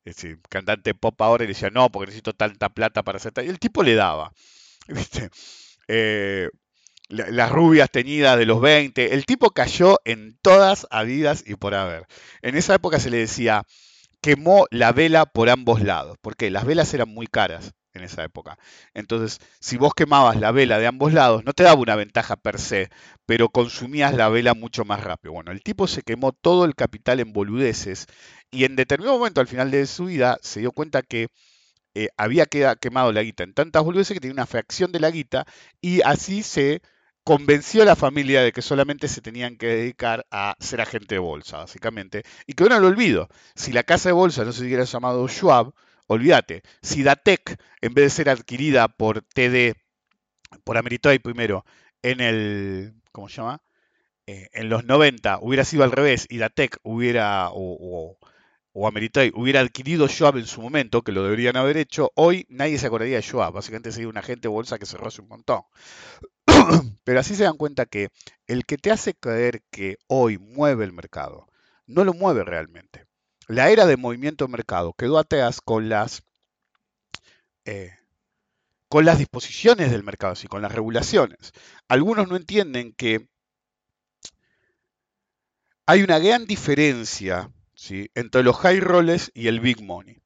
es 0.06 0.16
decir, 0.16 0.40
cantante 0.50 0.94
pop 0.96 1.20
ahora 1.22 1.44
y 1.44 1.48
le 1.48 1.54
decía, 1.54 1.70
no, 1.72 1.92
porque 1.92 2.08
necesito 2.08 2.34
tanta 2.34 2.70
plata 2.70 3.04
para 3.04 3.18
hacer 3.18 3.32
tal. 3.34 3.46
Y 3.46 3.50
el 3.50 3.60
tipo 3.60 3.84
le 3.84 3.96
daba. 3.96 4.32
¿viste? 4.88 5.30
Eh, 5.88 6.50
la- 7.10 7.30
las 7.32 7.52
rubias 7.52 7.90
teñidas 7.92 8.38
de 8.38 8.46
los 8.46 8.62
20. 8.62 9.14
El 9.14 9.26
tipo 9.26 9.52
cayó 9.52 10.00
en 10.06 10.38
todas 10.42 10.88
habidas 10.92 11.44
y 11.48 11.56
por 11.56 11.76
haber. 11.76 12.08
En 12.42 12.56
esa 12.58 12.76
época 12.76 13.00
se 13.00 13.10
le 13.10 13.18
decía, 13.18 13.64
quemó 14.22 14.68
la 14.72 14.92
vela 14.92 15.26
por 15.26 15.50
ambos 15.50 15.82
lados, 15.82 16.18
porque 16.22 16.52
las 16.52 16.66
velas 16.66 16.94
eran 16.94 17.10
muy 17.10 17.28
caras 17.28 17.74
en 17.96 18.04
esa 18.04 18.24
época. 18.24 18.58
Entonces, 18.94 19.40
si 19.60 19.78
vos 19.78 19.94
quemabas 19.94 20.38
la 20.40 20.52
vela 20.52 20.80
de 20.80 20.88
ambos 20.88 21.14
lados, 21.14 21.44
no 21.46 21.54
te 21.54 21.64
daba 21.64 21.82
una 21.82 21.96
ventaja 21.96 22.36
per 22.36 22.60
se, 22.60 22.90
pero 23.26 23.50
consumías 23.50 24.14
la 24.16 24.30
vela 24.30 24.54
mucho 24.54 24.86
más 24.86 25.04
rápido. 25.04 25.34
Bueno, 25.34 25.52
el 25.52 25.64
tipo 25.64 25.88
se 25.88 26.04
quemó 26.04 26.32
todo 26.32 26.66
el 26.66 26.76
capital 26.76 27.20
en 27.20 27.34
boludeces 27.34 28.08
y 28.52 28.66
en 28.66 28.76
determinado 28.76 29.18
momento, 29.18 29.42
al 29.42 29.48
final 29.48 29.72
de 29.72 29.86
su 29.88 30.06
vida, 30.06 30.38
se 30.42 30.62
dio 30.62 30.72
cuenta 30.72 31.02
que 31.02 31.28
eh, 31.96 32.10
había 32.18 32.46
quemado 32.46 33.12
la 33.14 33.24
guita 33.24 33.44
en 33.44 33.54
tantas 33.54 33.84
boludeces 33.84 34.14
que 34.14 34.20
tenía 34.20 34.34
una 34.34 34.46
fracción 34.46 34.92
de 34.92 35.00
la 35.00 35.12
guita 35.12 35.46
y 35.82 36.02
así 36.02 36.44
se 36.44 36.82
convenció 37.26 37.82
a 37.82 37.86
la 37.86 37.96
familia 37.96 38.42
de 38.42 38.52
que 38.52 38.62
solamente 38.62 39.08
se 39.08 39.22
tenían 39.22 39.58
que 39.58 39.68
dedicar 39.68 40.26
a 40.30 40.56
ser 40.60 40.82
agente 40.82 41.16
de 41.16 41.20
bolsa, 41.20 41.58
básicamente, 41.58 42.24
y 42.46 42.54
que 42.54 42.66
no 42.66 42.80
lo 42.80 42.88
olvido. 42.88 43.30
Si 43.56 43.74
la 43.74 43.84
casa 43.84 44.10
de 44.10 44.14
bolsa 44.14 44.46
no 44.46 44.54
se 44.54 44.64
hubiera 44.64 44.84
llamado 44.84 45.28
Schwab, 45.28 45.74
olvídate. 46.08 46.64
Si 46.82 47.04
Datec, 47.04 47.60
en 47.82 47.94
vez 47.94 48.06
de 48.06 48.10
ser 48.10 48.30
adquirida 48.30 48.88
por 48.88 49.22
TD, 49.22 49.76
por 50.64 50.78
Ameritrade 50.78 51.20
primero, 51.20 51.66
en 52.02 52.22
el, 52.22 52.94
¿cómo 53.12 53.30
se 53.30 53.38
llama? 53.38 53.62
Eh, 54.28 54.50
en 54.54 54.70
los 54.70 54.86
90 54.86 55.40
hubiera 55.42 55.64
sido 55.64 55.84
al 55.84 55.92
revés 55.92 56.26
y 56.30 56.38
Datec 56.40 56.78
hubiera, 56.84 57.50
o, 57.52 58.18
o, 58.74 58.90
hubiera 59.36 59.60
adquirido 59.62 60.08
Schwab 60.08 60.38
en 60.38 60.48
su 60.48 60.62
momento, 60.62 61.04
que 61.04 61.12
lo 61.12 61.24
deberían 61.24 61.58
haber 61.58 61.78
hecho, 61.78 62.12
hoy 62.16 62.46
nadie 62.50 62.78
se 62.78 62.88
acordaría 62.88 63.18
de 63.18 63.22
Schwab. 63.22 63.54
Básicamente 63.54 63.92
sería 63.92 64.10
un 64.10 64.18
agente 64.18 64.44
de 64.44 64.54
bolsa 64.54 64.80
que 64.80 64.86
cerró 64.86 65.08
hace 65.08 65.22
un 65.22 65.30
montón. 65.30 65.62
Pero 67.04 67.20
así 67.20 67.36
se 67.36 67.44
dan 67.44 67.58
cuenta 67.58 67.86
que 67.86 68.10
el 68.48 68.66
que 68.66 68.78
te 68.78 68.92
hace 68.92 69.14
creer 69.14 69.62
que 69.72 69.98
hoy 70.08 70.38
mueve 70.38 70.86
el 70.86 70.94
mercado, 70.94 71.48
no 71.88 72.04
lo 72.04 72.14
mueve 72.14 72.44
realmente. 72.44 73.05
La 73.48 73.70
era 73.70 73.86
de 73.86 73.98
movimiento 73.98 74.48
mercado 74.48 74.94
quedó 74.94 75.18
atrás 75.18 75.62
con 75.62 75.90
las 75.90 76.24
eh, 77.66 77.94
con 78.88 79.06
las 79.06 79.18
disposiciones 79.18 79.92
del 79.92 80.04
mercado, 80.04 80.34
así 80.34 80.48
con 80.48 80.62
las 80.62 80.72
regulaciones. 80.72 81.52
Algunos 81.88 82.28
no 82.28 82.36
entienden 82.36 82.94
que 82.94 83.28
hay 85.86 86.04
una 86.04 86.20
gran 86.20 86.46
diferencia 86.46 87.52
¿sí? 87.74 88.10
entre 88.16 88.44
los 88.44 88.56
high 88.58 88.80
rollers 88.80 89.32
y 89.34 89.48
el 89.48 89.60
big 89.60 89.82
money. 89.82 90.18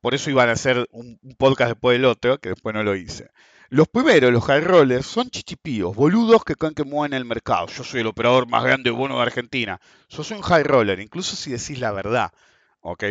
Por 0.00 0.14
eso 0.14 0.30
iban 0.30 0.48
a 0.48 0.52
hacer 0.52 0.88
un, 0.92 1.18
un 1.22 1.34
podcast 1.36 1.72
después 1.72 1.94
del 1.96 2.06
otro, 2.06 2.38
que 2.38 2.50
después 2.50 2.74
no 2.74 2.82
lo 2.82 2.96
hice. 2.96 3.28
Los 3.70 3.86
primeros, 3.88 4.32
los 4.32 4.44
high 4.44 4.62
rollers, 4.62 5.06
son 5.06 5.30
chichipíos, 5.30 5.94
boludos 5.94 6.44
que 6.44 6.56
creen 6.56 6.74
que 6.74 6.84
mueven 6.84 7.16
el 7.16 7.24
mercado. 7.24 7.68
Yo 7.68 7.84
soy 7.84 8.00
el 8.00 8.08
operador 8.08 8.48
más 8.48 8.64
grande 8.64 8.90
y 8.90 8.92
bueno 8.92 9.16
de 9.16 9.22
Argentina. 9.22 9.80
Yo 10.08 10.24
soy 10.24 10.38
un 10.38 10.42
high 10.42 10.64
roller, 10.64 10.98
incluso 10.98 11.36
si 11.36 11.52
decís 11.52 11.78
la 11.78 11.92
verdad. 11.92 12.32
¿ok? 12.80 13.04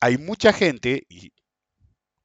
Hay 0.00 0.18
mucha 0.18 0.52
gente, 0.52 1.06
y 1.08 1.32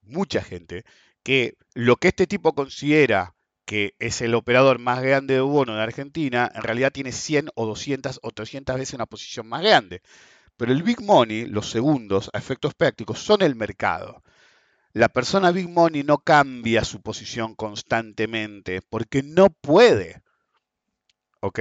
mucha 0.02 0.42
gente, 0.42 0.84
que 1.24 1.58
lo 1.74 1.96
que 1.96 2.10
este 2.10 2.28
tipo 2.28 2.54
considera 2.54 3.36
que 3.66 3.96
es 4.00 4.22
el 4.22 4.36
operador 4.36 4.80
más 4.80 5.02
grande 5.02 5.36
de 5.36 5.40
bono 5.42 5.76
de 5.76 5.82
Argentina, 5.82 6.52
en 6.54 6.64
realidad 6.64 6.92
tiene 6.92 7.14
100 7.14 7.52
o 7.56 7.66
200 7.66 8.20
o 8.22 8.32
300 8.32 8.76
veces 8.76 8.96
una 8.96 9.06
posición 9.06 9.48
más 9.48 9.62
grande. 9.62 10.02
Pero 10.58 10.74
el 10.74 10.84
Big 10.84 11.02
Money, 11.02 11.46
los 11.46 11.70
segundos 11.70 12.30
a 12.34 12.38
efectos 12.38 12.74
prácticos, 12.74 13.20
son 13.20 13.42
el 13.44 13.56
mercado. 13.56 14.24
La 14.94 15.10
persona 15.10 15.52
Big 15.52 15.70
Money 15.70 16.04
no 16.04 16.18
cambia 16.18 16.84
su 16.84 17.02
posición 17.02 17.56
constantemente 17.56 18.82
porque 18.82 19.24
no 19.24 19.50
puede. 19.50 20.22
¿Ok? 21.40 21.60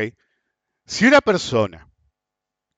Si 0.85 1.07
una 1.07 1.21
persona, 1.21 1.89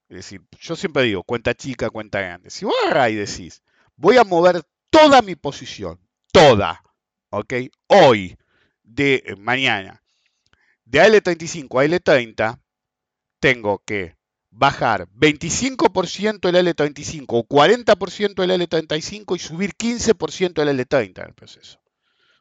es 0.09 0.17
decir, 0.17 0.43
yo 0.61 0.77
siempre 0.77 1.05
digo, 1.05 1.23
cuenta 1.23 1.55
chica, 1.55 1.89
cuenta 1.89 2.21
grande. 2.21 2.51
Si 2.51 2.67
vos 2.67 2.75
agarrás 2.85 3.11
y 3.11 3.15
decís, 3.15 3.63
voy 3.97 4.19
a 4.19 4.25
mover 4.25 4.63
toda 4.91 5.23
mi 5.23 5.35
posición, 5.35 5.99
toda, 6.33 6.83
¿ok? 7.31 7.55
Hoy, 7.87 8.37
de 8.83 9.23
eh, 9.25 9.37
mañana, 9.37 10.03
de 10.85 11.01
AL35 11.01 11.81
a 11.81 11.87
L30, 11.87 12.61
tengo 13.41 13.83
que 13.85 14.17
bajar 14.53 15.09
25% 15.17 16.49
el 16.49 16.55
L35 16.55 17.25
o 17.29 17.43
40% 17.45 18.45
el 18.45 18.51
L35 18.51 19.37
y 19.37 19.39
subir 19.39 19.75
15% 19.75 20.63
el 20.63 20.79
L30 20.79 21.19
en 21.19 21.27
el 21.27 21.35
proceso. 21.35 21.81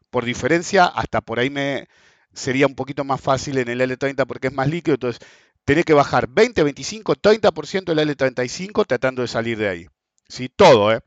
Por 0.10 0.26
diferencia, 0.26 0.86
hasta 0.86 1.22
por 1.22 1.40
ahí 1.40 1.50
me 1.50 1.88
sería 2.34 2.68
un 2.68 2.76
poquito 2.76 3.04
más 3.04 3.20
fácil 3.20 3.58
en 3.58 3.70
el 3.70 3.82
L30 3.82 4.28
porque 4.28 4.48
es 4.48 4.54
más 4.54 4.68
líquido, 4.68 4.96
entonces 4.96 5.26
tenés 5.64 5.86
que 5.86 5.94
bajar 5.94 6.28
20, 6.28 6.64
25, 6.64 7.16
30% 7.16 7.92
el 7.92 8.00
L35 8.00 8.86
tratando 8.86 9.22
de 9.22 9.28
salir 9.28 9.58
de 9.58 9.70
ahí. 9.70 9.88
¿Sí? 10.28 10.50
Todo, 10.50 10.92
¿eh? 10.92 11.00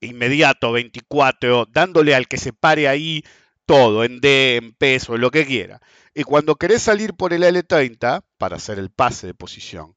Inmediato, 0.00 0.72
24, 0.72 1.66
dándole 1.70 2.14
al 2.14 2.28
que 2.28 2.38
se 2.38 2.52
pare 2.52 2.88
ahí 2.88 3.24
todo, 3.68 4.02
en 4.02 4.20
D, 4.20 4.56
en 4.56 4.72
peso, 4.72 5.18
lo 5.18 5.30
que 5.30 5.44
quiera. 5.46 5.80
Y 6.14 6.24
cuando 6.24 6.56
querés 6.56 6.82
salir 6.82 7.12
por 7.12 7.34
el 7.34 7.42
L30, 7.42 8.24
para 8.38 8.56
hacer 8.56 8.78
el 8.78 8.88
pase 8.90 9.26
de 9.26 9.34
posición, 9.34 9.94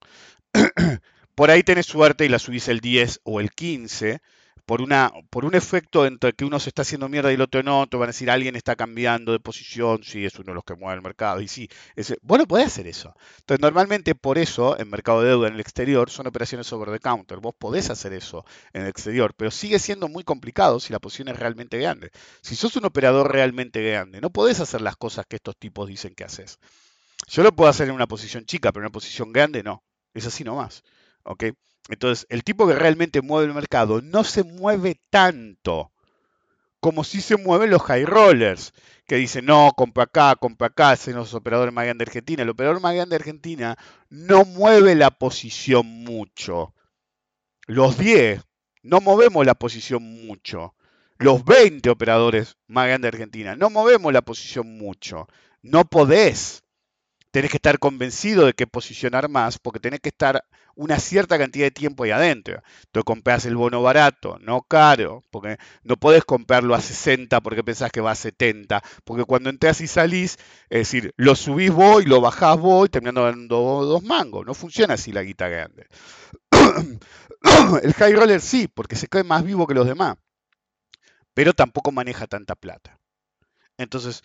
por 1.36 1.49
ahí 1.49 1.63
tenés 1.63 1.86
suerte 1.86 2.26
y 2.26 2.30
la 2.30 2.38
subís 2.38 2.67
el 2.67 2.82
10 2.82 3.22
o 3.24 3.39
el 3.39 3.51
15, 3.51 4.22
por, 4.66 4.82
una, 4.82 5.12
por 5.30 5.45
un 5.45 5.55
efecto 5.55 6.05
entre 6.05 6.34
que 6.34 6.45
uno 6.45 6.59
se 6.59 6.70
está 6.70 6.84
haciendo 6.84 7.09
mierda 7.09 7.32
y 7.32 7.36
el 7.36 7.41
otro 7.41 7.64
no, 7.64 7.88
te 7.88 7.97
van 7.97 8.05
a 8.05 8.07
decir 8.07 8.30
alguien 8.30 8.55
está 8.55 8.76
cambiando 8.76 9.32
de 9.32 9.39
posición, 9.39 10.03
sí, 10.03 10.26
es 10.26 10.36
uno 10.36 10.47
de 10.47 10.55
los 10.55 10.64
que 10.64 10.76
mueve 10.76 10.95
el 10.95 11.01
mercado, 11.01 11.41
y 11.41 11.47
sí, 11.47 11.70
ese, 11.95 12.18
bueno, 12.22 12.47
podés 12.47 12.68
hacer 12.68 12.88
eso. 12.88 13.16
Entonces, 13.39 13.62
normalmente 13.62 14.16
por 14.16 14.38
eso, 14.38 14.80
en 14.80 14.89
mercado 14.89 15.22
de 15.22 15.30
deuda 15.30 15.47
en 15.47 15.55
el 15.55 15.59
exterior, 15.59 16.09
son 16.09 16.28
operaciones 16.28 16.72
over 16.74 16.91
the 16.91 16.99
counter, 16.99 17.39
vos 17.39 17.53
podés 17.57 17.89
hacer 17.89 18.14
eso 18.14 18.45
en 18.74 18.84
el 18.84 18.88
exterior, 18.88 19.34
pero 19.36 19.51
sigue 19.51 19.80
siendo 19.80 20.07
muy 20.07 20.24
complicado 20.24 20.80
si 20.80 20.93
la 20.93 20.99
posición 20.99 21.30
es 21.30 21.39
realmente 21.39 21.78
grande. 21.78 22.12
Si 22.41 22.55
sos 22.55 22.76
un 22.76 22.86
operador 22.86 23.32
realmente 23.32 23.84
grande, 23.84 24.22
no 24.22 24.30
podés 24.30 24.59
hacer 24.59 24.82
las 24.82 24.95
cosas 24.95 25.26
que 25.28 25.38
estos 25.38 25.57
tipos 25.57 25.88
dicen 25.88 26.14
que 26.16 26.24
haces. 26.24 26.59
Yo 27.28 27.43
lo 27.43 27.51
puedo 27.55 27.70
hacer 27.70 27.88
en 27.88 27.95
una 27.95 28.07
posición 28.07 28.45
chica, 28.45 28.72
pero 28.72 28.84
en 28.84 28.88
una 28.88 28.93
posición 28.93 29.32
grande 29.32 29.64
no. 29.64 29.84
Es 30.14 30.26
así 30.26 30.43
nomás. 30.43 30.84
¿ok? 31.24 31.45
Entonces, 31.91 32.25
el 32.29 32.43
tipo 32.43 32.65
que 32.67 32.73
realmente 32.73 33.21
mueve 33.21 33.47
el 33.47 33.53
mercado 33.53 34.01
no 34.01 34.23
se 34.23 34.43
mueve 34.43 34.99
tanto 35.09 35.91
como 36.79 37.03
si 37.03 37.21
se 37.21 37.37
mueven 37.37 37.69
los 37.69 37.83
high 37.83 38.05
rollers, 38.05 38.73
que 39.05 39.17
dicen, 39.17 39.45
no, 39.45 39.71
compra 39.75 40.05
acá, 40.05 40.35
compra 40.35 40.67
acá, 40.67 40.95
son 40.95 41.15
los 41.15 41.33
operadores 41.33 41.73
más 41.73 41.83
grandes 41.83 42.05
de 42.05 42.09
Argentina. 42.09 42.43
El 42.43 42.49
operador 42.49 42.81
más 42.81 42.95
grande 42.95 43.11
de 43.13 43.17
Argentina 43.17 43.77
no 44.09 44.45
mueve 44.45 44.95
la 44.95 45.11
posición 45.11 45.85
mucho. 45.85 46.73
Los 47.67 47.97
10 47.97 48.41
no 48.83 49.01
movemos 49.01 49.45
la 49.45 49.53
posición 49.53 50.01
mucho. 50.25 50.73
Los 51.17 51.43
20 51.43 51.89
operadores 51.89 52.57
más 52.67 52.87
grandes 52.87 53.11
de 53.11 53.17
Argentina 53.17 53.55
no 53.55 53.69
movemos 53.69 54.11
la 54.13 54.21
posición 54.21 54.77
mucho. 54.77 55.27
No 55.61 55.85
podés 55.85 56.61
tenés 57.32 57.49
que 57.49 57.57
estar 57.57 57.79
convencido 57.79 58.45
de 58.45 58.53
que 58.53 58.67
posicionar 58.67 59.29
más, 59.29 59.57
porque 59.57 59.79
tenés 59.79 60.01
que 60.01 60.09
estar 60.09 60.43
una 60.75 60.99
cierta 60.99 61.38
cantidad 61.38 61.65
de 61.65 61.71
tiempo 61.71 62.03
ahí 62.03 62.11
adentro. 62.11 62.61
Entonces 62.86 63.05
compras 63.05 63.45
el 63.45 63.55
bono 63.55 63.82
barato, 63.82 64.38
no 64.41 64.61
caro, 64.61 65.23
porque 65.32 65.57
no 65.84 65.97
podés 65.97 66.23
comprarlo 66.25 66.75
a 66.75 66.82
60 66.82 67.41
porque 67.41 67.63
pensás 67.63 67.91
que 67.91 68.01
va 68.01 68.11
a 68.11 68.15
70, 68.15 68.82
porque 69.03 69.23
cuando 69.25 69.49
entras 69.49 69.82
y 69.82 69.88
salís, 69.88 70.38
es 70.69 70.79
decir, 70.79 71.13
lo 71.17 71.36
subís 71.36 71.71
vos 71.71 72.03
y 72.03 72.05
lo 72.05 72.21
bajás 72.21 72.59
vos 72.59 72.88
y 72.88 72.89
terminando 72.89 73.23
dando 73.23 73.86
dos 73.86 74.03
mangos. 74.03 74.45
No 74.45 74.53
funciona 74.53 74.95
así 74.95 75.11
la 75.11 75.23
guita 75.23 75.47
grande. 75.47 75.88
el 77.84 77.93
high 77.93 78.13
roller 78.13 78.41
sí, 78.41 78.67
porque 78.67 78.95
se 78.95 79.07
cae 79.07 79.23
más 79.23 79.43
vivo 79.43 79.67
que 79.67 79.73
los 79.73 79.88
demás, 79.88 80.17
pero 81.34 81.53
tampoco 81.53 81.91
maneja 81.91 82.27
tanta 82.27 82.55
plata. 82.55 82.99
Entonces, 83.77 84.21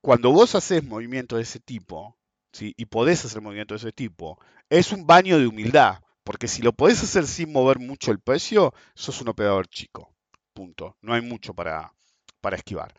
cuando 0.00 0.32
vos 0.32 0.54
haces 0.54 0.84
movimientos 0.84 1.38
de 1.38 1.42
ese 1.44 1.60
tipo, 1.60 2.16
¿sí? 2.52 2.74
y 2.76 2.86
podés 2.86 3.24
hacer 3.24 3.40
movimientos 3.40 3.82
de 3.82 3.88
ese 3.88 3.94
tipo, 3.94 4.38
es 4.70 4.92
un 4.92 5.06
baño 5.06 5.38
de 5.38 5.46
humildad, 5.46 6.00
porque 6.24 6.48
si 6.48 6.62
lo 6.62 6.72
podés 6.72 7.02
hacer 7.02 7.26
sin 7.26 7.52
mover 7.52 7.78
mucho 7.78 8.12
el 8.12 8.20
precio, 8.20 8.72
sos 8.94 9.20
un 9.20 9.28
operador 9.28 9.66
chico. 9.66 10.14
Punto. 10.52 10.96
No 11.00 11.14
hay 11.14 11.22
mucho 11.22 11.54
para, 11.54 11.92
para 12.40 12.56
esquivar. 12.56 12.94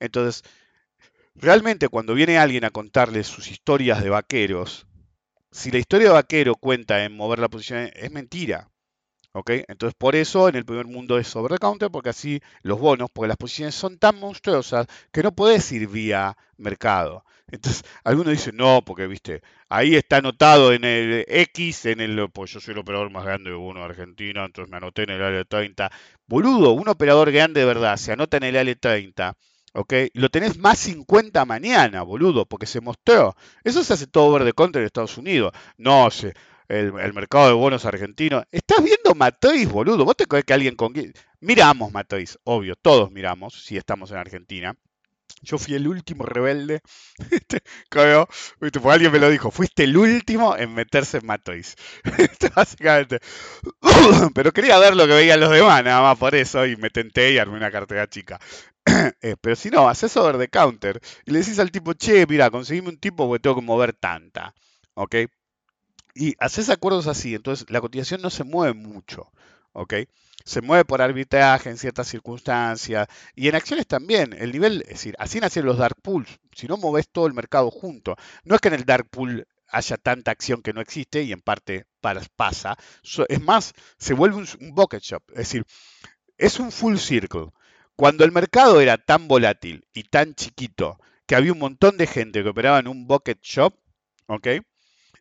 Entonces, 0.00 0.44
realmente 1.34 1.88
cuando 1.88 2.14
viene 2.14 2.38
alguien 2.38 2.64
a 2.64 2.70
contarle 2.70 3.24
sus 3.24 3.48
historias 3.48 4.02
de 4.02 4.10
vaqueros, 4.10 4.86
si 5.50 5.70
la 5.70 5.78
historia 5.78 6.08
de 6.08 6.14
vaquero 6.14 6.54
cuenta 6.56 7.04
en 7.04 7.16
mover 7.16 7.38
la 7.38 7.48
posición, 7.48 7.90
es 7.94 8.10
mentira. 8.10 8.70
Entonces, 9.46 9.94
por 9.96 10.16
eso 10.16 10.48
en 10.48 10.56
el 10.56 10.64
primer 10.64 10.86
mundo 10.86 11.18
es 11.18 11.34
over 11.36 11.52
the 11.52 11.58
counter, 11.58 11.90
porque 11.90 12.10
así 12.10 12.40
los 12.62 12.78
bonos, 12.78 13.10
porque 13.12 13.28
las 13.28 13.36
posiciones 13.36 13.74
son 13.74 13.98
tan 13.98 14.18
monstruosas 14.18 14.86
que 15.12 15.22
no 15.22 15.32
podés 15.32 15.70
ir 15.72 15.88
vía 15.88 16.36
mercado. 16.56 17.24
Entonces, 17.50 17.84
algunos 18.04 18.32
dicen, 18.32 18.56
no, 18.56 18.82
porque 18.84 19.06
viste, 19.06 19.42
ahí 19.68 19.96
está 19.96 20.18
anotado 20.18 20.72
en 20.72 20.84
el 20.84 21.24
X, 21.28 21.86
en 21.86 22.00
el, 22.00 22.30
pues 22.30 22.52
yo 22.52 22.60
soy 22.60 22.72
el 22.72 22.80
operador 22.80 23.10
más 23.10 23.24
grande 23.24 23.50
de 23.50 23.56
bono 23.56 23.80
de 23.80 23.86
Argentina, 23.86 24.44
entonces 24.44 24.70
me 24.70 24.76
anoté 24.76 25.04
en 25.04 25.10
el 25.10 25.22
área 25.22 25.44
30. 25.44 25.90
Boludo, 26.26 26.72
un 26.72 26.88
operador 26.88 27.30
grande 27.32 27.60
de 27.60 27.66
verdad 27.66 27.96
se 27.96 28.12
anota 28.12 28.36
en 28.36 28.44
el 28.44 28.56
área 28.56 28.74
30. 28.74 29.36
¿ok? 29.74 29.94
Lo 30.14 30.28
tenés 30.28 30.58
más 30.58 30.78
50 30.78 31.44
mañana, 31.44 32.02
boludo, 32.02 32.46
porque 32.46 32.66
se 32.66 32.80
mostró. 32.80 33.36
Eso 33.64 33.84
se 33.84 33.92
hace 33.94 34.06
todo 34.06 34.26
over 34.26 34.44
the 34.44 34.52
counter 34.52 34.80
en 34.80 34.86
Estados 34.86 35.18
Unidos. 35.18 35.52
No, 35.76 36.10
se, 36.10 36.34
el, 36.68 36.92
mercado 37.14 37.48
de 37.48 37.54
bonos 37.54 37.84
argentino. 37.84 38.42
¿Estás 38.50 38.82
viendo 38.84 39.14
Matriz, 39.14 39.68
boludo? 39.70 40.04
¿Vos 40.04 40.16
te 40.16 40.26
crees 40.26 40.44
que 40.44 40.52
alguien 40.52 40.76
con... 40.76 40.92
Miramos 41.40 41.92
Matriz, 41.92 42.38
obvio, 42.44 42.76
todos 42.76 43.10
miramos, 43.10 43.54
si 43.64 43.76
estamos 43.76 44.10
en 44.10 44.18
Argentina. 44.18 44.76
Yo 45.42 45.58
fui 45.58 45.74
el 45.74 45.86
último 45.86 46.24
rebelde. 46.24 46.80
Creo, 47.90 48.28
alguien 48.90 49.12
me 49.12 49.18
lo 49.18 49.30
dijo, 49.30 49.50
fuiste 49.50 49.84
el 49.84 49.96
último 49.96 50.56
en 50.56 50.74
meterse 50.74 51.18
en 51.18 51.26
Matriz. 51.26 51.76
¿Viste? 52.04 52.48
Básicamente. 52.56 53.20
Pero 54.34 54.52
quería 54.52 54.78
ver 54.78 54.96
lo 54.96 55.06
que 55.06 55.12
veían 55.12 55.40
los 55.40 55.50
demás, 55.50 55.84
nada 55.84 56.02
más 56.02 56.18
por 56.18 56.34
eso, 56.34 56.66
y 56.66 56.76
me 56.76 56.90
tenté 56.90 57.32
y 57.32 57.38
armé 57.38 57.56
una 57.56 57.70
cartera 57.70 58.08
chica. 58.08 58.38
Eh, 59.20 59.36
pero 59.40 59.54
si 59.54 59.68
no, 59.68 59.88
haces 59.88 60.16
over 60.16 60.38
the 60.38 60.48
counter 60.48 61.00
y 61.26 61.30
le 61.30 61.40
decís 61.40 61.58
al 61.58 61.70
tipo, 61.70 61.92
che, 61.92 62.26
mira, 62.26 62.50
conseguime 62.50 62.88
un 62.88 62.98
tipo 62.98 63.28
porque 63.28 63.42
tengo 63.42 63.56
que 63.56 63.62
mover 63.62 63.92
tanta. 63.92 64.54
¿Ok? 64.94 65.14
Y 66.18 66.34
haces 66.38 66.70
acuerdos 66.70 67.06
así, 67.06 67.34
entonces 67.34 67.66
la 67.70 67.80
cotización 67.80 68.22
no 68.22 68.30
se 68.30 68.44
mueve 68.44 68.74
mucho, 68.74 69.30
¿ok? 69.72 69.94
Se 70.44 70.60
mueve 70.62 70.84
por 70.84 71.02
arbitraje 71.02 71.70
en 71.70 71.76
ciertas 71.78 72.08
circunstancias 72.08 73.06
y 73.34 73.48
en 73.48 73.54
acciones 73.54 73.86
también. 73.86 74.32
El 74.32 74.52
nivel, 74.52 74.82
es 74.82 74.88
decir, 74.90 75.14
así 75.18 75.40
nacen 75.40 75.64
los 75.66 75.76
dark 75.78 75.96
pools. 76.02 76.38
Si 76.52 76.66
no 76.66 76.76
moves 76.78 77.08
todo 77.10 77.26
el 77.26 77.34
mercado 77.34 77.70
junto, 77.70 78.16
no 78.44 78.54
es 78.54 78.60
que 78.60 78.68
en 78.68 78.74
el 78.74 78.84
dark 78.84 79.08
pool 79.10 79.46
haya 79.68 79.96
tanta 79.98 80.30
acción 80.30 80.62
que 80.62 80.72
no 80.72 80.80
existe 80.80 81.22
y 81.22 81.32
en 81.32 81.40
parte 81.42 81.86
para- 82.00 82.22
pasa. 82.36 82.76
Es 83.28 83.40
más, 83.42 83.74
se 83.98 84.14
vuelve 84.14 84.36
un, 84.36 84.48
un 84.60 84.74
bucket 84.74 85.02
shop, 85.02 85.22
es 85.30 85.36
decir, 85.38 85.64
es 86.38 86.58
un 86.60 86.72
full 86.72 86.96
circle. 86.98 87.48
Cuando 87.96 88.24
el 88.24 88.32
mercado 88.32 88.80
era 88.80 88.98
tan 88.98 89.28
volátil 89.28 89.86
y 89.92 90.04
tan 90.04 90.34
chiquito 90.34 90.98
que 91.26 91.36
había 91.36 91.52
un 91.52 91.58
montón 91.58 91.96
de 91.98 92.06
gente 92.06 92.42
que 92.42 92.48
operaba 92.50 92.78
en 92.78 92.88
un 92.88 93.06
bucket 93.06 93.40
shop, 93.42 93.74
¿ok? 94.26 94.48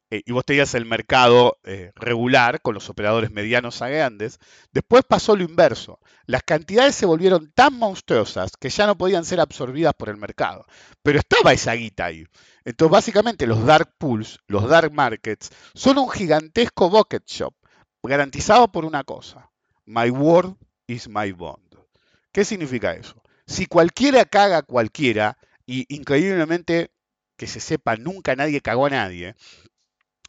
Eh, 0.10 0.24
y 0.26 0.32
vos 0.32 0.46
tenías 0.46 0.74
el 0.74 0.86
mercado 0.86 1.58
eh, 1.64 1.92
regular 1.96 2.62
con 2.62 2.74
los 2.74 2.90
operadores 2.90 3.32
medianos 3.32 3.82
a 3.82 3.90
grandes, 3.90 4.40
después 4.72 5.04
pasó 5.04 5.36
lo 5.36 5.44
inverso. 5.44 6.00
Las 6.26 6.44
cantidades 6.44 6.96
se 6.96 7.06
volvieron 7.06 7.52
tan 7.52 7.74
monstruosas 7.74 8.52
que 8.60 8.70
ya 8.70 8.88
no 8.88 8.98
podían 8.98 9.26
ser 9.26 9.40
absorbidas 9.40 9.94
por 9.94 10.10
el 10.10 10.18
mercado. 10.18 10.66
Pero 11.04 11.20
estaba 11.20 11.54
esa 11.54 11.74
guita 11.74 12.06
ahí. 12.06 12.26
Entonces, 12.64 12.92
básicamente, 12.92 13.48
los 13.48 13.66
dark 13.66 13.96
pools, 13.98 14.40
los 14.48 14.68
dark 14.70 14.92
markets, 14.94 15.52
son 15.74 15.98
un 15.98 16.10
gigantesco 16.10 16.90
bucket 16.90 17.26
shop, 17.26 17.54
garantizado 18.04 18.72
por 18.72 18.86
una 18.86 19.04
cosa: 19.04 19.50
My 19.86 20.10
word 20.10 20.56
is 20.88 21.08
my 21.08 21.32
bond. 21.32 21.76
¿Qué 22.32 22.46
significa 22.46 22.94
eso? 22.94 23.22
Si 23.46 23.66
cualquiera 23.66 24.26
caga 24.26 24.58
a 24.58 24.64
cualquiera, 24.64 25.38
y 25.66 25.86
increíblemente 25.94 26.92
que 27.38 27.48
se 27.48 27.60
sepa, 27.60 27.96
nunca 27.98 28.36
nadie 28.36 28.62
cagó 28.62 28.88
a 28.88 28.90
nadie, 28.90 29.36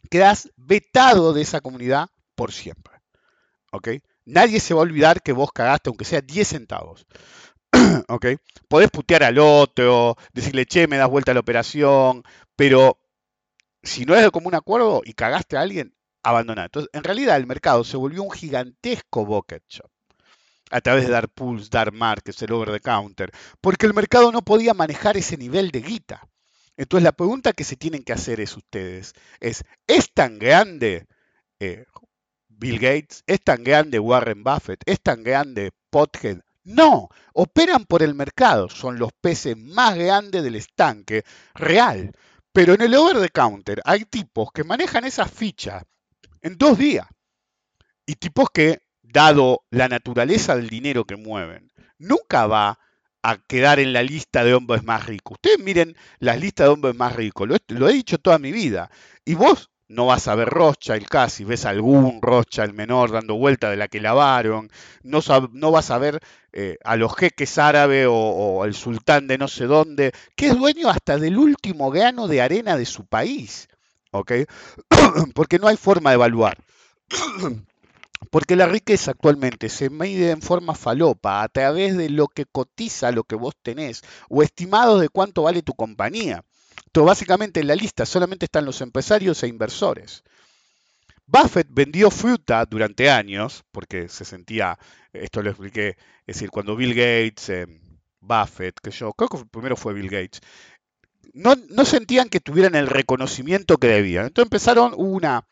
quedas 0.08 0.50
vetado 0.56 1.32
de 1.32 1.42
esa 1.42 1.60
comunidad 1.60 2.08
por 2.34 2.52
siempre. 2.52 2.94
¿Ok? 3.72 3.88
Nadie 4.24 4.60
se 4.60 4.74
va 4.74 4.80
a 4.80 4.82
olvidar 4.82 5.22
que 5.22 5.32
vos 5.32 5.50
cagaste, 5.52 5.90
aunque 5.90 6.04
sea 6.04 6.20
10 6.20 6.48
centavos. 6.48 7.06
¿Ok? 8.08 8.26
Podés 8.68 8.90
putear 8.90 9.24
al 9.24 9.38
otro, 9.38 10.16
decirle, 10.32 10.66
che, 10.66 10.86
me 10.86 10.96
das 10.96 11.08
vuelta 11.08 11.32
a 11.32 11.34
la 11.34 11.40
operación, 11.40 12.22
pero 12.56 12.98
si 13.82 14.04
no 14.04 14.14
es 14.14 14.22
de 14.22 14.30
común 14.30 14.54
acuerdo 14.54 15.02
y 15.04 15.12
cagaste 15.12 15.56
a 15.56 15.62
alguien, 15.62 15.94
abandona. 16.22 16.64
Entonces, 16.64 16.90
en 16.92 17.04
realidad 17.04 17.36
el 17.36 17.46
mercado 17.46 17.84
se 17.84 17.96
volvió 17.96 18.22
un 18.22 18.30
gigantesco 18.30 19.24
bucket 19.24 19.62
shop 19.68 19.90
a 20.70 20.80
través 20.80 21.06
de 21.06 21.12
dar 21.12 21.28
pools, 21.28 21.70
dar 21.70 21.92
markets, 21.92 22.42
el 22.42 22.52
over 22.52 22.70
the 22.70 22.80
counter, 22.80 23.30
porque 23.60 23.86
el 23.86 23.94
mercado 23.94 24.32
no 24.32 24.42
podía 24.42 24.74
manejar 24.74 25.16
ese 25.16 25.36
nivel 25.36 25.70
de 25.70 25.80
guita. 25.80 26.27
Entonces 26.78 27.02
la 27.02 27.12
pregunta 27.12 27.52
que 27.52 27.64
se 27.64 27.76
tienen 27.76 28.04
que 28.04 28.12
hacer 28.12 28.40
es 28.40 28.56
ustedes, 28.56 29.12
es, 29.40 29.64
¿es 29.88 30.12
tan 30.14 30.38
grande 30.38 31.06
eh, 31.58 31.84
Bill 32.46 32.78
Gates? 32.78 33.24
¿Es 33.26 33.42
tan 33.42 33.64
grande 33.64 33.98
Warren 33.98 34.44
Buffett? 34.44 34.80
¿Es 34.86 35.00
tan 35.02 35.24
grande 35.24 35.72
Pothead? 35.90 36.38
No, 36.62 37.08
operan 37.32 37.84
por 37.84 38.04
el 38.04 38.14
mercado, 38.14 38.68
son 38.68 38.96
los 38.98 39.10
peces 39.20 39.56
más 39.56 39.96
grandes 39.96 40.44
del 40.44 40.54
estanque 40.54 41.24
real. 41.54 42.12
Pero 42.52 42.74
en 42.74 42.82
el 42.82 42.94
over 42.94 43.20
the 43.20 43.28
counter 43.30 43.82
hay 43.84 44.04
tipos 44.04 44.52
que 44.52 44.62
manejan 44.62 45.04
esa 45.04 45.26
ficha 45.26 45.82
en 46.42 46.56
dos 46.56 46.78
días. 46.78 47.08
Y 48.06 48.14
tipos 48.14 48.50
que, 48.50 48.82
dado 49.02 49.64
la 49.70 49.88
naturaleza 49.88 50.54
del 50.54 50.68
dinero 50.68 51.04
que 51.04 51.16
mueven, 51.16 51.72
nunca 51.98 52.46
va 52.46 52.78
a 53.22 53.38
quedar 53.38 53.78
en 53.80 53.92
la 53.92 54.02
lista 54.02 54.44
de 54.44 54.54
hombres 54.54 54.84
más 54.84 55.06
ricos. 55.06 55.34
Ustedes 55.36 55.58
miren 55.58 55.96
las 56.18 56.40
listas 56.40 56.66
de 56.66 56.72
hombres 56.72 56.94
más 56.96 57.14
ricos, 57.16 57.48
lo, 57.68 57.88
he- 57.88 57.92
dicho 57.92 58.18
toda 58.18 58.38
mi 58.38 58.52
vida. 58.52 58.90
Y 59.24 59.34
vos 59.34 59.70
no 59.88 60.06
vas 60.06 60.28
a 60.28 60.34
ver 60.34 60.48
Rothschild 60.48 61.06
casi, 61.08 61.44
ves 61.44 61.64
algún 61.64 62.20
Rothschild 62.22 62.74
menor 62.74 63.10
dando 63.10 63.36
vuelta 63.36 63.70
de 63.70 63.76
la 63.76 63.88
que 63.88 64.00
lavaron, 64.00 64.70
no, 65.02 65.20
no 65.52 65.70
vas 65.70 65.90
a 65.90 65.98
ver 65.98 66.20
eh, 66.52 66.76
a 66.84 66.96
los 66.96 67.14
jeques 67.16 67.56
árabes 67.58 68.06
o, 68.10 68.64
el 68.64 68.74
sultán 68.74 69.26
de 69.28 69.38
no 69.38 69.48
sé 69.48 69.64
dónde, 69.66 70.12
que 70.36 70.48
es 70.48 70.58
dueño 70.58 70.88
hasta 70.90 71.18
del 71.18 71.38
último 71.38 71.90
grano 71.90 72.28
de 72.28 72.42
arena 72.42 72.76
de 72.76 72.84
su 72.86 73.06
país. 73.06 73.68
Porque 75.34 75.58
no 75.58 75.68
hay 75.68 75.76
forma 75.76 76.10
de 76.10 76.14
evaluar. 76.14 76.58
Porque 78.30 78.56
la 78.56 78.66
riqueza 78.66 79.12
actualmente 79.12 79.68
se 79.68 79.90
mide 79.90 80.30
en 80.30 80.42
forma 80.42 80.74
falopa 80.74 81.42
a 81.42 81.48
través 81.48 81.96
de 81.96 82.10
lo 82.10 82.28
que 82.28 82.46
cotiza 82.46 83.12
lo 83.12 83.24
que 83.24 83.36
vos 83.36 83.54
tenés 83.62 84.02
o 84.28 84.42
estimados 84.42 85.00
de 85.00 85.08
cuánto 85.08 85.42
vale 85.42 85.62
tu 85.62 85.74
compañía. 85.74 86.44
Entonces, 86.86 87.06
básicamente 87.06 87.60
en 87.60 87.68
la 87.68 87.74
lista 87.74 88.06
solamente 88.06 88.46
están 88.46 88.64
los 88.64 88.80
empresarios 88.80 89.42
e 89.42 89.48
inversores. 89.48 90.24
Buffett 91.26 91.68
vendió 91.70 92.10
fruta 92.10 92.64
durante 92.64 93.10
años 93.10 93.62
porque 93.70 94.08
se 94.08 94.24
sentía, 94.24 94.78
esto 95.12 95.42
lo 95.42 95.50
expliqué, 95.50 95.96
es 96.26 96.36
decir, 96.36 96.50
cuando 96.50 96.74
Bill 96.74 96.94
Gates, 96.94 97.50
eh, 97.50 97.66
Buffett, 98.20 98.80
que 98.80 98.90
yo 98.90 99.12
creo 99.12 99.28
que 99.28 99.44
primero 99.44 99.76
fue 99.76 99.92
Bill 99.92 100.08
Gates, 100.08 100.40
no, 101.34 101.54
no 101.68 101.84
sentían 101.84 102.30
que 102.30 102.40
tuvieran 102.40 102.74
el 102.74 102.86
reconocimiento 102.86 103.76
que 103.76 103.88
debían. 103.88 104.26
Entonces 104.26 104.46
empezaron 104.46 104.94
una 104.96 105.46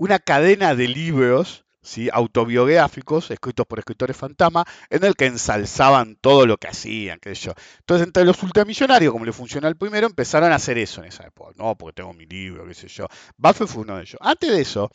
una 0.00 0.18
cadena 0.18 0.74
de 0.74 0.88
libros 0.88 1.66
¿sí? 1.82 2.08
autobiográficos 2.10 3.30
escritos 3.30 3.66
por 3.66 3.80
escritores 3.80 4.16
fantasma 4.16 4.64
en 4.88 5.04
el 5.04 5.14
que 5.14 5.26
ensalzaban 5.26 6.16
todo 6.16 6.46
lo 6.46 6.56
que 6.56 6.68
hacían, 6.68 7.18
qué 7.20 7.34
sé 7.34 7.48
yo. 7.48 7.52
Entonces, 7.80 8.06
entre 8.06 8.24
los 8.24 8.42
ultramillonarios, 8.42 9.12
como 9.12 9.26
le 9.26 9.32
funcionó 9.34 9.68
al 9.68 9.76
primero, 9.76 10.06
empezaron 10.06 10.52
a 10.52 10.54
hacer 10.54 10.78
eso 10.78 11.02
en 11.02 11.08
esa 11.08 11.26
época. 11.26 11.52
No, 11.56 11.76
porque 11.76 11.96
tengo 11.96 12.14
mi 12.14 12.24
libro, 12.24 12.66
qué 12.66 12.72
sé 12.72 12.88
yo. 12.88 13.08
Buffett 13.36 13.68
fue 13.68 13.82
uno 13.82 13.96
de 13.96 14.02
ellos. 14.02 14.16
Antes 14.22 14.50
de 14.50 14.62
eso, 14.62 14.90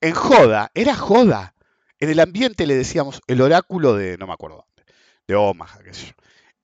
en 0.00 0.14
joda, 0.14 0.72
era 0.74 0.96
joda. 0.96 1.54
En 2.00 2.10
el 2.10 2.18
ambiente 2.18 2.66
le 2.66 2.74
decíamos 2.74 3.20
el 3.28 3.40
oráculo 3.40 3.94
de, 3.94 4.18
no 4.18 4.26
me 4.26 4.32
acuerdo 4.32 4.66
dónde, 4.66 4.92
de 5.28 5.36
Omaha, 5.36 5.78
qué 5.84 5.94
sé 5.94 6.06
yo. 6.06 6.12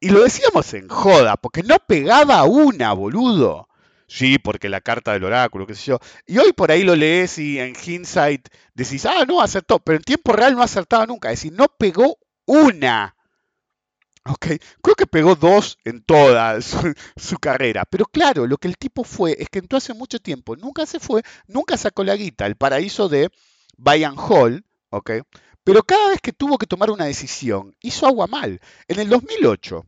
Y 0.00 0.08
lo 0.10 0.24
decíamos 0.24 0.74
en 0.74 0.88
joda, 0.88 1.36
porque 1.36 1.62
no 1.62 1.76
pegaba 1.86 2.42
una, 2.42 2.92
boludo. 2.92 3.68
Sí, 4.06 4.38
porque 4.38 4.68
la 4.68 4.80
carta 4.80 5.12
del 5.12 5.24
oráculo, 5.24 5.66
qué 5.66 5.74
sé 5.74 5.86
yo. 5.86 5.98
Y 6.26 6.38
hoy 6.38 6.52
por 6.52 6.70
ahí 6.70 6.82
lo 6.82 6.94
lees 6.94 7.38
y 7.38 7.58
en 7.58 7.74
hindsight 7.74 8.48
decís, 8.74 9.06
ah, 9.06 9.24
no, 9.26 9.40
acertó, 9.40 9.78
pero 9.78 9.96
en 9.96 10.04
tiempo 10.04 10.32
real 10.32 10.54
no 10.54 10.62
acertaba 10.62 11.06
nunca. 11.06 11.30
Es 11.30 11.40
decir, 11.40 11.52
no 11.52 11.66
pegó 11.68 12.18
una. 12.46 13.16
Ok, 14.26 14.46
creo 14.80 14.94
que 14.96 15.06
pegó 15.06 15.34
dos 15.34 15.78
en 15.84 16.02
toda 16.02 16.58
su, 17.16 17.38
carrera. 17.38 17.84
Pero 17.84 18.06
claro, 18.06 18.46
lo 18.46 18.56
que 18.56 18.68
el 18.68 18.78
tipo 18.78 19.04
fue 19.04 19.36
es 19.38 19.48
que 19.50 19.58
entró 19.58 19.76
hace 19.76 19.92
mucho 19.92 20.18
tiempo, 20.18 20.56
nunca 20.56 20.86
se 20.86 20.98
fue, 20.98 21.22
nunca 21.46 21.76
sacó 21.76 22.04
la 22.04 22.16
guita, 22.16 22.46
el 22.46 22.56
paraíso 22.56 23.10
de 23.10 23.30
Bayern 23.76 24.16
Hall, 24.16 24.64
ok. 24.88 25.10
Pero 25.62 25.82
cada 25.82 26.08
vez 26.08 26.20
que 26.22 26.32
tuvo 26.32 26.56
que 26.56 26.66
tomar 26.66 26.90
una 26.90 27.04
decisión, 27.04 27.74
hizo 27.80 28.06
agua 28.06 28.26
mal. 28.26 28.60
En 28.88 28.98
el 28.98 29.10
2008 29.10 29.84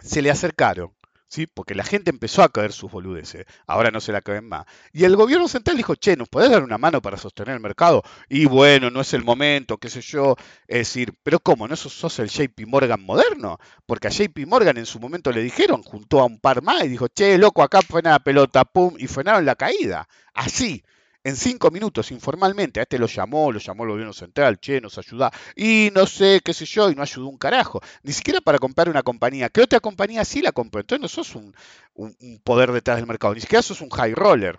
se 0.00 0.22
le 0.22 0.30
acercaron, 0.30 0.92
¿sí? 1.30 1.46
porque 1.46 1.74
la 1.74 1.84
gente 1.84 2.10
empezó 2.10 2.42
a 2.42 2.50
caer 2.50 2.72
sus 2.72 2.90
boludeces, 2.90 3.46
ahora 3.66 3.90
no 3.90 4.00
se 4.00 4.12
la 4.12 4.20
caen 4.20 4.48
más. 4.48 4.66
Y 4.92 5.04
el 5.04 5.16
gobierno 5.16 5.48
central 5.48 5.76
dijo, 5.76 5.94
che, 5.94 6.16
¿nos 6.16 6.28
podés 6.28 6.50
dar 6.50 6.62
una 6.62 6.76
mano 6.76 7.00
para 7.00 7.16
sostener 7.16 7.54
el 7.54 7.60
mercado? 7.60 8.02
Y 8.28 8.44
bueno, 8.46 8.90
no 8.90 9.00
es 9.00 9.14
el 9.14 9.24
momento, 9.24 9.78
qué 9.78 9.88
sé 9.88 10.00
yo. 10.02 10.36
Es 10.66 10.78
decir, 10.78 11.14
pero 11.22 11.38
¿cómo? 11.40 11.68
¿No 11.68 11.76
sos, 11.76 12.18
el 12.18 12.28
JP 12.28 12.66
Morgan 12.66 13.02
moderno? 13.02 13.58
Porque 13.86 14.08
a 14.08 14.10
JP 14.10 14.46
Morgan 14.46 14.76
en 14.76 14.86
su 14.86 14.98
momento 15.00 15.32
le 15.32 15.42
dijeron, 15.42 15.82
juntó 15.82 16.20
a 16.20 16.26
un 16.26 16.40
par 16.40 16.62
más 16.62 16.84
y 16.84 16.88
dijo, 16.88 17.08
che, 17.08 17.38
loco, 17.38 17.62
acá 17.62 17.80
frena 17.82 18.10
la 18.10 18.18
pelota, 18.18 18.64
pum, 18.64 18.94
y 18.98 19.06
frenaron 19.06 19.44
la 19.44 19.54
caída. 19.54 20.08
Así. 20.34 20.82
En 21.22 21.36
cinco 21.36 21.70
minutos, 21.70 22.10
informalmente, 22.12 22.80
a 22.80 22.84
este 22.84 22.98
lo 22.98 23.06
llamó, 23.06 23.52
lo 23.52 23.58
llamó 23.58 23.84
el 23.84 23.90
gobierno 23.90 24.12
central, 24.14 24.58
che, 24.58 24.80
nos 24.80 24.96
ayuda, 24.96 25.30
y 25.54 25.90
no 25.94 26.06
sé, 26.06 26.40
qué 26.42 26.54
sé 26.54 26.64
yo, 26.64 26.90
y 26.90 26.94
no 26.94 27.02
ayudó 27.02 27.26
un 27.28 27.36
carajo. 27.36 27.80
Ni 28.02 28.12
siquiera 28.12 28.40
para 28.40 28.58
comprar 28.58 28.88
una 28.88 29.02
compañía. 29.02 29.50
¿Qué 29.50 29.60
otra 29.60 29.80
compañía 29.80 30.24
sí 30.24 30.40
la 30.40 30.52
compró? 30.52 30.80
Entonces 30.80 31.02
no 31.02 31.08
sos 31.08 31.34
un 31.34 32.40
poder 32.42 32.72
detrás 32.72 32.96
del 32.96 33.06
mercado, 33.06 33.34
ni 33.34 33.40
siquiera 33.40 33.62
sos 33.62 33.80
un 33.82 33.90
high 33.90 34.14
roller. 34.14 34.58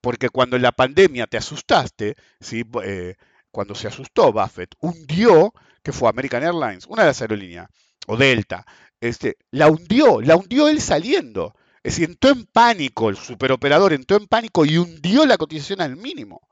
Porque 0.00 0.30
cuando 0.30 0.56
en 0.56 0.62
la 0.62 0.72
pandemia 0.72 1.26
te 1.26 1.36
asustaste, 1.36 2.16
¿sí? 2.40 2.64
Eh, 2.84 3.16
cuando 3.50 3.74
se 3.74 3.88
asustó 3.88 4.32
Buffett, 4.32 4.74
hundió, 4.80 5.52
que 5.82 5.92
fue 5.92 6.08
American 6.08 6.42
Airlines, 6.42 6.86
una 6.86 7.02
de 7.02 7.08
las 7.08 7.20
aerolíneas, 7.20 7.68
o 8.06 8.16
Delta, 8.16 8.64
este, 9.00 9.36
la 9.50 9.68
hundió, 9.68 10.20
la 10.20 10.36
hundió 10.36 10.68
él 10.68 10.80
saliendo. 10.80 11.54
Es 11.82 11.94
decir, 11.94 12.10
entró 12.10 12.30
en 12.30 12.44
pánico, 12.44 13.08
el 13.08 13.16
superoperador 13.16 13.92
entró 13.92 14.18
en 14.18 14.26
pánico 14.26 14.66
y 14.66 14.76
hundió 14.76 15.24
la 15.24 15.38
cotización 15.38 15.80
al 15.80 15.96
mínimo. 15.96 16.42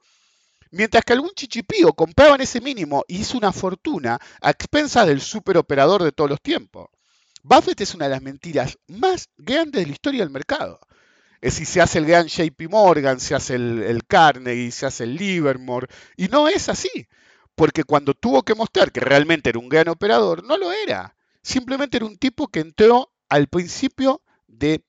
Mientras 0.71 1.05
que 1.05 1.13
algún 1.13 1.31
chichipío 1.35 1.93
compraba 1.93 2.35
en 2.35 2.43
ese 2.43 2.61
mínimo 2.61 3.05
y 3.09 3.19
hizo 3.19 3.37
una 3.37 3.53
fortuna 3.53 4.19
a 4.41 4.51
expensas 4.51 5.07
del 5.07 5.21
superoperador 5.21 6.03
de 6.03 6.13
todos 6.13 6.31
los 6.31 6.41
tiempos. 6.41 6.89
Buffett 7.43 7.81
es 7.81 7.95
una 7.95 8.07
de 8.07 8.11
las 8.11 8.23
mentiras 8.23 8.79
más 8.89 9.29
grandes 9.37 9.83
de 9.83 9.87
la 9.87 9.93
historia 9.93 10.21
del 10.21 10.31
mercado. 10.31 10.81
Es 11.41 11.55
decir, 11.55 11.67
se 11.67 11.81
hace 11.81 11.99
el 11.99 12.07
gran 12.07 12.27
JP 12.27 12.69
Morgan, 12.69 13.21
se 13.21 13.35
hace 13.35 13.55
el, 13.55 13.83
el 13.83 14.05
Carnegie, 14.07 14.73
se 14.73 14.87
hace 14.87 15.05
el 15.05 15.15
Livermore, 15.15 15.87
y 16.17 16.29
no 16.29 16.49
es 16.49 16.69
así. 16.69 17.09
Porque 17.55 17.85
cuando 17.85 18.15
tuvo 18.15 18.43
que 18.43 18.55
mostrar 18.55 18.93
que 18.93 19.01
realmente 19.01 19.51
era 19.51 19.59
un 19.59 19.69
gran 19.69 19.89
operador, 19.89 20.43
no 20.45 20.57
lo 20.57 20.73
era. 20.73 21.17
Simplemente 21.43 21.97
era 21.97 22.07
un 22.07 22.19
tipo 22.19 22.49
que 22.49 22.61
entró 22.61 23.13
al 23.29 23.49
principio 23.49 24.23
de 24.47 24.85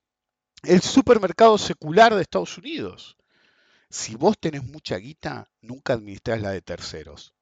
el 0.64 0.82
supermercado 0.82 1.58
secular 1.58 2.16
de 2.16 2.22
Estados 2.22 2.58
Unidos. 2.58 3.18
Si 3.90 4.16
vos 4.16 4.38
tenés 4.40 4.64
mucha 4.64 4.98
guita, 4.98 5.50
nunca 5.62 5.94
administrás 5.94 6.42
la 6.42 6.52
de 6.52 6.62
terceros. 6.62 7.34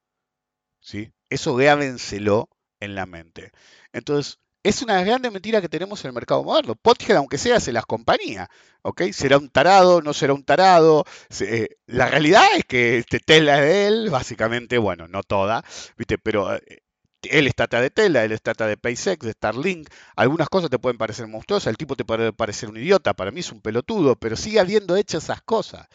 ¿sí? 0.80 1.12
Eso 1.28 1.54
grábenselo 1.54 2.48
en 2.80 2.94
la 2.94 3.06
mente. 3.06 3.52
Entonces, 3.92 4.38
es 4.62 4.82
una 4.82 5.02
grande 5.02 5.30
mentira 5.30 5.60
que 5.60 5.68
tenemos 5.68 6.04
en 6.04 6.08
el 6.08 6.14
mercado 6.14 6.42
moderno. 6.42 6.74
Pothead, 6.74 7.16
aunque 7.16 7.38
sea, 7.38 7.60
se 7.60 7.72
las 7.72 7.86
compañía. 7.86 8.48
¿ok? 8.82 9.02
Será 9.12 9.38
un 9.38 9.50
tarado, 9.50 10.02
no 10.02 10.12
será 10.12 10.34
un 10.34 10.44
tarado. 10.44 11.04
Eh, 11.40 11.76
la 11.86 12.06
realidad 12.08 12.44
es 12.56 12.64
que 12.64 12.98
este, 12.98 13.20
Tesla 13.20 13.58
es 13.58 13.62
de 13.62 13.86
él, 13.86 14.10
básicamente, 14.10 14.78
bueno, 14.78 15.08
no 15.08 15.22
toda, 15.22 15.64
¿viste? 15.96 16.18
pero 16.18 16.54
eh, 16.54 16.82
él 17.22 17.46
está 17.46 17.64
atrás 17.64 17.82
de 17.82 17.90
Tesla, 17.90 18.24
él 18.24 18.32
está 18.32 18.52
atrás 18.52 18.68
de 18.68 18.74
SpaceX, 18.76 19.26
de 19.26 19.32
Starlink. 19.32 19.88
Algunas 20.16 20.48
cosas 20.48 20.70
te 20.70 20.78
pueden 20.78 20.98
parecer 20.98 21.26
monstruosas, 21.26 21.68
el 21.68 21.76
tipo 21.76 21.96
te 21.96 22.04
puede 22.04 22.32
parecer 22.32 22.68
un 22.68 22.76
idiota, 22.76 23.14
para 23.14 23.30
mí 23.30 23.40
es 23.40 23.52
un 23.52 23.60
pelotudo, 23.60 24.16
pero 24.16 24.36
sigue 24.36 24.60
habiendo 24.60 24.96
hecho 24.96 25.18
esas 25.18 25.42
cosas. 25.42 25.86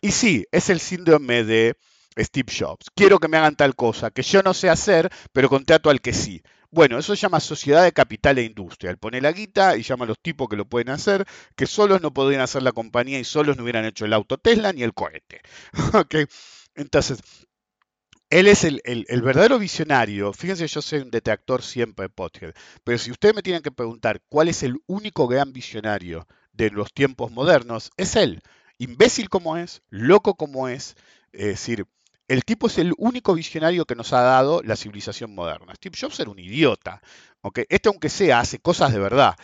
Y 0.00 0.12
sí, 0.12 0.46
es 0.52 0.70
el 0.70 0.80
síndrome 0.80 1.44
de 1.44 1.76
Steve 2.18 2.52
Jobs. 2.56 2.86
Quiero 2.94 3.18
que 3.18 3.28
me 3.28 3.36
hagan 3.36 3.56
tal 3.56 3.74
cosa 3.74 4.10
que 4.10 4.22
yo 4.22 4.42
no 4.42 4.54
sé 4.54 4.68
hacer, 4.68 5.10
pero 5.32 5.48
contrato 5.48 5.90
al 5.90 6.00
que 6.00 6.12
sí. 6.12 6.42
Bueno, 6.70 6.98
eso 6.98 7.14
se 7.14 7.20
llama 7.20 7.38
sociedad 7.40 7.84
de 7.84 7.92
capital 7.92 8.38
e 8.38 8.44
industria. 8.44 8.90
Él 8.90 8.98
pone 8.98 9.20
la 9.20 9.32
guita 9.32 9.76
y 9.76 9.82
llama 9.82 10.06
a 10.06 10.08
los 10.08 10.18
tipos 10.18 10.48
que 10.48 10.56
lo 10.56 10.64
pueden 10.64 10.88
hacer, 10.88 11.26
que 11.54 11.66
solos 11.66 12.00
no 12.00 12.14
podrían 12.14 12.40
hacer 12.40 12.62
la 12.62 12.72
compañía 12.72 13.18
y 13.20 13.24
solos 13.24 13.56
no 13.56 13.62
hubieran 13.62 13.84
hecho 13.84 14.06
el 14.06 14.12
auto 14.14 14.38
Tesla 14.38 14.72
ni 14.72 14.82
el 14.82 14.94
cohete. 14.94 15.42
¿Ok? 15.94 16.14
Entonces, 16.74 17.20
él 18.32 18.48
es 18.48 18.64
el, 18.64 18.80
verdadero 19.22 19.58
visionario. 19.58 20.32
Fíjense, 20.32 20.66
yo 20.66 20.80
soy 20.80 21.00
un 21.00 21.10
detractor 21.10 21.62
siempre 21.62 22.04
de 22.04 22.08
Pothead. 22.08 22.54
Pero 22.82 22.96
si 22.96 23.10
ustedes 23.10 23.34
me 23.34 23.42
tienen 23.42 23.60
que 23.60 23.70
preguntar 23.70 24.22
cuál 24.30 24.48
es 24.48 24.62
el 24.62 24.76
único 24.86 25.28
gran 25.28 25.52
visionario 25.52 26.26
de 26.52 26.70
los 26.70 26.94
tiempos 26.94 27.30
modernos, 27.30 27.90
es 27.98 28.16
él. 28.16 28.40
Imbécil 28.78 29.28
como 29.28 29.58
es, 29.58 29.82
loco 29.90 30.34
como 30.34 30.68
es. 30.68 30.96
Es 31.32 31.46
decir, 31.46 31.84
el 32.26 32.44
tipo 32.44 32.68
es 32.68 32.78
el 32.78 32.94
único 32.96 33.34
visionario 33.34 33.84
que 33.84 33.96
nos 33.96 34.14
ha 34.14 34.22
dado 34.22 34.62
la 34.62 34.76
civilización 34.76 35.34
moderna. 35.34 35.74
Steve 35.74 35.98
Jobs 36.00 36.18
era 36.18 36.30
un 36.30 36.38
idiota. 36.38 37.02
¿ok? 37.42 37.60
Este, 37.68 37.90
aunque 37.90 38.08
sea, 38.08 38.40
hace 38.40 38.60
cosas 38.60 38.94
de 38.94 38.98
verdad. 38.98 39.36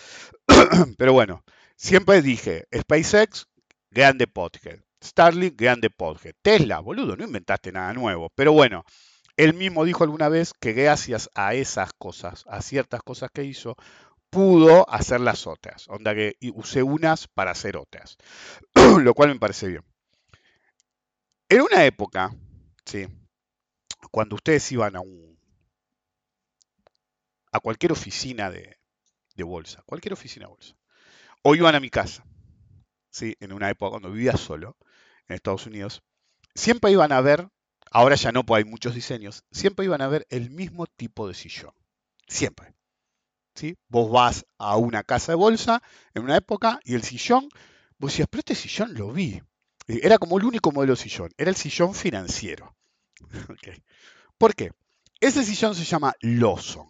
Pero 0.96 1.12
bueno, 1.12 1.44
siempre 1.76 2.22
dije, 2.22 2.66
SpaceX, 2.74 3.48
grande 3.90 4.26
Pothead. 4.26 4.80
Starlink, 5.02 5.56
grande 5.56 5.90
Pothead. 5.90 6.34
Tesla, 6.42 6.80
boludo, 6.80 7.16
no 7.16 7.24
inventaste 7.24 7.72
nada 7.72 7.92
nuevo. 7.94 8.30
Pero 8.34 8.52
bueno, 8.52 8.84
él 9.36 9.54
mismo 9.54 9.84
dijo 9.84 10.04
alguna 10.04 10.28
vez 10.28 10.52
que 10.52 10.72
gracias 10.72 11.30
a 11.34 11.54
esas 11.54 11.92
cosas, 11.92 12.44
a 12.48 12.60
ciertas 12.62 13.02
cosas 13.02 13.30
que 13.32 13.44
hizo, 13.44 13.76
pudo 14.30 14.88
hacer 14.90 15.20
las 15.20 15.46
otras. 15.46 15.88
Onda 15.88 16.14
que 16.14 16.36
usé 16.54 16.82
unas 16.82 17.28
para 17.28 17.52
hacer 17.52 17.76
otras. 17.76 18.16
Lo 19.00 19.14
cual 19.14 19.30
me 19.30 19.38
parece 19.38 19.68
bien. 19.68 19.84
En 21.48 21.62
una 21.62 21.84
época, 21.84 22.34
sí, 22.84 23.06
cuando 24.10 24.36
ustedes 24.36 24.70
iban 24.72 24.96
a 24.96 25.00
un 25.00 25.38
a 27.50 27.60
cualquier 27.60 27.92
oficina 27.92 28.50
de, 28.50 28.76
de 29.34 29.44
bolsa, 29.44 29.82
cualquier 29.86 30.12
oficina 30.12 30.44
de 30.46 30.50
bolsa, 30.50 30.76
o 31.42 31.54
iban 31.54 31.74
a 31.74 31.80
mi 31.80 31.88
casa, 31.88 32.22
sí, 33.08 33.34
en 33.40 33.54
una 33.54 33.70
época 33.70 33.92
cuando 33.92 34.10
vivía 34.10 34.36
solo 34.36 34.76
en 35.28 35.36
Estados 35.36 35.66
Unidos, 35.66 36.02
siempre 36.54 36.90
iban 36.90 37.12
a 37.12 37.20
ver, 37.20 37.48
ahora 37.90 38.16
ya 38.16 38.32
no, 38.32 38.44
pues 38.44 38.64
hay 38.64 38.70
muchos 38.70 38.94
diseños, 38.94 39.44
siempre 39.50 39.84
iban 39.84 40.02
a 40.02 40.08
ver 40.08 40.26
el 40.30 40.50
mismo 40.50 40.86
tipo 40.86 41.28
de 41.28 41.34
sillón, 41.34 41.72
siempre. 42.26 42.74
¿sí? 43.58 43.76
Vos 43.88 44.10
vas 44.10 44.46
a 44.56 44.76
una 44.76 45.02
casa 45.02 45.32
de 45.32 45.36
bolsa 45.36 45.82
en 46.14 46.22
una 46.22 46.36
época 46.36 46.80
y 46.84 46.94
el 46.94 47.02
sillón, 47.02 47.48
vos 47.98 48.12
decías, 48.12 48.28
pero 48.30 48.40
este 48.40 48.54
sillón 48.54 48.94
lo 48.94 49.12
vi. 49.12 49.42
Era 49.86 50.18
como 50.18 50.38
el 50.38 50.44
único 50.44 50.70
modelo 50.70 50.94
de 50.94 51.02
sillón, 51.02 51.30
era 51.36 51.50
el 51.50 51.56
sillón 51.56 51.94
financiero. 51.94 52.76
¿Por 54.38 54.54
qué? 54.54 54.72
Ese 55.20 55.44
sillón 55.44 55.74
se 55.74 55.84
llama 55.84 56.14
Lawson. 56.20 56.86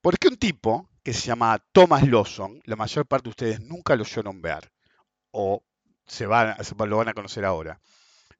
Porque 0.00 0.28
un 0.28 0.36
tipo 0.36 0.90
que 1.02 1.12
se 1.12 1.28
llama 1.28 1.62
Thomas 1.72 2.06
Lawson, 2.08 2.60
la 2.64 2.76
mayor 2.76 3.06
parte 3.06 3.24
de 3.24 3.30
ustedes 3.30 3.60
nunca 3.60 3.94
lo 3.94 4.02
oyeron 4.02 4.42
ver, 4.42 4.72
o 5.30 5.62
se 6.10 6.26
van, 6.26 6.56
lo 6.86 6.96
van 6.96 7.08
a 7.08 7.14
conocer 7.14 7.44
ahora, 7.44 7.80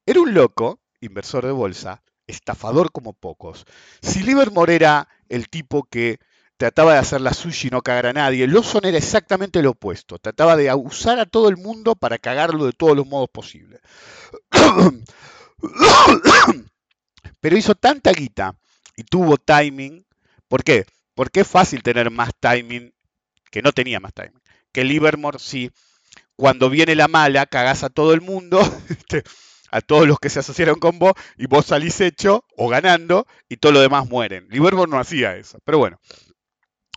era 0.05 0.21
un 0.21 0.35
loco, 0.35 0.81
inversor 1.01 1.47
de 1.47 1.53
bolsa, 1.53 2.03
estafador 2.27 2.91
como 2.93 3.13
pocos. 3.13 3.65
Si 4.03 4.23
Livermore 4.23 4.75
era 4.75 5.09
el 5.29 5.49
tipo 5.49 5.85
que 5.85 6.19
trataba 6.57 6.95
de 6.95 6.99
hacer 6.99 7.21
la 7.21 7.33
sushi 7.33 7.69
y 7.69 7.71
no 7.71 7.83
cagar 7.83 8.07
a 8.07 8.13
nadie, 8.13 8.47
Lawson 8.47 8.85
era 8.85 8.99
exactamente 8.99 9.63
lo 9.63 9.71
opuesto. 9.71 10.19
Trataba 10.19 10.57
de 10.57 10.73
usar 10.75 11.19
a 11.21 11.27
todo 11.27 11.49
el 11.49 11.57
mundo 11.57 11.95
para 11.95 12.19
cagarlo 12.19 12.67
de 12.67 12.73
todos 12.73 12.97
los 12.97 13.07
modos 13.07 13.31
posibles. 13.31 13.81
Pero 17.41 17.57
hizo 17.57 17.75
tanta 17.75 18.13
guita 18.13 18.57
y 18.97 19.05
tuvo 19.05 19.37
timing. 19.37 20.05
¿Por 20.49 20.65
qué? 20.65 20.87
Porque 21.15 21.41
es 21.41 21.49
fácil 21.49 21.83
tener 21.83 22.11
más 22.11 22.31
timing 22.39 22.93
que 23.51 23.63
no 23.63 23.73
tenía 23.73 24.01
más 24.01 24.13
timing. 24.13 24.41
Que 24.73 24.85
Livermore 24.85 25.39
sí. 25.39 25.71
Cuando 26.41 26.71
viene 26.71 26.95
la 26.95 27.07
mala, 27.07 27.45
cagás 27.45 27.85
a 27.85 27.91
todo 27.91 28.15
el 28.15 28.23
mundo, 28.23 28.61
este, 28.89 29.25
a 29.71 29.83
todos 29.83 30.09
los 30.09 30.19
que 30.19 30.31
se 30.31 30.39
asociaron 30.39 30.81
con 30.81 30.99
vos, 30.99 31.13
y 31.37 31.45
vos 31.47 31.67
salís 31.67 32.01
hecho 32.01 32.47
o 32.57 32.67
ganando, 32.71 33.27
y 33.47 33.59
todo 33.59 33.73
lo 33.73 33.81
demás 33.83 34.09
mueren. 34.09 34.49
Livermore 34.49 34.91
no 34.91 34.99
hacía 34.99 35.37
eso. 35.37 35.59
Pero 35.67 35.77
bueno, 35.77 36.01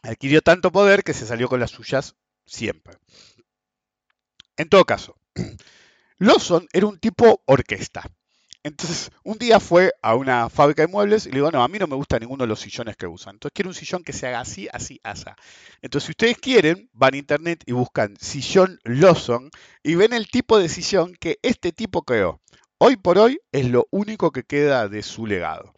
adquirió 0.01 0.41
tanto 0.41 0.71
poder 0.71 1.03
que 1.03 1.13
se 1.13 1.25
salió 1.25 1.49
con 1.49 1.59
las 1.59 1.71
suyas 1.71 2.15
siempre. 2.45 2.95
En 4.55 4.69
todo 4.69 4.85
caso, 4.85 5.17
Lawson 6.19 6.65
era 6.71 6.87
un 6.87 6.97
tipo 6.97 7.43
orquesta. 7.45 8.09
Entonces, 8.63 9.11
un 9.23 9.37
día 9.37 9.59
fue 9.59 9.91
a 10.01 10.15
una 10.15 10.49
fábrica 10.49 10.83
de 10.83 10.87
muebles 10.87 11.25
y 11.25 11.29
le 11.29 11.35
digo, 11.35 11.51
no, 11.51 11.61
a 11.61 11.67
mí 11.67 11.77
no 11.79 11.87
me 11.87 11.97
gusta 11.97 12.17
ninguno 12.17 12.45
de 12.45 12.47
los 12.47 12.61
sillones 12.61 12.95
que 12.95 13.07
usan. 13.07 13.35
Entonces, 13.35 13.53
quiero 13.53 13.69
un 13.69 13.75
sillón 13.75 14.03
que 14.03 14.13
se 14.13 14.27
haga 14.27 14.39
así, 14.39 14.69
así, 14.71 15.01
así. 15.03 15.25
Entonces, 15.81 16.05
si 16.05 16.11
ustedes 16.11 16.37
quieren, 16.37 16.89
van 16.93 17.13
a 17.13 17.17
internet 17.17 17.63
y 17.65 17.73
buscan 17.73 18.15
sillón 18.21 18.79
Lawson 18.85 19.51
y 19.83 19.95
ven 19.95 20.13
el 20.13 20.29
tipo 20.29 20.57
de 20.59 20.69
sillón 20.69 21.13
que 21.19 21.39
este 21.41 21.73
tipo 21.73 22.03
creó. 22.03 22.39
Hoy 22.77 22.95
por 22.95 23.17
hoy 23.17 23.39
es 23.51 23.69
lo 23.69 23.87
único 23.91 24.31
que 24.31 24.43
queda 24.43 24.87
de 24.87 25.03
su 25.03 25.27
legado. 25.27 25.73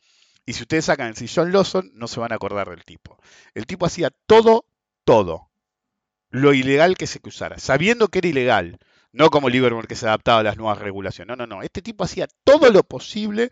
Y 0.45 0.53
si 0.53 0.61
ustedes 0.61 0.85
sacan 0.85 1.07
el 1.07 1.15
sillón 1.15 1.51
Lawson, 1.51 1.89
no 1.95 2.07
se 2.07 2.19
van 2.19 2.31
a 2.31 2.35
acordar 2.35 2.69
del 2.69 2.83
tipo. 2.83 3.17
El 3.55 3.65
tipo 3.65 3.87
hacía 3.87 4.11
todo, 4.27 4.65
todo. 5.03 5.49
Lo 6.29 6.53
ilegal 6.53 6.97
que 6.97 7.07
se 7.07 7.19
usara, 7.23 7.57
sabiendo 7.57 8.09
que 8.09 8.19
era 8.19 8.27
ilegal. 8.27 8.79
No 9.15 9.29
como 9.29 9.49
Livermore 9.49 9.87
que 9.87 9.95
se 9.95 10.07
adaptaba 10.07 10.39
a 10.39 10.43
las 10.43 10.57
nuevas 10.57 10.79
regulaciones. 10.79 11.37
No, 11.37 11.45
no, 11.45 11.55
no. 11.55 11.63
Este 11.63 11.81
tipo 11.81 12.03
hacía 12.03 12.27
todo 12.43 12.69
lo 12.69 12.83
posible 12.83 13.49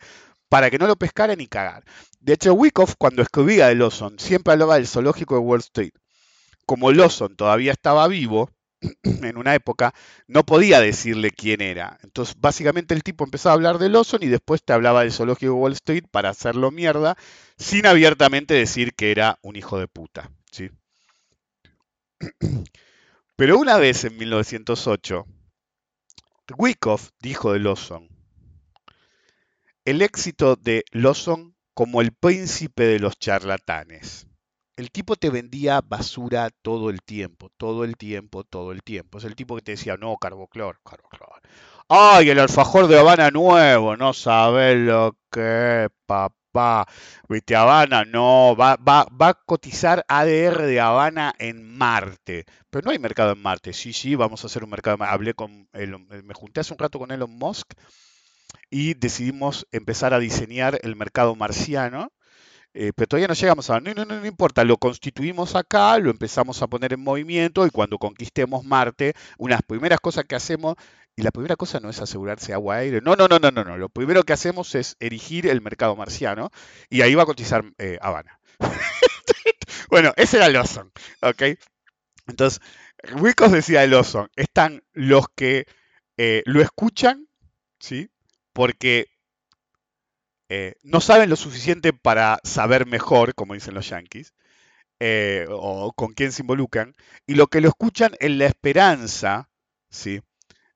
para 0.50 0.70
que 0.70 0.78
no 0.78 0.88
lo 0.88 0.98
pescaran 0.98 1.38
ni 1.38 1.48
cagar. 1.48 1.86
De 2.20 2.34
hecho, 2.34 2.54
Wyckoff, 2.54 2.96
cuando 2.98 3.22
escribía 3.22 3.68
de 3.68 3.76
Lawson, 3.76 4.20
siempre 4.20 4.54
hablaba 4.54 4.76
del 4.76 4.88
zoológico 4.88 5.36
de 5.36 5.42
Wall 5.42 5.62
Street. 5.62 5.94
Como 6.66 6.92
Lawson 6.92 7.38
todavía 7.38 7.72
estaba 7.72 8.08
vivo, 8.10 8.50
en 9.04 9.38
una 9.38 9.56
época, 9.56 9.94
no 10.28 10.44
podía 10.46 10.82
decirle 10.82 11.32
quién 11.32 11.62
era. 11.62 11.98
Entonces, 12.04 12.36
básicamente 12.38 12.94
el 12.94 13.04
tipo 13.04 13.24
empezaba 13.24 13.54
a 13.54 13.56
hablar 13.56 13.78
de 13.78 13.88
Lawson 13.88 14.22
y 14.22 14.28
después 14.28 14.64
te 14.64 14.74
hablaba 14.74 15.02
del 15.02 15.14
zoológico 15.14 15.54
de 15.54 15.60
Wall 15.60 15.74
Street 15.74 16.04
para 16.12 16.30
hacerlo 16.30 16.72
mierda, 16.72 17.16
sin 17.58 17.86
abiertamente 17.86 18.54
decir 18.54 18.94
que 18.94 19.12
era 19.12 19.40
un 19.42 19.56
hijo 19.56 19.80
de 19.80 19.88
puta. 19.88 20.30
¿sí? 20.52 20.70
Pero 23.36 23.58
una 23.58 23.78
vez 23.78 24.04
en 24.04 24.18
1908, 24.18 25.26
Wyckoff 26.52 27.12
dijo 27.20 27.54
de 27.54 27.60
Lawson, 27.60 28.10
el 29.86 30.02
éxito 30.02 30.56
de 30.58 30.84
Lawson 30.92 31.56
como 31.74 32.02
el 32.02 32.12
príncipe 32.12 32.84
de 32.84 33.00
los 33.00 33.18
charlatanes. 33.18 34.28
El 34.76 34.92
tipo 34.92 35.16
te 35.16 35.30
vendía 35.30 35.82
basura 35.82 36.50
todo 36.62 36.90
el 36.90 37.02
tiempo, 37.02 37.50
todo 37.58 37.84
el 37.84 37.96
tiempo, 37.96 38.44
todo 38.44 38.72
el 38.72 38.82
tiempo. 38.84 39.20
Es 39.20 39.24
el 39.24 39.36
tipo 39.36 39.56
que 39.56 39.62
te 39.62 39.72
decía, 39.74 39.98
no, 39.98 40.18
carboclor, 40.18 40.80
carboclor. 40.84 41.42
Ay, 41.88 42.30
el 42.30 42.40
alfajor 42.40 42.88
de 42.88 43.00
Habana 43.00 43.30
nuevo, 43.30 43.96
no 43.96 44.14
sabes 44.14 44.78
lo 44.78 45.16
que 45.32 45.90
papá. 46.06 46.43
Viste, 47.30 47.56
Habana, 47.56 48.06
no, 48.06 48.56
va, 48.56 48.76
va, 48.76 49.06
va 49.06 49.30
a 49.30 49.34
cotizar 49.34 50.06
ADR 50.08 50.66
de 50.66 50.80
Habana 50.80 51.34
en 51.40 51.78
Marte. 51.78 52.46
Pero 52.70 52.86
no 52.86 52.92
hay 52.92 53.00
mercado 53.00 53.32
en 53.34 53.42
Marte. 53.42 53.74
Sí, 53.74 53.94
sí, 53.94 54.16
vamos 54.16 54.44
a 54.44 54.48
hacer 54.48 54.64
un 54.64 54.70
mercado. 54.70 55.04
Hablé 55.04 55.34
con 55.34 55.68
Elon, 55.74 56.08
me 56.08 56.34
junté 56.34 56.62
hace 56.62 56.74
un 56.74 56.80
rato 56.80 57.00
con 57.00 57.12
Elon 57.12 57.32
Musk 57.32 57.74
y 58.70 58.94
decidimos 58.96 59.68
empezar 59.72 60.14
a 60.14 60.20
diseñar 60.20 60.80
el 60.84 60.96
mercado 60.96 61.36
marciano. 61.36 62.12
Eh, 62.76 62.92
pero 62.96 63.08
todavía 63.08 63.28
no 63.28 63.36
llegamos 63.36 63.70
a... 63.70 63.80
No, 63.80 63.94
no, 63.94 64.06
no, 64.06 64.20
no 64.20 64.26
importa, 64.26 64.64
lo 64.64 64.78
constituimos 64.78 65.56
acá, 65.56 65.98
lo 66.00 66.10
empezamos 66.10 66.62
a 66.62 66.68
poner 66.68 66.94
en 66.94 67.02
movimiento 67.04 67.68
y 67.68 67.70
cuando 67.70 68.00
conquistemos 68.00 68.66
Marte, 68.66 69.14
unas 69.38 69.62
primeras 69.62 70.00
cosas 70.00 70.26
que 70.26 70.36
hacemos, 70.36 70.76
y 71.16 71.22
la 71.22 71.32
primera 71.32 71.56
cosa 71.56 71.80
no 71.80 71.90
es 71.90 72.02
asegurarse 72.02 72.54
agua-aire, 72.54 73.02
no, 73.02 73.16
no, 73.16 73.28
no, 73.28 73.38
no, 73.40 73.52
no, 73.52 73.64
no, 73.64 73.78
lo 73.78 73.90
primero 73.90 74.24
que 74.24 74.34
hacemos 74.34 74.74
es 74.76 74.96
erigir 75.00 75.48
el 75.48 75.62
mercado 75.62 75.96
marciano 75.96 76.50
y 76.90 77.02
ahí 77.02 77.14
va 77.14 77.24
a 77.24 77.28
cotizar 77.28 77.64
eh, 77.78 77.98
Habana. 78.02 78.40
bueno, 79.90 80.12
ese 80.16 80.38
era 80.38 80.50
Lawson, 80.50 80.92
¿ok? 81.22 81.44
Entonces, 82.28 82.62
Wyckoff 83.16 83.52
decía 83.52 83.82
de 83.82 83.88
Lawson, 83.88 84.30
están 84.36 84.84
los 84.94 85.26
que 85.36 85.66
eh, 86.18 86.42
lo 86.46 86.62
escuchan, 86.62 87.28
¿sí? 87.80 88.10
Porque 88.52 89.08
eh, 90.50 90.76
no 90.84 91.00
saben 91.00 91.30
lo 91.30 91.36
suficiente 91.36 91.94
para 91.94 92.40
saber 92.44 92.88
mejor, 92.88 93.36
como 93.36 93.54
dicen 93.54 93.76
los 93.76 93.90
yankees, 93.90 94.34
o 95.50 95.92
con 95.94 96.14
quién 96.14 96.32
se 96.32 96.44
involucran, 96.44 96.96
y 97.28 97.36
lo 97.36 97.48
que 97.48 97.60
lo 97.60 97.68
escuchan 97.68 98.14
en 98.20 98.38
la 98.38 98.46
esperanza, 98.46 99.50
¿sí? 99.90 100.22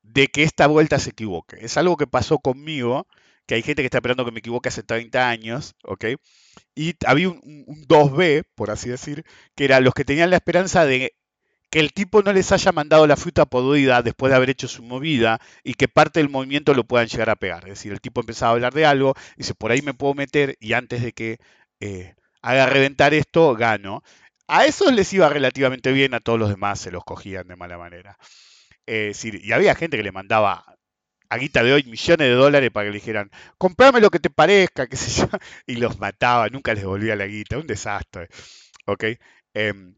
De 0.08 0.28
que 0.28 0.44
esta 0.44 0.68
vuelta 0.68 1.00
se 1.00 1.12
equivoque. 1.12 1.58
Es 1.62 1.78
algo 1.78 1.98
que 1.98 2.08
pasó 2.08 2.40
conmigo, 2.40 3.08
que 3.46 3.56
hay 3.56 3.62
gente 3.64 3.82
que 3.82 3.88
está 3.88 3.98
esperando 4.00 4.26
que 4.26 4.32
me 4.32 4.40
equivoque 4.40 4.70
hace 4.70 4.84
30 4.84 5.30
años, 5.30 5.76
¿ok? 5.84 6.06
Y 6.76 6.96
había 7.06 7.30
un, 7.30 7.40
un- 7.44 7.64
un 7.68 7.84
2B, 7.88 8.44
por 8.56 8.72
así 8.72 8.90
decir, 8.90 9.24
que 9.56 9.66
eran 9.66 9.84
los 9.84 9.94
que 9.94 10.06
tenían 10.06 10.30
la 10.30 10.38
esperanza 10.38 10.86
de 10.86 11.16
que 11.70 11.80
el 11.80 11.94
tipo 11.94 12.22
no 12.24 12.34
les 12.34 12.52
haya 12.52 12.72
mandado 12.72 13.08
la 13.08 13.18
fruta 13.18 13.46
podrida 13.46 14.02
después 14.02 14.30
de 14.32 14.38
haber 14.38 14.50
hecho 14.52 14.68
su 14.68 14.84
movida 14.84 15.40
y 15.64 15.74
que 15.76 15.88
parte 15.90 16.20
del 16.20 16.30
movimiento 16.30 16.74
lo 16.74 16.86
puedan 16.86 17.08
llegar 17.08 17.30
a 17.30 17.36
pegar. 17.36 17.64
Es 17.66 17.72
decir, 17.72 17.92
el 17.94 18.02
tipo 18.02 18.22
empezaba 18.22 18.52
a 18.52 18.56
hablar 18.56 18.74
de 18.74 18.86
algo, 18.86 19.14
dice, 19.38 19.54
por 19.56 19.72
ahí 19.72 19.82
me 19.82 19.94
puedo 19.94 20.14
meter 20.14 20.56
y 20.60 20.74
antes 20.74 21.02
de 21.04 21.14
que 21.14 21.40
eh, 21.82 22.16
haga 22.42 22.68
reventar 22.68 23.14
esto, 23.14 23.54
gano. 23.56 24.04
A 24.48 24.66
esos 24.66 24.94
les 24.94 25.12
iba 25.14 25.28
relativamente 25.30 25.92
bien, 25.92 26.14
a 26.14 26.22
todos 26.22 26.40
los 26.40 26.50
demás 26.50 26.80
se 26.80 26.92
los 26.92 27.04
cogían 27.04 27.48
de 27.48 27.56
mala 27.58 27.78
manera. 27.78 28.18
Eh, 28.88 29.08
decir, 29.08 29.42
y 29.44 29.52
había 29.52 29.76
gente 29.76 29.98
que 29.98 30.04
le 30.04 30.12
mandaba 30.12 30.78
a 31.30 31.38
guita 31.38 31.64
de 31.64 31.74
hoy 31.74 31.84
millones 31.84 32.28
de 32.28 32.34
dólares 32.34 32.72
para 32.72 32.86
que 32.88 32.92
le 32.92 33.00
dijeran, 33.00 33.32
comprame 33.58 34.00
lo 34.02 34.10
que 34.10 34.20
te 34.20 34.30
parezca, 34.30 34.88
qué 34.88 34.96
sé 34.96 35.22
yo, 35.22 35.28
y 35.68 35.76
los 35.76 36.00
mataba, 36.00 36.48
nunca 36.50 36.74
les 36.74 36.86
volvía 36.86 37.16
la 37.16 37.28
guita, 37.28 37.58
un 37.58 37.68
desastre. 37.68 38.30
¿Ok? 38.86 39.06
Em, 39.54 39.96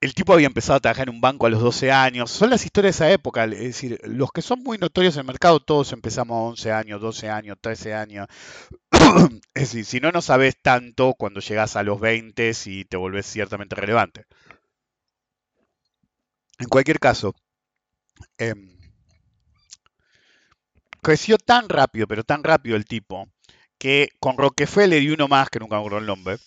el 0.00 0.14
tipo 0.14 0.34
había 0.34 0.46
empezado 0.46 0.76
a 0.76 0.80
trabajar 0.80 1.08
en 1.08 1.14
un 1.14 1.20
banco 1.20 1.46
a 1.46 1.50
los 1.50 1.60
12 1.62 1.90
años. 1.90 2.30
Son 2.30 2.50
las 2.50 2.64
historias 2.64 2.98
de 2.98 3.04
esa 3.04 3.12
época. 3.12 3.44
Es 3.44 3.58
decir, 3.58 3.98
los 4.04 4.30
que 4.32 4.42
son 4.42 4.62
muy 4.62 4.76
notorios 4.76 5.14
en 5.16 5.20
el 5.20 5.26
mercado, 5.26 5.60
todos 5.60 5.92
empezamos 5.92 6.36
a 6.36 6.40
11 6.40 6.72
años, 6.72 7.00
12 7.00 7.30
años, 7.30 7.56
13 7.60 7.94
años. 7.94 8.28
es 9.54 9.62
decir, 9.62 9.84
si 9.86 10.00
no, 10.00 10.12
no 10.12 10.20
sabes 10.20 10.56
tanto 10.60 11.14
cuando 11.14 11.40
llegas 11.40 11.76
a 11.76 11.82
los 11.82 12.00
20 12.00 12.52
y 12.66 12.84
te 12.84 12.96
volvés 12.98 13.26
ciertamente 13.26 13.76
relevante. 13.76 14.26
En 16.58 16.68
cualquier 16.68 16.98
caso, 16.98 17.34
em, 18.38 18.68
creció 21.02 21.38
tan 21.38 21.68
rápido, 21.68 22.06
pero 22.06 22.24
tan 22.24 22.42
rápido 22.44 22.76
el 22.76 22.84
tipo, 22.86 23.28
que 23.78 24.08
con 24.20 24.36
Rockefeller 24.38 25.02
y 25.02 25.10
uno 25.10 25.28
más, 25.28 25.50
que 25.50 25.58
nunca 25.60 25.76
me 25.76 25.80
acuerdo 25.80 25.98
el 25.98 26.06
nombre, 26.06 26.38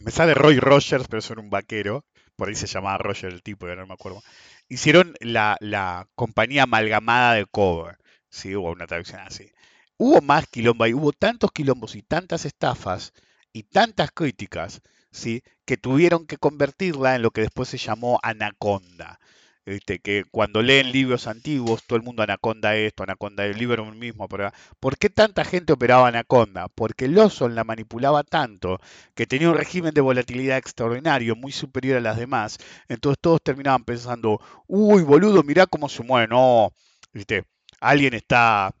me 0.00 0.10
sale 0.12 0.34
Roy 0.34 0.60
Rogers, 0.60 1.06
pero 1.08 1.22
son 1.22 1.40
un 1.40 1.50
vaquero, 1.50 2.04
por 2.36 2.48
ahí 2.48 2.54
se 2.56 2.66
llamaba 2.66 2.98
Roger 2.98 3.32
el 3.32 3.42
tipo, 3.42 3.68
ya 3.68 3.76
no 3.76 3.86
me 3.86 3.94
acuerdo, 3.94 4.22
hicieron 4.68 5.14
la, 5.20 5.56
la 5.60 6.08
compañía 6.16 6.64
amalgamada 6.64 7.34
de 7.34 7.46
cover, 7.46 7.98
¿sí? 8.30 8.56
Hubo 8.56 8.72
una 8.72 8.86
traducción 8.86 9.20
así. 9.22 9.50
Hubo 9.98 10.20
más 10.22 10.46
quilombo 10.48 10.84
ahí, 10.84 10.94
hubo 10.94 11.12
tantos 11.12 11.52
quilombos 11.52 11.96
y 11.96 12.02
tantas 12.02 12.44
estafas 12.46 13.12
y 13.52 13.64
tantas 13.64 14.10
críticas, 14.12 14.82
¿sí? 15.12 15.42
Que 15.66 15.76
tuvieron 15.76 16.26
que 16.26 16.38
convertirla 16.38 17.16
en 17.16 17.22
lo 17.22 17.30
que 17.32 17.42
después 17.42 17.68
se 17.68 17.78
llamó 17.78 18.20
Anaconda. 18.22 19.18
¿Viste? 19.66 19.98
que 19.98 20.24
cuando 20.30 20.62
leen 20.62 20.92
libros 20.92 21.26
antiguos, 21.26 21.84
todo 21.84 21.96
el 21.98 22.04
mundo 22.04 22.22
Anaconda 22.22 22.76
esto, 22.76 23.02
Anaconda 23.02 23.44
el 23.44 23.58
libro 23.58 23.84
mismo. 23.86 24.28
Pero, 24.28 24.50
¿Por 24.80 24.96
qué 24.98 25.10
tanta 25.10 25.44
gente 25.44 25.72
operaba 25.72 26.08
Anaconda? 26.08 26.68
Porque 26.68 27.08
Lawson 27.08 27.54
la 27.54 27.64
manipulaba 27.64 28.22
tanto 28.22 28.80
que 29.14 29.26
tenía 29.26 29.50
un 29.50 29.56
régimen 29.56 29.92
de 29.94 30.00
volatilidad 30.00 30.58
extraordinario, 30.58 31.36
muy 31.36 31.52
superior 31.52 31.98
a 31.98 32.00
las 32.00 32.16
demás. 32.18 32.58
Entonces 32.88 33.18
todos 33.20 33.42
terminaban 33.42 33.84
pensando, 33.84 34.40
uy, 34.66 35.02
boludo, 35.02 35.42
mirá 35.42 35.66
cómo 35.66 35.88
se 35.88 36.02
mueve. 36.02 36.28
No, 36.28 36.72
¿viste? 37.12 37.44
alguien 37.80 38.14
está 38.14 38.72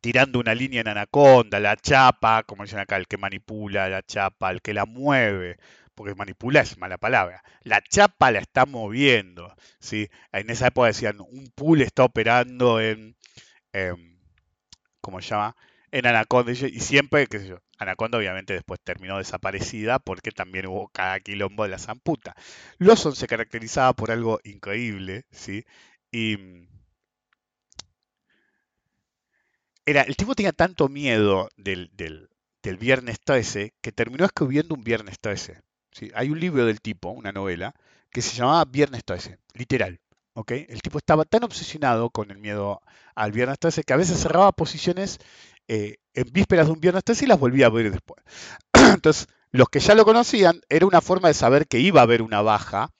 tirando 0.00 0.40
una 0.40 0.54
línea 0.54 0.80
en 0.80 0.88
Anaconda, 0.88 1.60
la 1.60 1.76
chapa, 1.76 2.42
como 2.44 2.64
dicen 2.64 2.80
acá, 2.80 2.96
el 2.96 3.06
que 3.06 3.18
manipula 3.18 3.88
la 3.88 4.02
chapa, 4.02 4.50
el 4.50 4.62
que 4.62 4.74
la 4.74 4.86
mueve 4.86 5.58
porque 6.02 6.16
manipula 6.16 6.62
es 6.62 6.78
mala 6.78 6.98
palabra. 6.98 7.44
La 7.62 7.80
chapa 7.80 8.32
la 8.32 8.40
está 8.40 8.66
moviendo, 8.66 9.54
¿sí? 9.78 10.10
En 10.32 10.50
esa 10.50 10.66
época 10.66 10.88
decían, 10.88 11.20
un 11.20 11.52
pool 11.54 11.80
está 11.80 12.02
operando 12.02 12.80
en, 12.80 13.16
em, 13.72 14.18
¿cómo 15.00 15.20
se 15.20 15.28
llama? 15.30 15.54
En 15.92 16.06
Anaconda, 16.06 16.50
y 16.50 16.80
siempre, 16.80 17.28
qué 17.28 17.38
sé 17.38 17.46
yo, 17.48 17.58
Anaconda 17.78 18.18
obviamente 18.18 18.52
después 18.54 18.80
terminó 18.82 19.18
desaparecida 19.18 20.00
porque 20.00 20.32
también 20.32 20.66
hubo 20.66 20.88
cada 20.88 21.20
quilombo 21.20 21.62
de 21.62 21.68
la 21.68 21.78
zamputa. 21.78 22.34
Lawson 22.78 23.14
se 23.14 23.28
caracterizaba 23.28 23.92
por 23.92 24.10
algo 24.10 24.40
increíble, 24.42 25.24
¿sí? 25.30 25.64
Y 26.10 26.36
mm, 26.36 26.68
era, 29.86 30.02
el 30.02 30.16
tipo 30.16 30.34
tenía 30.34 30.52
tanto 30.52 30.88
miedo 30.88 31.48
del, 31.56 31.90
del, 31.94 32.28
del 32.60 32.76
viernes 32.76 33.20
13 33.20 33.72
que 33.80 33.92
terminó 33.92 34.24
escribiendo 34.24 34.74
un 34.74 34.82
viernes 34.82 35.20
13. 35.20 35.60
Hay 36.14 36.30
un 36.30 36.40
libro 36.40 36.64
del 36.66 36.80
tipo, 36.80 37.10
una 37.10 37.32
novela, 37.32 37.74
que 38.10 38.22
se 38.22 38.36
llamaba 38.36 38.64
Viernes 38.64 39.04
13, 39.04 39.38
literal. 39.54 40.00
¿ok? 40.34 40.52
El 40.68 40.82
tipo 40.82 40.98
estaba 40.98 41.24
tan 41.24 41.44
obsesionado 41.44 42.10
con 42.10 42.30
el 42.30 42.38
miedo 42.38 42.80
al 43.14 43.32
Viernes 43.32 43.58
13 43.58 43.84
que 43.84 43.92
a 43.92 43.96
veces 43.96 44.20
cerraba 44.20 44.52
posiciones 44.52 45.18
eh, 45.68 45.96
en 46.14 46.32
vísperas 46.32 46.66
de 46.66 46.72
un 46.72 46.80
Viernes 46.80 47.04
13 47.04 47.24
y 47.24 47.28
las 47.28 47.38
volvía 47.38 47.66
a 47.66 47.68
abrir 47.68 47.90
después. 47.90 48.22
Entonces, 48.72 49.28
los 49.50 49.68
que 49.68 49.80
ya 49.80 49.94
lo 49.94 50.04
conocían, 50.04 50.60
era 50.68 50.86
una 50.86 51.00
forma 51.00 51.28
de 51.28 51.34
saber 51.34 51.66
que 51.66 51.78
iba 51.78 52.00
a 52.00 52.04
haber 52.04 52.22
una 52.22 52.42
baja 52.42 52.90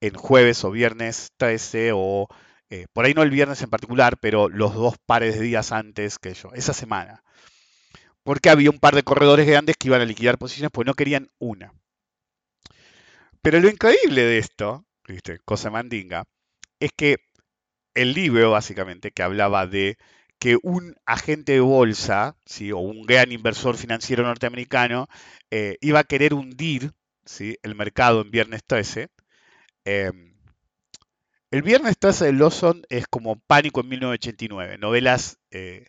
en 0.00 0.14
jueves 0.14 0.62
o 0.64 0.70
viernes 0.70 1.30
13 1.38 1.92
o 1.94 2.28
eh, 2.68 2.86
por 2.92 3.04
ahí 3.04 3.14
no 3.14 3.22
el 3.22 3.30
viernes 3.30 3.62
en 3.62 3.70
particular, 3.70 4.18
pero 4.18 4.48
los 4.48 4.74
dos 4.74 4.96
pares 5.06 5.38
de 5.38 5.40
días 5.40 5.72
antes 5.72 6.18
que 6.18 6.34
yo, 6.34 6.50
esa 6.54 6.72
semana. 6.72 7.22
Porque 8.24 8.50
había 8.50 8.70
un 8.70 8.78
par 8.78 8.94
de 8.94 9.04
corredores 9.04 9.46
grandes 9.46 9.76
que 9.78 9.88
iban 9.88 10.00
a 10.00 10.04
liquidar 10.04 10.36
posiciones 10.36 10.70
porque 10.72 10.88
no 10.88 10.94
querían 10.94 11.30
una. 11.38 11.72
Pero 13.42 13.60
lo 13.60 13.68
increíble 13.68 14.22
de 14.22 14.38
esto, 14.38 14.86
¿viste? 15.06 15.38
cosa 15.44 15.70
mandinga, 15.70 16.24
es 16.80 16.90
que 16.96 17.16
el 17.94 18.12
libro, 18.12 18.50
básicamente, 18.50 19.10
que 19.10 19.22
hablaba 19.22 19.66
de 19.66 19.96
que 20.38 20.58
un 20.62 20.94
agente 21.06 21.52
de 21.52 21.60
bolsa, 21.60 22.36
¿sí? 22.44 22.72
o 22.72 22.78
un 22.78 23.02
gran 23.02 23.32
inversor 23.32 23.76
financiero 23.76 24.24
norteamericano, 24.24 25.08
eh, 25.50 25.78
iba 25.80 26.00
a 26.00 26.04
querer 26.04 26.34
hundir 26.34 26.92
¿sí? 27.24 27.56
el 27.62 27.74
mercado 27.74 28.20
en 28.22 28.30
viernes 28.30 28.62
13. 28.66 29.08
Eh, 29.86 30.12
el 31.50 31.62
viernes 31.62 31.96
13 31.98 32.26
de 32.26 32.32
Lawson 32.32 32.82
es 32.90 33.06
como 33.06 33.36
Pánico 33.46 33.80
en 33.80 33.88
1989, 33.88 34.78
novelas 34.78 35.38
eh, 35.50 35.86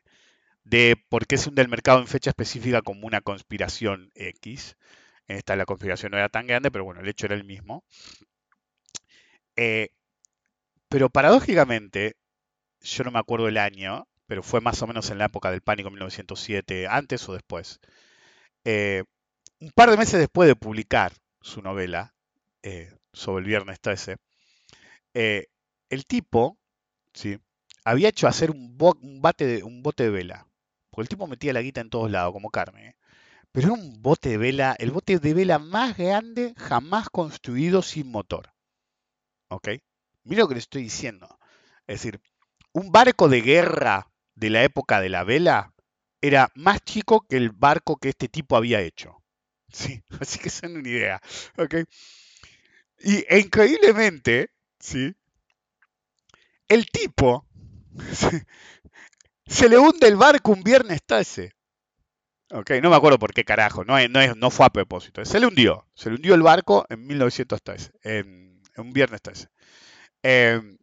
de 0.64 0.96
por 1.10 1.28
qué 1.28 1.38
se 1.38 1.50
hunde 1.50 1.62
el 1.62 1.68
mercado 1.68 2.00
en 2.00 2.08
fecha 2.08 2.30
específica 2.30 2.82
como 2.82 3.08
una 3.08 3.22
conspiración 3.22 4.12
X. 4.16 4.78
Esta 5.28 5.56
la 5.56 5.66
conspiración 5.66 6.12
no 6.12 6.18
era 6.18 6.30
tan 6.30 6.48
grande, 6.48 6.72
pero 6.72 6.86
bueno, 6.86 7.02
el 7.02 7.10
hecho 7.10 7.26
era 7.26 7.36
el 7.36 7.44
mismo. 7.44 7.84
Eh, 9.56 9.90
pero 10.90 11.10
paradójicamente, 11.10 12.16
yo 12.82 13.04
no 13.04 13.12
me 13.12 13.20
acuerdo 13.20 13.48
el 13.48 13.58
año, 13.58 14.08
pero 14.28 14.44
fue 14.44 14.62
más 14.62 14.82
o 14.82 14.88
menos 14.88 15.10
en 15.10 15.18
la 15.18 15.26
época 15.26 15.52
del 15.52 15.62
pánico 15.62 15.90
1907, 15.90 16.88
antes 16.88 17.28
o 17.28 17.34
después. 17.34 17.80
Eh, 18.66 19.04
un 19.60 19.72
par 19.72 19.90
de 19.90 19.98
meses 19.98 20.20
después 20.20 20.48
de 20.48 20.56
publicar 20.56 21.14
su 21.42 21.62
novela 21.62 22.14
eh, 22.64 22.94
sobre 23.14 23.42
el 23.42 23.48
viernes 23.48 23.80
13, 23.80 24.18
eh, 25.14 25.48
el 25.90 26.06
tipo 26.06 26.58
¿sí? 27.14 27.40
había 27.84 28.10
hecho 28.10 28.28
hacer 28.28 28.52
un, 28.52 28.78
bate 29.22 29.64
un 29.64 29.82
bote 29.84 30.04
de 30.04 30.10
vela. 30.10 30.48
Porque 30.90 31.04
el 31.04 31.10
tipo 31.10 31.28
metía 31.28 31.54
la 31.54 31.62
guita 31.62 31.82
en 31.82 31.90
todos 31.90 32.12
lados, 32.12 32.34
como 32.34 32.50
carne. 32.50 32.96
Pero 33.52 33.68
era 33.68 33.74
un 33.74 34.02
bote 34.02 34.30
de 34.30 34.38
vela, 34.38 34.76
el 34.80 34.92
bote 34.92 35.20
de 35.20 35.34
vela 35.34 35.60
más 35.60 35.98
grande 35.98 36.54
jamás 36.58 37.10
construido 37.10 37.82
sin 37.82 38.10
motor. 38.12 38.54
¿Ok? 39.50 39.70
Mira 40.24 40.42
lo 40.42 40.48
que 40.48 40.56
le 40.56 40.60
estoy 40.60 40.84
diciendo. 40.84 41.40
Es 41.88 42.02
decir, 42.02 42.22
un 42.74 42.92
barco 42.92 43.30
de 43.30 43.42
guerra 43.42 44.12
de 44.36 44.50
la 44.50 44.64
época 44.64 45.02
de 45.02 45.10
la 45.10 45.24
vela 45.24 45.74
era 46.22 46.52
más 46.56 46.82
chico 46.82 47.26
que 47.28 47.38
el 47.38 47.52
barco 47.52 47.98
que 47.98 48.10
este 48.10 48.28
tipo 48.30 48.56
había 48.56 48.82
hecho. 48.82 49.18
Sí, 49.70 50.02
así 50.22 50.40
que 50.40 50.50
dan 50.62 50.78
una 50.78 50.88
idea. 50.90 51.22
¿Ok? 51.58 51.76
Y 53.00 53.26
increíblemente, 53.38 54.52
¿sí? 54.80 55.16
El 56.70 56.86
tipo 56.90 57.46
se 59.46 59.70
le 59.70 59.78
hunde 59.78 60.08
el 60.08 60.16
barco 60.16 60.52
un 60.52 60.64
viernes 60.64 61.02
13. 61.06 61.57
Ok, 62.52 62.72
no 62.82 62.90
me 62.90 62.96
acuerdo 62.96 63.20
por 63.20 63.34
qué 63.34 63.44
carajo, 63.44 63.84
no, 63.84 63.96
no, 64.08 64.36
no 64.36 64.50
fue 64.52 64.66
a 64.66 64.70
propósito. 64.70 65.24
Se 65.26 65.40
le 65.40 65.48
hundió, 65.48 65.86
se 65.96 66.10
le 66.10 66.16
hundió 66.16 66.34
el 66.34 66.42
barco 66.44 66.86
en 66.90 67.06
1913, 67.06 67.92
en, 68.04 68.62
en 68.76 68.82
un 68.86 68.94
viernes 68.94 69.22
13. 69.22 69.48
Em, 70.24 70.78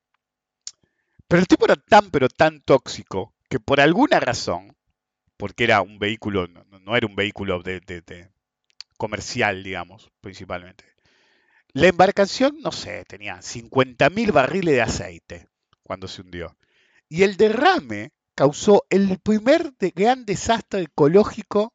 pero 1.29 1.41
el 1.41 1.49
tipo 1.49 1.65
era 1.65 1.77
tan, 1.77 2.11
pero 2.11 2.29
tan 2.29 2.61
tóxico 2.61 3.35
que 3.49 3.61
por 3.61 3.81
alguna 3.81 4.21
razón, 4.21 4.77
porque 5.39 5.65
era 5.65 5.83
un 5.83 5.99
vehículo, 5.99 6.49
no, 6.49 6.65
no- 6.81 6.97
era 6.97 7.07
un 7.09 7.17
vehículo 7.17 7.63
de, 7.63 7.81
de- 7.81 8.03
de 8.03 8.31
comercial, 8.99 9.63
digamos, 9.65 10.11
principalmente. 10.23 10.85
La 11.73 11.89
embarcación, 11.89 12.59
no 12.63 12.73
sé, 12.73 13.05
tenía 13.07 13.43
50.000 13.43 14.33
barriles 14.33 14.75
de 14.75 14.83
aceite 14.83 15.49
cuando 15.83 16.09
se 16.09 16.23
hundió. 16.23 16.57
Y 17.09 17.23
el 17.25 17.37
derrame 17.37 18.13
causó 18.35 18.85
el 18.91 19.19
primer 19.19 19.75
de- 19.77 19.91
gran 19.95 20.25
desastre 20.25 20.83
ecológico 20.83 21.73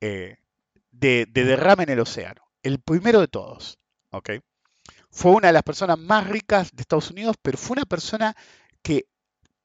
eh, 0.00 0.38
de, 0.90 1.26
de 1.30 1.44
derrame 1.44 1.84
en 1.84 1.90
el 1.90 2.00
océano. 2.00 2.42
El 2.62 2.80
primero 2.80 3.20
de 3.20 3.28
todos. 3.28 3.78
¿ok? 4.10 4.30
Fue 5.10 5.32
una 5.32 5.48
de 5.48 5.54
las 5.54 5.62
personas 5.62 5.98
más 5.98 6.26
ricas 6.28 6.70
de 6.74 6.82
Estados 6.82 7.10
Unidos, 7.10 7.36
pero 7.42 7.58
fue 7.58 7.74
una 7.76 7.84
persona 7.86 8.36
que 8.82 9.06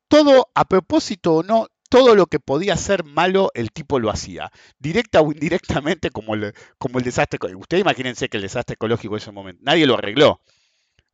todo, 0.07 0.49
a 0.55 0.65
propósito 0.65 1.35
o 1.35 1.43
no, 1.43 1.67
todo 1.89 2.15
lo 2.15 2.27
que 2.27 2.39
podía 2.39 2.77
ser 2.77 3.03
malo, 3.03 3.51
el 3.53 3.71
tipo 3.71 3.99
lo 3.99 4.09
hacía. 4.09 4.51
Directa 4.79 5.21
o 5.21 5.31
indirectamente, 5.31 6.09
como 6.09 6.35
el, 6.35 6.53
como 6.77 6.99
el 6.99 7.05
desastre. 7.05 7.39
Ustedes 7.55 7.81
imagínense 7.81 8.29
que 8.29 8.37
el 8.37 8.43
desastre 8.43 8.75
ecológico 8.75 9.15
en 9.15 9.21
ese 9.21 9.31
momento, 9.31 9.61
nadie 9.65 9.85
lo 9.85 9.95
arregló. 9.95 10.41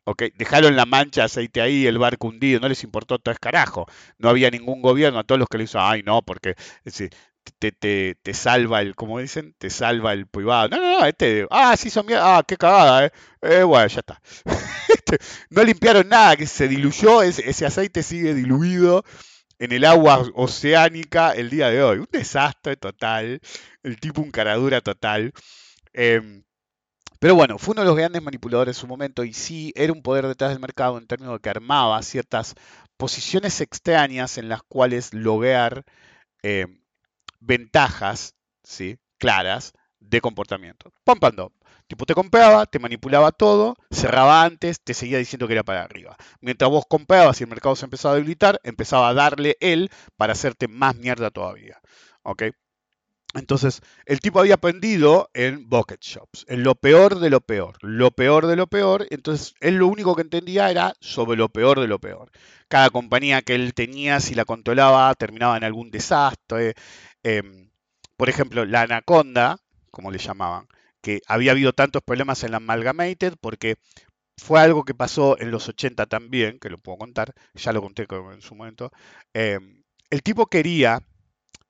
¿Ok? 0.07 0.23
Dejaron 0.35 0.75
la 0.75 0.85
mancha 0.85 1.21
de 1.21 1.25
aceite 1.25 1.61
ahí, 1.61 1.85
el 1.85 1.97
barco 1.97 2.27
hundido, 2.27 2.59
no 2.61 2.69
les 2.69 2.83
importó 2.83 3.19
todo 3.19 3.33
es 3.33 3.39
carajo. 3.39 3.85
No 4.17 4.29
había 4.29 4.49
ningún 4.49 4.81
gobierno, 4.81 5.19
a 5.19 5.23
todos 5.23 5.39
los 5.39 5.49
que 5.49 5.57
le 5.57 5.65
hizo, 5.65 5.79
ay 5.81 6.01
no, 6.03 6.21
porque 6.21 6.55
te, 7.59 7.71
te, 7.71 8.15
te 8.21 8.33
salva 8.33 8.81
el, 8.81 8.95
como 8.95 9.19
dicen, 9.19 9.53
te 9.57 9.69
salva 9.69 10.13
el 10.13 10.27
privado. 10.27 10.69
No, 10.69 10.77
no, 10.77 10.99
no, 10.99 11.05
este, 11.05 11.45
ah, 11.49 11.75
sí 11.77 11.89
son 11.89 12.05
mierda, 12.05 12.37
ah, 12.37 12.43
qué 12.47 12.57
cagada, 12.57 13.05
eh. 13.05 13.11
Eh, 13.41 13.63
bueno, 13.63 13.87
ya 13.87 13.99
está. 13.99 14.21
Este, 14.89 15.17
no 15.49 15.63
limpiaron 15.63 16.07
nada, 16.07 16.35
que 16.37 16.47
se 16.47 16.67
diluyó, 16.67 17.21
ese, 17.21 17.49
ese 17.49 17.65
aceite 17.65 18.03
sigue 18.03 18.33
diluido 18.33 19.03
en 19.59 19.71
el 19.73 19.85
agua 19.85 20.25
oceánica 20.35 21.31
el 21.31 21.49
día 21.49 21.69
de 21.69 21.83
hoy. 21.83 21.99
Un 21.99 22.07
desastre 22.11 22.77
total, 22.77 23.41
el 23.83 23.99
tipo 23.99 24.21
un 24.21 24.31
caradura 24.31 24.81
total. 24.81 25.33
Em, 25.93 26.43
pero 27.19 27.35
bueno, 27.35 27.57
fue 27.57 27.73
uno 27.73 27.81
de 27.81 27.87
los 27.87 27.95
grandes 27.95 28.21
manipuladores 28.21 28.75
en 28.75 28.81
su 28.81 28.87
momento 28.87 29.23
y 29.23 29.33
sí 29.33 29.73
era 29.75 29.93
un 29.93 30.01
poder 30.01 30.27
detrás 30.27 30.51
del 30.51 30.59
mercado 30.59 30.97
en 30.97 31.07
términos 31.07 31.35
de 31.35 31.39
que 31.39 31.49
armaba 31.49 32.01
ciertas 32.01 32.55
posiciones 32.97 33.61
extrañas 33.61 34.37
en 34.37 34.49
las 34.49 34.63
cuales 34.63 35.13
lograr 35.13 35.83
eh, 36.43 36.67
ventajas 37.39 38.35
¿sí? 38.63 38.97
claras 39.17 39.73
de 39.99 40.21
comportamiento. 40.21 40.91
Pam, 41.03 41.19
pam. 41.19 41.49
Tipo, 41.87 42.05
te 42.05 42.13
compraba, 42.13 42.65
te 42.65 42.79
manipulaba 42.79 43.31
todo, 43.31 43.75
cerraba 43.91 44.43
antes, 44.43 44.81
te 44.81 44.93
seguía 44.93 45.19
diciendo 45.19 45.47
que 45.47 45.53
era 45.53 45.63
para 45.63 45.83
arriba. 45.83 46.17
Mientras 46.41 46.69
vos 46.69 46.85
comprabas 46.87 47.39
y 47.39 47.45
el 47.45 47.49
mercado 47.49 47.77
se 47.77 47.85
empezaba 47.85 48.13
a 48.13 48.17
debilitar, 48.17 48.59
empezaba 48.63 49.07
a 49.07 49.13
darle 49.13 49.55
él 49.61 49.89
para 50.17 50.33
hacerte 50.33 50.67
más 50.67 50.97
mierda 50.97 51.31
todavía. 51.31 51.79
¿Ok? 52.23 52.43
Entonces, 53.37 53.81
el 54.05 54.19
tipo 54.19 54.39
había 54.39 54.55
aprendido 54.55 55.29
en 55.33 55.69
bucket 55.69 56.01
shops, 56.01 56.45
en 56.47 56.63
lo 56.63 56.75
peor 56.75 57.19
de 57.19 57.29
lo 57.29 57.41
peor, 57.41 57.77
lo 57.81 58.11
peor 58.11 58.47
de 58.47 58.55
lo 58.55 58.67
peor. 58.67 59.05
Entonces, 59.11 59.53
él 59.59 59.75
lo 59.75 59.87
único 59.87 60.15
que 60.15 60.23
entendía 60.23 60.69
era 60.71 60.93
sobre 60.99 61.37
lo 61.37 61.49
peor 61.49 61.79
de 61.79 61.87
lo 61.87 61.99
peor. 61.99 62.31
Cada 62.67 62.89
compañía 62.89 63.41
que 63.41 63.55
él 63.55 63.73
tenía, 63.73 64.19
si 64.19 64.35
la 64.35 64.45
controlaba, 64.45 65.13
terminaba 65.15 65.57
en 65.57 65.63
algún 65.63 65.91
desastre. 65.91 66.73
Em, 67.23 67.69
por 68.17 68.29
ejemplo, 68.29 68.65
la 68.65 68.81
Anaconda, 68.81 69.59
como 69.91 70.11
le 70.11 70.17
llamaban, 70.19 70.67
que 71.01 71.21
había 71.27 71.51
habido 71.51 71.73
tantos 71.73 72.01
problemas 72.03 72.43
en 72.43 72.51
la 72.51 72.57
Amalgamated 72.57 73.35
porque 73.39 73.77
fue 74.37 74.59
algo 74.61 74.83
que 74.85 74.93
pasó 74.95 75.39
en 75.39 75.51
los 75.51 75.67
80 75.69 76.05
también, 76.07 76.59
que 76.59 76.69
lo 76.69 76.77
puedo 76.77 76.97
contar, 76.97 77.33
ya 77.53 77.73
lo 77.73 77.81
conté 77.81 78.07
en 78.09 78.41
su 78.41 78.55
momento. 78.55 78.91
Em, 79.33 79.83
el 80.09 80.23
tipo 80.23 80.47
quería, 80.47 81.01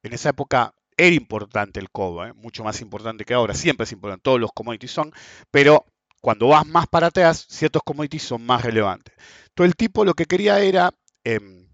en 0.03 0.13
esa 0.13 0.29
época 0.29 0.73
era 0.97 1.15
importante 1.15 1.79
el 1.79 1.89
cobre, 1.91 2.29
¿eh? 2.29 2.33
mucho 2.33 2.63
más 2.63 2.81
importante 2.81 3.23
que 3.23 3.33
ahora, 3.33 3.53
siempre 3.53 3.85
es 3.85 3.91
importante, 3.91 4.23
todos 4.23 4.39
los 4.39 4.51
commodities 4.51 4.91
son, 4.91 5.13
pero 5.51 5.85
cuando 6.21 6.47
vas 6.47 6.65
más 6.65 6.87
para 6.87 7.07
atrás, 7.07 7.45
ciertos 7.47 7.83
commodities 7.83 8.23
son 8.23 8.45
más 8.45 8.63
relevantes. 8.63 9.13
Entonces 9.49 9.71
el 9.71 9.75
tipo 9.75 10.03
lo 10.03 10.15
que 10.15 10.25
quería 10.25 10.59
era 10.59 10.91
em, 11.23 11.67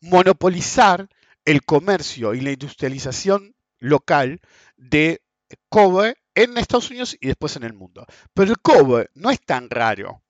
monopolizar 0.00 1.08
el 1.44 1.62
comercio 1.62 2.34
y 2.34 2.40
la 2.40 2.52
industrialización 2.52 3.54
local 3.78 4.40
de 4.76 5.22
cobre 5.68 6.16
en 6.34 6.58
Estados 6.58 6.90
Unidos 6.90 7.16
y 7.20 7.28
después 7.28 7.56
en 7.56 7.64
el 7.64 7.72
mundo. 7.72 8.06
Pero 8.34 8.50
el 8.50 8.58
cobre 8.58 9.10
no 9.14 9.30
es 9.30 9.40
tan 9.40 9.70
raro. 9.70 10.22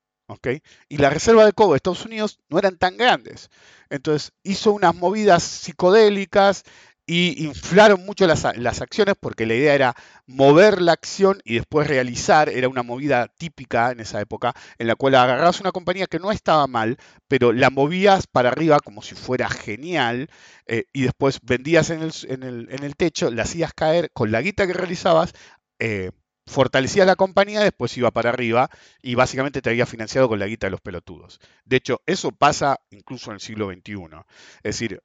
Y 0.89 0.97
la 0.97 1.09
reserva 1.09 1.45
de 1.45 1.53
cobre 1.53 1.73
de 1.73 1.77
Estados 1.77 2.05
Unidos 2.05 2.39
no 2.49 2.57
eran 2.57 2.77
tan 2.77 2.97
grandes. 2.97 3.49
Entonces 3.89 4.31
hizo 4.43 4.71
unas 4.71 4.95
movidas 4.95 5.43
psicodélicas 5.43 6.63
y 7.05 7.45
inflaron 7.45 8.05
mucho 8.05 8.25
las, 8.27 8.45
acciones 8.45 9.15
porque 9.19 9.45
la 9.45 9.55
idea 9.55 9.75
era 9.75 9.95
mover 10.25 10.81
la 10.81 10.93
acción 10.93 11.39
y 11.43 11.55
después 11.55 11.87
realizar, 11.87 12.47
era 12.49 12.69
una 12.69 12.83
movida 12.83 13.27
típica 13.37 13.91
en 13.91 13.99
esa 13.99 14.21
época, 14.21 14.53
en 14.77 14.87
la 14.87 14.95
cual 14.95 15.15
agarrabas 15.15 15.59
una 15.59 15.71
compañía 15.73 16.07
que 16.07 16.19
no 16.19 16.31
estaba 16.31 16.65
mal, 16.67 16.97
pero 17.27 17.51
la 17.51 17.69
movías 17.69 18.25
para 18.27 18.49
arriba 18.49 18.79
como 18.79 19.01
si 19.01 19.15
fuera 19.15 19.49
genial, 19.49 20.29
eh, 20.65 20.85
y 20.93 21.03
después 21.03 21.39
vendías 21.43 21.89
en 21.89 22.03
el, 22.03 22.13
en 22.29 22.43
el- 22.43 22.67
en 22.71 22.83
el 22.83 22.95
techo, 22.95 23.29
la 23.31 23.43
hacías 23.43 23.73
caer 23.73 24.11
con 24.13 24.31
la 24.31 24.41
guita 24.41 24.65
que 24.67 24.73
realizabas, 24.73 25.33
eh, 25.79 26.11
fortalecías 26.45 27.07
la 27.07 27.15
compañía, 27.15 27.61
después 27.61 27.97
iba 27.97 28.11
para 28.11 28.29
arriba 28.29 28.69
y 29.01 29.15
básicamente 29.15 29.61
te 29.61 29.69
había 29.69 29.85
financiado 29.85 30.27
con 30.27 30.39
la 30.39 30.47
guita 30.47 30.67
de 30.67 30.71
los 30.71 30.81
pelotudos. 30.81 31.39
De 31.65 31.77
hecho, 31.77 32.01
eso 32.05 32.31
pasa 32.31 32.79
incluso 32.91 33.29
en 33.31 33.35
el 33.35 33.39
siglo 33.41 33.67
XXI. 33.67 34.25
Es 34.57 34.75
decir, 34.79 35.01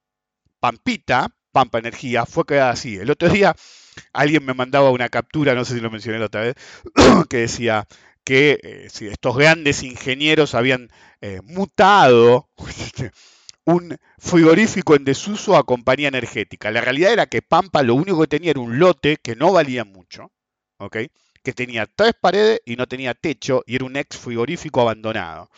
Pampita, 0.61 1.36
Pampa 1.53 1.78
Energía, 1.78 2.26
fue 2.26 2.44
creada 2.44 2.70
así. 2.70 2.96
El 2.96 3.11
otro 3.11 3.28
día 3.28 3.55
alguien 4.12 4.44
me 4.44 4.55
mandaba 4.55 4.90
una 4.90 5.09
captura, 5.09 5.55
no 5.55 5.64
sé 5.64 5.74
si 5.74 5.80
lo 5.80 5.90
mencioné 5.90 6.18
la 6.18 6.26
otra 6.26 6.42
vez, 6.42 6.55
que 7.30 7.38
decía 7.38 7.86
que 8.24 8.61
eh, 8.62 8.88
si 8.90 9.07
estos 9.07 9.36
grandes 9.36 9.82
ingenieros 9.82 10.55
habían 10.55 10.90
eh, 11.20 11.40
mutado 11.44 12.49
un 13.64 13.99
frigorífico 14.18 14.94
en 14.96 15.05
desuso 15.05 15.57
a 15.57 15.64
compañía 15.64 16.09
energética. 16.09 16.70
La 16.70 16.80
realidad 16.80 17.12
era 17.12 17.26
que 17.26 17.42
Pampa 17.42 17.82
lo 17.82 17.94
único 17.94 18.20
que 18.20 18.28
tenía 18.28 18.51
era 18.51 18.61
un 18.61 18.78
lote 18.78 19.16
que 19.16 19.36
no 19.36 19.53
valía 19.53 19.84
mucho, 19.84 20.30
¿ok? 20.78 20.96
que 21.42 21.53
tenía 21.55 21.86
tres 21.86 22.12
paredes 22.20 22.61
y 22.66 22.76
no 22.76 22.86
tenía 22.86 23.14
techo 23.14 23.62
y 23.66 23.76
era 23.76 23.86
un 23.86 23.96
ex 23.96 24.18
frigorífico 24.18 24.82
abandonado. 24.82 25.51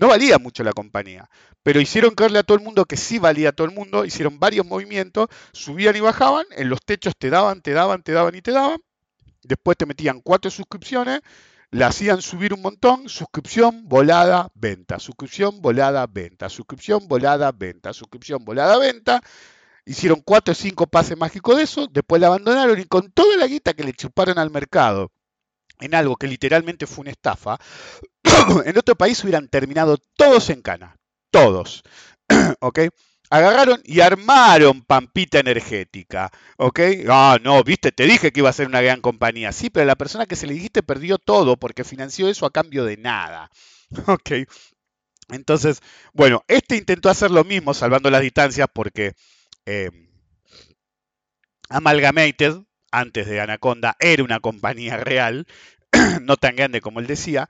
No 0.00 0.08
valía 0.08 0.38
mucho 0.38 0.64
la 0.64 0.72
compañía, 0.72 1.28
pero 1.62 1.78
hicieron 1.78 2.14
creerle 2.14 2.38
a 2.38 2.42
todo 2.42 2.56
el 2.56 2.64
mundo 2.64 2.86
que 2.86 2.96
sí 2.96 3.18
valía 3.18 3.50
a 3.50 3.52
todo 3.52 3.66
el 3.66 3.74
mundo, 3.74 4.06
hicieron 4.06 4.40
varios 4.40 4.64
movimientos, 4.64 5.28
subían 5.52 5.94
y 5.94 6.00
bajaban, 6.00 6.46
en 6.52 6.70
los 6.70 6.80
techos 6.80 7.12
te 7.18 7.28
daban, 7.28 7.60
te 7.60 7.72
daban, 7.72 8.02
te 8.02 8.12
daban 8.12 8.34
y 8.34 8.40
te 8.40 8.50
daban, 8.50 8.80
después 9.42 9.76
te 9.76 9.84
metían 9.84 10.22
cuatro 10.22 10.50
suscripciones, 10.50 11.20
la 11.70 11.88
hacían 11.88 12.22
subir 12.22 12.54
un 12.54 12.62
montón, 12.62 13.10
suscripción, 13.10 13.90
volada, 13.90 14.50
venta, 14.54 14.98
suscripción, 14.98 15.60
volada, 15.60 16.06
venta, 16.06 16.48
suscripción, 16.48 17.06
volada, 17.06 17.52
venta, 17.52 17.92
suscripción, 17.92 18.42
volada, 18.42 18.78
venta, 18.78 19.20
hicieron 19.84 20.22
cuatro 20.24 20.52
o 20.52 20.54
cinco 20.54 20.86
pases 20.86 21.18
mágicos 21.18 21.58
de 21.58 21.64
eso, 21.64 21.88
después 21.88 22.22
la 22.22 22.28
abandonaron 22.28 22.80
y 22.80 22.86
con 22.86 23.12
toda 23.12 23.36
la 23.36 23.46
guita 23.46 23.74
que 23.74 23.84
le 23.84 23.92
chuparon 23.92 24.38
al 24.38 24.50
mercado 24.50 25.12
en 25.80 25.94
algo 25.94 26.16
que 26.16 26.28
literalmente 26.28 26.86
fue 26.86 27.02
una 27.02 27.10
estafa, 27.10 27.58
en 28.64 28.78
otro 28.78 28.96
país 28.96 29.22
hubieran 29.24 29.48
terminado 29.48 29.98
todos 30.16 30.50
en 30.50 30.62
cana. 30.62 30.96
Todos. 31.30 31.82
¿Ok? 32.60 32.80
Agarraron 33.30 33.80
y 33.84 34.00
armaron 34.00 34.82
Pampita 34.82 35.38
Energética. 35.38 36.30
¿Ok? 36.56 36.80
Ah, 37.08 37.38
no, 37.42 37.62
viste, 37.62 37.92
te 37.92 38.04
dije 38.04 38.32
que 38.32 38.40
iba 38.40 38.50
a 38.50 38.52
ser 38.52 38.66
una 38.66 38.80
gran 38.82 39.00
compañía. 39.00 39.52
Sí, 39.52 39.70
pero 39.70 39.86
la 39.86 39.94
persona 39.96 40.26
que 40.26 40.36
se 40.36 40.46
le 40.48 40.54
dijiste 40.54 40.82
perdió 40.82 41.16
todo 41.18 41.56
porque 41.56 41.84
financió 41.84 42.28
eso 42.28 42.44
a 42.44 42.50
cambio 42.50 42.84
de 42.84 42.96
nada. 42.96 43.50
¿Ok? 44.06 44.30
Entonces, 45.28 45.80
bueno, 46.12 46.42
este 46.48 46.76
intentó 46.76 47.08
hacer 47.08 47.30
lo 47.30 47.44
mismo, 47.44 47.72
salvando 47.72 48.10
las 48.10 48.22
distancias, 48.22 48.68
porque 48.72 49.12
eh, 49.64 49.90
Amalgamated, 51.70 52.64
antes 52.90 53.26
de 53.26 53.40
Anaconda, 53.40 53.96
era 54.00 54.24
una 54.24 54.40
compañía 54.40 54.96
real, 54.96 55.46
no 56.22 56.36
tan 56.36 56.56
grande 56.56 56.80
como 56.80 57.00
él 57.00 57.06
decía, 57.06 57.48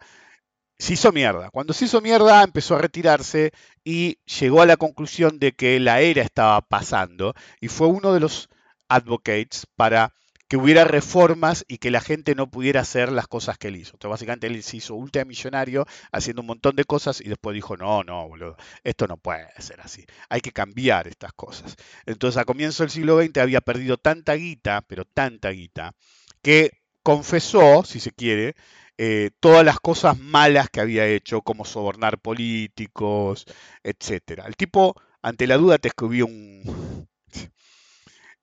se 0.78 0.95
hizo 0.95 1.12
mierda. 1.12 1.51
Cuando 1.51 1.74
se 1.74 1.84
hizo 1.84 2.01
mierda 2.01 2.43
empezó 2.43 2.74
a 2.74 2.80
retirarse 2.80 3.53
y 3.84 4.18
llegó 4.24 4.62
a 4.62 4.66
la 4.66 4.78
conclusión 4.78 5.38
de 5.38 5.53
que 5.53 5.78
la 5.78 6.01
era 6.01 6.22
estaba 6.22 6.61
pasando 6.62 7.34
y 7.61 7.68
fue 7.68 7.86
uno 7.88 8.14
de 8.14 8.20
los 8.20 8.49
advocates 8.88 9.66
para 9.76 10.14
que 10.51 10.57
hubiera 10.57 10.83
reformas 10.83 11.65
y 11.69 11.79
que 11.79 11.93
la 11.93 12.01
gente 12.01 12.35
no 12.35 12.51
pudiera 12.51 12.81
hacer 12.81 13.13
las 13.13 13.29
cosas 13.29 13.57
que 13.57 13.69
él 13.69 13.77
hizo. 13.77 13.93
Entonces 13.93 14.11
básicamente 14.11 14.49
él 14.49 14.61
se 14.65 14.79
hizo 14.79 14.97
ultramillonario 14.97 15.87
haciendo 16.11 16.43
un 16.43 16.49
montón 16.49 16.75
de 16.75 16.83
cosas 16.83 17.21
y 17.21 17.29
después 17.29 17.55
dijo, 17.55 17.77
no, 17.77 18.03
no, 18.03 18.27
boludo, 18.27 18.57
esto 18.83 19.07
no 19.07 19.17
puede 19.17 19.47
ser 19.59 19.81
así. 19.81 20.05
Hay 20.29 20.41
que 20.41 20.51
cambiar 20.51 21.07
estas 21.07 21.33
cosas. 21.35 21.77
Entonces 22.05 22.37
a 22.37 22.45
comienzo 22.45 22.83
del 22.83 22.91
siglo 22.91 23.23
XX 23.23 23.39
había 23.39 23.61
perdido 23.61 23.97
tanta 23.97 24.35
guita, 24.35 24.83
pero 24.89 25.05
tanta 25.05 25.51
guita, 25.51 25.95
que 26.43 26.81
confesó, 27.05 27.85
si 27.85 28.01
se 28.01 28.11
quiere, 28.11 28.57
eh, 28.99 29.31
todas 29.39 29.65
las 29.65 29.79
cosas 29.79 30.19
malas 30.19 30.69
que 30.69 30.81
había 30.81 31.07
hecho, 31.07 31.43
como 31.43 31.65
sobornar 31.65 32.19
políticos, 32.19 33.47
etcétera. 33.85 34.47
El 34.49 34.57
tipo, 34.57 34.97
ante 35.23 35.47
la 35.47 35.59
duda, 35.59 35.79
te 35.79 35.87
escribió 35.87 36.27
un, 36.27 37.09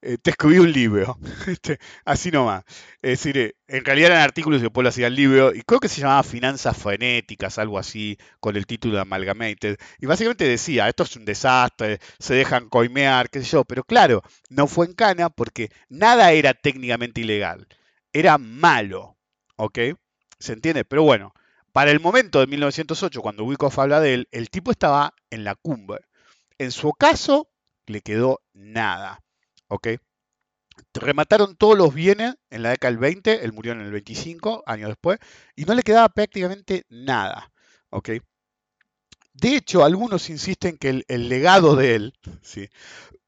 eh, 0.00 0.16
te 0.18 0.30
escribió 0.30 0.62
un 0.62 0.72
libro, 0.72 1.18
así 2.04 2.30
nomás. 2.30 2.64
Es 3.02 3.18
decir, 3.18 3.36
eh, 3.38 3.54
en 3.66 3.84
realidad 3.84 4.12
eran 4.12 4.22
artículos 4.22 4.60
y 4.60 4.62
después 4.62 4.82
lo 4.82 4.90
hacía 4.90 5.08
el 5.08 5.16
libro, 5.16 5.52
y 5.54 5.62
creo 5.62 5.80
que 5.80 5.88
se 5.88 6.00
llamaba 6.00 6.22
Finanzas 6.22 6.76
Frenéticas, 6.76 7.58
algo 7.58 7.78
así, 7.78 8.16
con 8.40 8.56
el 8.56 8.66
título 8.66 8.94
de 8.94 9.00
Amalgamated. 9.00 9.76
Y 9.98 10.06
básicamente 10.06 10.44
decía, 10.44 10.88
esto 10.88 11.02
es 11.02 11.16
un 11.16 11.24
desastre, 11.24 11.98
se 12.18 12.34
dejan 12.34 12.68
coimear, 12.68 13.28
qué 13.30 13.40
sé 13.40 13.46
yo, 13.46 13.64
pero 13.64 13.82
claro, 13.84 14.22
no 14.50 14.66
fue 14.68 14.86
en 14.86 14.94
cana 14.94 15.30
porque 15.30 15.70
nada 15.88 16.32
era 16.32 16.54
técnicamente 16.54 17.20
ilegal, 17.22 17.66
era 18.12 18.38
malo, 18.38 19.16
¿ok? 19.56 19.78
¿Se 20.38 20.52
entiende? 20.52 20.84
Pero 20.84 21.02
bueno, 21.02 21.34
para 21.72 21.90
el 21.90 22.00
momento 22.00 22.40
de 22.40 22.46
1908, 22.46 23.20
cuando 23.20 23.44
Wyckoff 23.44 23.78
habla 23.78 24.00
de 24.00 24.14
él, 24.14 24.28
el 24.30 24.50
tipo 24.50 24.70
estaba 24.70 25.14
en 25.30 25.44
la 25.44 25.54
cumbre. 25.56 26.04
En 26.58 26.72
su 26.72 26.92
caso, 26.92 27.48
le 27.86 28.00
quedó 28.00 28.40
nada. 28.52 29.20
Remataron 30.94 31.56
todos 31.56 31.76
los 31.76 31.92
bienes 31.94 32.36
en 32.50 32.62
la 32.62 32.70
década 32.70 32.92
del 32.92 32.98
20, 32.98 33.44
él 33.44 33.52
murió 33.52 33.72
en 33.72 33.80
el 33.80 33.90
25, 33.90 34.62
años 34.66 34.88
después, 34.88 35.18
y 35.56 35.64
no 35.64 35.74
le 35.74 35.82
quedaba 35.82 36.08
prácticamente 36.08 36.84
nada. 36.88 37.52
De 39.34 39.54
hecho, 39.54 39.84
algunos 39.84 40.30
insisten 40.30 40.78
que 40.78 40.90
el, 40.90 41.04
el 41.08 41.28
legado 41.28 41.76
de 41.76 41.94
él 41.94 42.14
¿sí? 42.42 42.68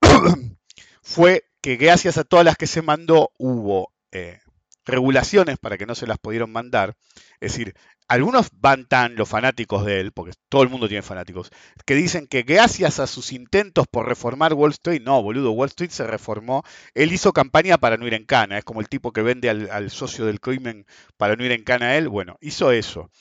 fue 1.03 1.45
que 1.61 1.77
gracias 1.77 2.19
a 2.19 2.25
todas 2.25 2.45
las 2.45 2.57
que 2.57 2.67
se 2.67 2.83
mandó 2.83 3.33
hubo 3.39 3.93
eh, 4.13 4.41
regulaciones 4.85 5.59
para 5.59 5.79
que 5.79 5.87
no 5.87 5.95
se 5.95 6.07
las 6.07 6.19
pudieron 6.19 6.51
mandar. 6.51 6.97
Es 7.41 7.53
decir, 7.53 7.75
algunos 8.11 8.49
van 8.59 8.87
tan 8.87 9.15
los 9.15 9.29
fanáticos 9.29 9.87
de 9.87 10.01
él, 10.01 10.11
porque 10.11 10.33
todo 10.49 10.65
el 10.65 10.69
mundo 10.69 10.89
tiene 10.89 11.01
fanáticos, 11.01 11.53
que 11.87 11.95
dicen 11.95 12.27
que 12.27 12.43
gracias 12.43 12.99
a 12.99 13.07
sus 13.07 13.33
intentos 13.33 13.87
por 13.87 14.09
reformar 14.09 14.53
Wall 14.53 14.73
Street, 14.73 15.01
no, 15.01 15.23
boludo, 15.23 15.53
Wall 15.53 15.69
Street 15.69 15.91
se 15.91 16.05
reformó, 16.05 16.65
él 16.95 17.13
hizo 17.13 17.33
campaña 17.33 17.79
para 17.79 17.97
no 17.97 18.09
ir 18.09 18.15
en 18.15 18.27
cana, 18.27 18.59
es 18.59 18.65
como 18.65 18.81
el 18.81 18.89
tipo 18.89 19.13
que 19.13 19.23
vende 19.23 19.49
al, 19.49 19.91
socio 19.93 20.27
del 20.27 20.41
crimen 20.41 20.87
para 21.17 21.37
no 21.37 21.45
ir 21.45 21.53
en 21.53 21.63
cana 21.63 21.87
a 21.87 21.97
él, 21.97 22.09
bueno, 22.09 22.37
hizo 22.41 22.73
eso. 22.73 23.13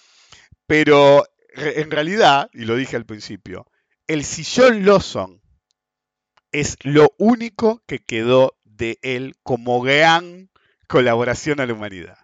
Pero 0.65 1.23
en 1.55 1.91
realidad, 1.91 2.49
y 2.51 2.65
lo 2.65 2.75
dije 2.75 2.95
al 2.95 3.05
principio, 3.05 3.67
el 4.07 4.23
sillón 4.25 4.87
Lawson 4.87 5.39
es 6.51 6.77
lo 6.81 7.13
único 7.19 7.83
que 7.85 7.99
quedó 7.99 8.57
de 8.63 8.97
él 9.03 9.35
como 9.43 9.81
gran 9.81 10.49
colaboración 10.87 11.59
a 11.59 11.67
la 11.67 11.73
humanidad. 11.73 12.17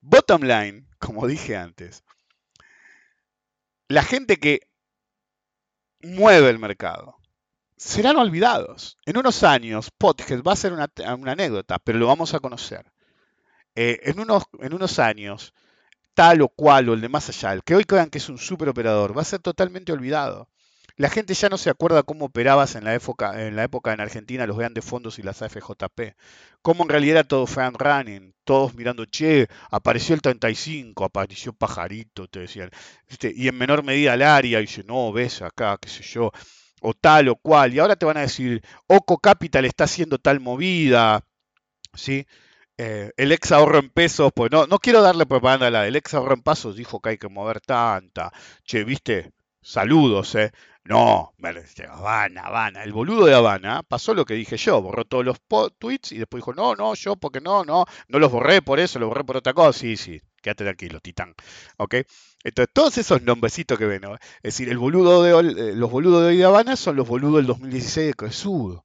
Bottom 0.00 0.42
line, 0.42 0.86
como 1.04 1.26
dije 1.26 1.56
antes, 1.56 2.02
la 3.88 4.02
gente 4.02 4.38
que 4.38 4.60
mueve 6.02 6.48
el 6.48 6.58
mercado 6.58 7.16
serán 7.76 8.16
olvidados. 8.16 8.98
En 9.04 9.18
unos 9.18 9.42
años, 9.42 9.90
Pothead 9.90 10.42
va 10.42 10.52
a 10.52 10.56
ser 10.56 10.72
una, 10.72 10.90
anécdota, 11.30 11.78
pero 11.78 11.98
lo 11.98 12.06
vamos 12.06 12.32
a 12.32 12.40
conocer. 12.40 12.90
Eh, 13.74 14.00
en, 14.04 14.20
unos, 14.20 14.44
en 14.60 14.72
unos 14.72 14.98
años, 14.98 15.52
tal 16.14 16.42
o 16.42 16.48
cual 16.48 16.88
o 16.88 16.94
el 16.94 17.00
de 17.00 17.08
más 17.08 17.28
allá, 17.28 17.52
el 17.52 17.64
que 17.64 17.74
hoy 17.74 17.84
crean 17.84 18.08
que 18.08 18.18
es 18.18 18.28
un 18.28 18.38
superoperador, 18.38 19.16
va 19.16 19.22
a 19.22 19.26
ser 19.26 19.40
totalmente 19.40 19.92
olvidado. 19.92 20.48
La 20.96 21.10
gente 21.10 21.34
ya 21.34 21.48
no 21.48 21.58
se 21.58 21.70
acuerda 21.70 22.04
cómo 22.04 22.26
operabas 22.26 22.76
en 22.76 22.84
la 22.84 22.94
época 22.94 23.46
en, 23.46 23.56
la 23.56 23.64
época 23.64 23.92
en 23.92 24.00
Argentina 24.00 24.46
los 24.46 24.58
grandes 24.58 24.84
fondos 24.84 25.18
y 25.18 25.22
las 25.22 25.42
AFJP. 25.42 26.14
Cómo 26.62 26.84
en 26.84 26.88
realidad 26.88 27.18
era 27.18 27.24
todo 27.24 27.46
fan 27.46 27.74
running, 27.74 28.32
todos 28.44 28.74
mirando, 28.74 29.04
che, 29.06 29.48
apareció 29.70 30.14
el 30.14 30.22
35, 30.22 31.04
apareció 31.04 31.52
Pajarito, 31.52 32.28
te 32.28 32.40
decían. 32.40 32.70
¿Viste? 33.08 33.32
Y 33.34 33.48
en 33.48 33.58
menor 33.58 33.82
medida 33.82 34.14
el 34.14 34.22
área, 34.22 34.58
y 34.60 34.62
dice, 34.62 34.84
no, 34.84 35.12
ves 35.12 35.42
acá, 35.42 35.76
qué 35.80 35.88
sé 35.88 36.02
yo, 36.04 36.30
o 36.80 36.94
tal 36.94 37.28
o 37.28 37.36
cual. 37.36 37.74
Y 37.74 37.80
ahora 37.80 37.96
te 37.96 38.06
van 38.06 38.16
a 38.18 38.20
decir, 38.20 38.62
Oco 38.86 39.18
Capital 39.18 39.64
está 39.64 39.84
haciendo 39.84 40.18
tal 40.18 40.40
movida, 40.40 41.24
¿sí? 41.94 42.26
Eh, 42.78 43.12
el 43.16 43.32
ex 43.32 43.52
ahorro 43.52 43.78
en 43.78 43.90
pesos, 43.90 44.32
pues 44.34 44.50
no, 44.50 44.66
no 44.66 44.78
quiero 44.80 45.02
darle 45.02 45.26
propaganda 45.26 45.68
a 45.68 45.70
la, 45.70 45.86
el 45.86 45.96
ex 45.96 46.14
ahorro 46.14 46.34
en 46.34 46.42
pesos 46.42 46.76
dijo 46.76 47.00
que 47.00 47.10
hay 47.10 47.18
que 47.18 47.28
mover 47.28 47.60
tanta. 47.60 48.32
Che, 48.64 48.84
viste, 48.84 49.32
saludos, 49.62 50.34
eh. 50.36 50.52
No, 50.86 51.32
dice, 51.38 51.86
Habana, 51.86 52.42
Habana. 52.42 52.84
El 52.84 52.92
boludo 52.92 53.24
de 53.24 53.34
Habana 53.34 53.82
pasó 53.82 54.12
lo 54.12 54.26
que 54.26 54.34
dije 54.34 54.58
yo, 54.58 54.82
borró 54.82 55.06
todos 55.06 55.24
los 55.24 55.38
tweets 55.78 56.12
y 56.12 56.18
después 56.18 56.42
dijo, 56.42 56.52
no, 56.52 56.74
no, 56.74 56.94
yo 56.94 57.16
porque 57.16 57.40
no, 57.40 57.64
no, 57.64 57.86
no 58.08 58.18
los 58.18 58.30
borré 58.30 58.60
por 58.60 58.78
eso, 58.78 58.98
los 58.98 59.08
borré 59.08 59.24
por 59.24 59.38
otra 59.38 59.54
cosa. 59.54 59.78
Sí, 59.78 59.96
sí, 59.96 60.20
quédate 60.42 60.64
tranquilo, 60.64 61.00
titán. 61.00 61.34
¿Ok? 61.78 61.94
Entonces, 62.44 62.72
todos 62.74 62.98
esos 62.98 63.22
nombrecitos 63.22 63.78
que 63.78 63.86
ven, 63.86 64.02
¿no? 64.02 64.14
Es 64.14 64.20
decir, 64.42 64.68
el 64.68 64.78
de, 64.78 65.70
eh, 65.70 65.74
los 65.74 65.90
boludos 65.90 66.22
de 66.22 66.28
hoy 66.28 66.36
de 66.36 66.44
Habana 66.44 66.76
son 66.76 66.96
los 66.96 67.08
boludos 67.08 67.36
del 67.36 67.46
2016 67.46 68.08
de 68.08 68.14
Cresudo. 68.14 68.84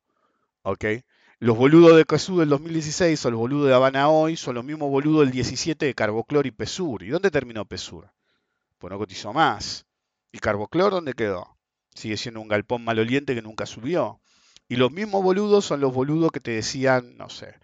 ¿Ok? 0.64 0.86
Los 1.40 1.58
boludos 1.58 1.98
de 1.98 2.06
Cresudo 2.06 2.40
del 2.42 2.50
2016 2.50 3.20
son 3.20 3.34
los 3.34 3.40
boludos 3.40 3.68
de 3.68 3.74
Habana 3.76 4.10
hoy, 4.10 4.38
son 4.38 4.56
los 4.56 4.64
mismos 4.64 4.90
boludos 4.90 5.26
del 5.26 5.32
17 5.32 5.86
de 5.86 5.96
Carboclor 5.96 6.48
y 6.48 6.52
Pesur. 6.52 7.04
¿Y 7.04 7.10
dónde 7.10 7.30
terminó 7.30 7.66
Pesur? 7.66 8.10
Pues 8.78 8.92
no 8.92 8.98
cotizó 8.98 9.34
más. 9.34 9.86
¿Y 10.32 10.40
Carboclor 10.40 10.92
dónde 10.92 11.14
quedó? 11.14 11.59
Sigue 12.00 12.16
siendo 12.16 12.40
un 12.40 12.48
galpón 12.48 12.82
maloliente 12.86 13.36
que 13.36 13.42
nunca 13.42 13.66
subió. 13.66 14.22
Y 14.70 14.78
los 14.78 14.90
mismos 14.90 15.22
boludos 15.22 15.66
son 15.66 15.82
los 15.82 15.94
boludos 15.94 16.32
que 16.32 16.40
te 16.40 16.52
decían, 16.52 17.18
no 17.18 17.30
sé, 17.30 17.56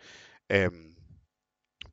em, 0.49 0.93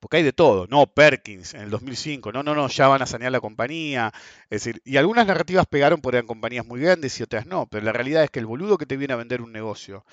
porque 0.01 0.16
hay 0.16 0.24
de 0.24 0.32
todo, 0.32 0.66
no 0.66 0.88
Perkins 0.88 1.55
en 1.55 1.61
el 1.61 1.70
2005, 1.70 2.32
no, 2.32 2.43
no, 2.43 2.57
no, 2.57 2.66
ya 2.66 2.88
van 2.88 3.03
a 3.03 3.07
sanear 3.07 3.30
la 3.30 3.40
compañía, 3.40 4.12
es 4.51 4.64
decir, 4.64 4.82
y 4.84 4.97
algunas 4.97 5.28
narrativas 5.28 5.64
pegaron 5.66 6.01
porque 6.01 6.16
eran 6.16 6.26
compañías 6.26 6.66
muy 6.66 6.80
grandes 6.80 7.20
y 7.20 7.22
otras 7.22 7.47
no, 7.47 7.66
pero 7.66 7.84
la 7.84 7.93
realidad 7.93 8.24
es 8.24 8.30
que 8.30 8.40
el 8.40 8.47
boludo 8.47 8.78
que 8.78 8.86
te 8.86 8.97
viene 8.97 9.14
a 9.14 9.16
vender 9.16 9.43
un 9.43 9.53
negocio, 9.53 10.05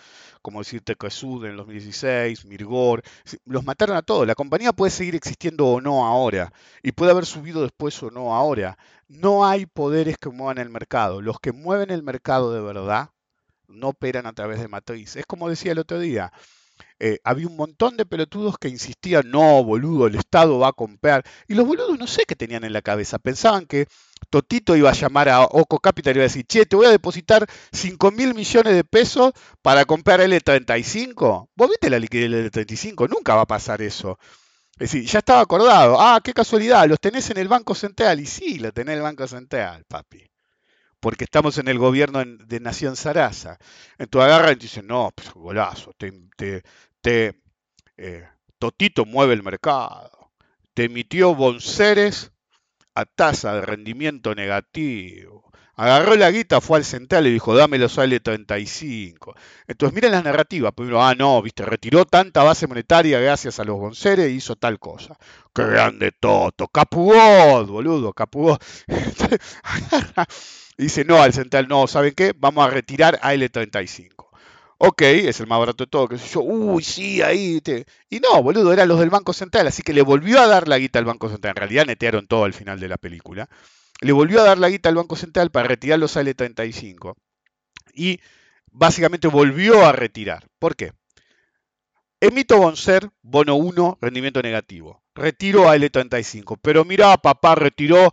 como 0.44 0.60
decirte 0.60 0.96
Cresud 0.96 1.44
en 1.46 1.52
el 1.52 1.58
2016, 1.58 2.46
Mirgor, 2.46 3.02
los 3.46 3.66
mataron 3.66 3.98
a 3.98 4.04
todos, 4.04 4.28
la 4.28 4.36
compañía 4.36 4.74
puede 4.74 4.92
seguir 4.92 5.16
existiendo 5.16 5.66
o 5.66 5.82
no 5.82 6.06
ahora, 6.06 6.54
y 6.84 6.92
puede 6.92 7.12
haber 7.12 7.26
subido 7.26 7.64
después 7.64 8.04
o 8.04 8.12
no 8.12 8.36
ahora, 8.36 8.78
no 9.10 9.46
hay 9.46 9.66
poderes 9.66 10.18
que 10.18 10.30
muevan 10.30 10.60
el 10.60 10.70
mercado, 10.70 11.22
los 11.22 11.40
que 11.40 11.52
mueven 11.52 11.90
el 11.92 12.04
mercado 12.04 12.54
de 12.54 12.62
verdad 12.62 13.10
no 13.68 13.90
operan 13.90 14.26
a 14.26 14.34
través 14.34 14.60
de 14.60 14.68
matriz, 14.68 15.16
es 15.18 15.26
como 15.26 15.50
decía 15.50 15.74
el 15.74 15.80
otro 15.80 16.00
día, 16.00 16.32
eh, 17.00 17.20
había 17.24 17.48
un 17.48 17.56
montón 17.56 17.98
de 17.98 18.06
pelotudos 18.06 18.58
que 18.58 18.68
insistían, 18.68 19.30
no, 19.32 19.64
boludo, 19.64 20.08
el 20.08 20.16
Estado 20.16 20.60
va 20.60 20.70
a 20.70 20.74
comprar. 20.74 21.24
Y 21.48 21.54
los 21.54 21.66
boludos 21.66 21.98
no 21.98 22.08
sé 22.08 22.24
qué 22.28 22.36
tenían 22.36 22.64
en 22.64 22.74
la 22.74 22.82
cabeza. 22.82 23.20
Pensaban 23.20 23.66
que 23.66 23.88
Totito 24.30 24.76
iba 24.76 24.90
a 24.90 24.94
llamar 24.94 25.30
a 25.30 25.44
Oco 25.44 25.80
Capital 25.80 26.16
y 26.16 26.18
iba 26.18 26.24
a 26.24 26.28
decir, 26.28 26.46
che, 26.46 26.66
te 26.66 26.76
voy 26.76 26.88
a 26.88 26.92
depositar 26.92 27.48
5 27.72 28.12
mil 28.12 28.34
millones 28.36 28.76
de 28.76 28.84
pesos 28.84 29.32
para 29.62 29.86
comprar 29.86 30.20
L35. 30.20 31.50
¿Vos 31.56 31.70
viste 31.70 31.90
la 31.90 32.00
liquidez 32.00 32.32
del 32.32 32.52
L35? 32.52 33.10
Nunca 33.10 33.36
va 33.36 33.42
a 33.42 33.48
pasar 33.48 33.82
eso. 33.82 34.20
Es 34.80 34.92
decir, 34.94 35.06
ya 35.06 35.20
estaba 35.20 35.42
acordado. 35.42 36.00
Ah, 36.00 36.22
qué 36.24 36.34
casualidad, 36.34 36.88
los 36.88 37.02
tenés 37.02 37.30
en 37.30 37.38
el 37.38 37.50
Banco 37.50 37.76
Central. 37.76 38.22
Y 38.22 38.26
sí, 38.26 38.60
lo 38.60 38.72
tenés 38.72 38.94
en 38.94 38.98
el 39.00 39.04
Banco 39.04 39.28
Central, 39.28 39.84
papi. 39.86 40.26
Porque 41.02 41.26
estamos 41.26 41.58
en 41.58 41.68
el 41.68 41.78
gobierno 41.78 42.24
de 42.24 42.60
Nación 42.62 42.96
Sarasa. 42.96 43.58
Entonces 43.98 44.32
agarran 44.32 44.54
y 44.54 44.56
dicen, 44.56 44.88
no, 44.88 45.12
pero 45.14 45.34
golazo, 45.36 45.92
te, 45.98 46.64
eh, 47.98 48.28
Totito 48.58 49.06
mueve 49.06 49.34
el 49.34 49.44
mercado. 49.44 50.32
Te 50.74 50.86
emitió 50.86 51.36
Bonceres 51.36 52.32
a 52.96 53.06
tasa 53.06 53.56
de 53.56 53.62
rendimiento 53.62 54.34
negativo. 54.34 55.49
Agarró 55.82 56.16
la 56.16 56.30
guita, 56.30 56.60
fue 56.60 56.78
al 56.80 56.84
central 56.86 57.26
y 57.28 57.32
dijo, 57.32 57.56
dame 57.56 57.78
los 57.78 57.98
L35. 57.98 59.34
Entonces 59.68 59.96
miren 59.96 60.12
las 60.12 60.24
narrativas. 60.26 60.74
Ah, 60.96 61.16
no, 61.18 61.42
viste, 61.42 61.64
retiró 61.66 62.06
tanta 62.06 62.44
base 62.44 62.68
monetaria 62.68 63.20
gracias 63.20 63.60
a 63.60 63.64
los 63.64 63.78
Bonceres 63.80 64.26
e 64.26 64.32
hizo 64.32 64.56
tal 64.58 64.78
cosa. 64.80 65.18
Qué 65.54 65.64
grande 65.64 66.12
Toto. 66.12 66.68
Capugón, 66.68 67.68
boludo, 67.68 68.12
Capugón. 68.14 68.58
Y 70.78 70.84
dice, 70.84 71.04
no, 71.04 71.22
al 71.22 71.34
central 71.34 71.68
no, 71.68 71.88
¿saben 71.88 72.14
qué? 72.16 72.34
Vamos 72.38 72.66
a 72.66 72.70
retirar 72.70 73.20
a 73.22 73.34
L35. 73.34 74.30
Ok, 74.78 75.02
es 75.02 75.40
el 75.42 75.48
más 75.48 75.60
barato 75.60 75.84
de 75.84 75.90
todo, 75.90 76.18
sé 76.18 76.26
yo. 76.34 76.42
Uy, 76.42 76.84
sí, 76.84 77.22
ahí. 77.22 77.60
te- 77.62 77.86
Y 78.10 78.20
no, 78.22 78.42
boludo, 78.42 78.72
eran 78.72 78.88
los 78.88 79.00
del 79.00 79.10
Banco 79.10 79.34
Central, 79.34 79.68
así 79.68 79.82
que 79.84 79.92
le 79.94 80.02
volvió 80.02 80.40
a 80.40 80.48
dar 80.48 80.68
la 80.70 80.78
guita 80.78 81.00
al 81.00 81.06
Banco 81.06 81.28
Central. 81.30 81.52
En 81.52 81.56
realidad 81.58 81.86
netearon 81.86 82.28
todo 82.28 82.46
al 82.46 82.54
final 82.54 82.80
de 82.80 82.88
la 82.88 82.98
película. 82.98 83.50
Le 84.02 84.12
volvió 84.14 84.42
a 84.42 84.46
dar 84.46 84.58
la 84.58 84.70
guita 84.70 84.90
al 84.90 84.96
Banco 84.96 85.16
Central 85.16 85.52
para 85.52 85.68
retirar 85.68 86.00
los 86.00 86.16
L35. 86.16 87.16
Y 87.94 88.20
básicamente 88.72 89.28
volvió 89.28 89.86
a 89.86 89.92
retirar. 89.92 90.48
¿Por 90.58 90.76
qué? 90.76 90.94
Emito 92.22 92.58
Boncer, 92.58 93.10
bono 93.22 93.56
1, 93.56 93.98
rendimiento 94.02 94.42
negativo. 94.42 95.02
Retiro 95.16 95.70
a 95.70 95.76
L35. 95.76 96.60
Pero 96.62 96.86
mirá, 96.86 97.18
papá, 97.18 97.56
retiró 97.56 98.12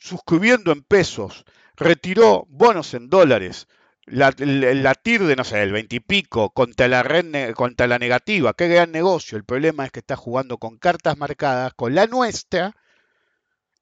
suscribiendo 0.00 0.72
en 0.72 0.82
pesos. 0.82 1.44
Retiró 1.76 2.46
bonos 2.48 2.94
en 2.94 3.08
dólares. 3.08 3.66
La, 4.06 4.32
TIR 4.32 5.24
de, 5.24 5.36
no 5.36 5.44
sé, 5.44 5.62
el 5.62 5.72
20 5.72 5.96
y 5.96 6.00
pico 6.00 6.50
contra 6.50 6.88
la, 6.88 7.02
red 7.02 7.54
contra 7.54 7.86
la 7.86 7.98
negativa. 7.98 8.54
Qué 8.54 8.68
gran 8.68 8.92
negocio. 8.92 9.38
El 9.38 9.44
problema 9.44 9.84
es 9.84 9.92
que 9.92 10.00
está 10.00 10.14
jugando 10.14 10.58
con 10.58 10.76
cartas 10.76 11.16
marcadas, 11.16 11.74
con 11.74 11.94
la 11.94 12.06
nuestra 12.06 12.76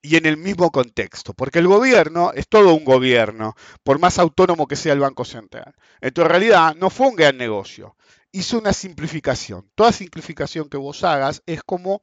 y 0.02 0.16
en 0.16 0.26
el 0.26 0.36
mismo 0.36 0.70
contexto. 0.70 1.32
Porque 1.32 1.60
el 1.60 1.68
gobierno 1.68 2.32
es 2.34 2.48
todo 2.48 2.74
un 2.74 2.84
gobierno, 2.84 3.54
por 3.84 3.98
más 3.98 4.18
autónomo 4.18 4.66
que 4.66 4.76
sea 4.76 4.92
el 4.92 5.00
Banco 5.00 5.24
Central. 5.24 5.74
Entonces, 6.00 6.26
en 6.26 6.30
realidad, 6.30 6.74
no 6.74 6.90
fue 6.90 7.08
un 7.08 7.16
gran 7.16 7.38
negocio. 7.38 7.96
Hizo 8.32 8.58
una 8.58 8.72
simplificación. 8.72 9.70
Toda 9.74 9.92
simplificación 9.92 10.68
que 10.68 10.76
vos 10.76 11.04
hagas 11.04 11.42
es 11.46 11.62
como, 11.62 12.02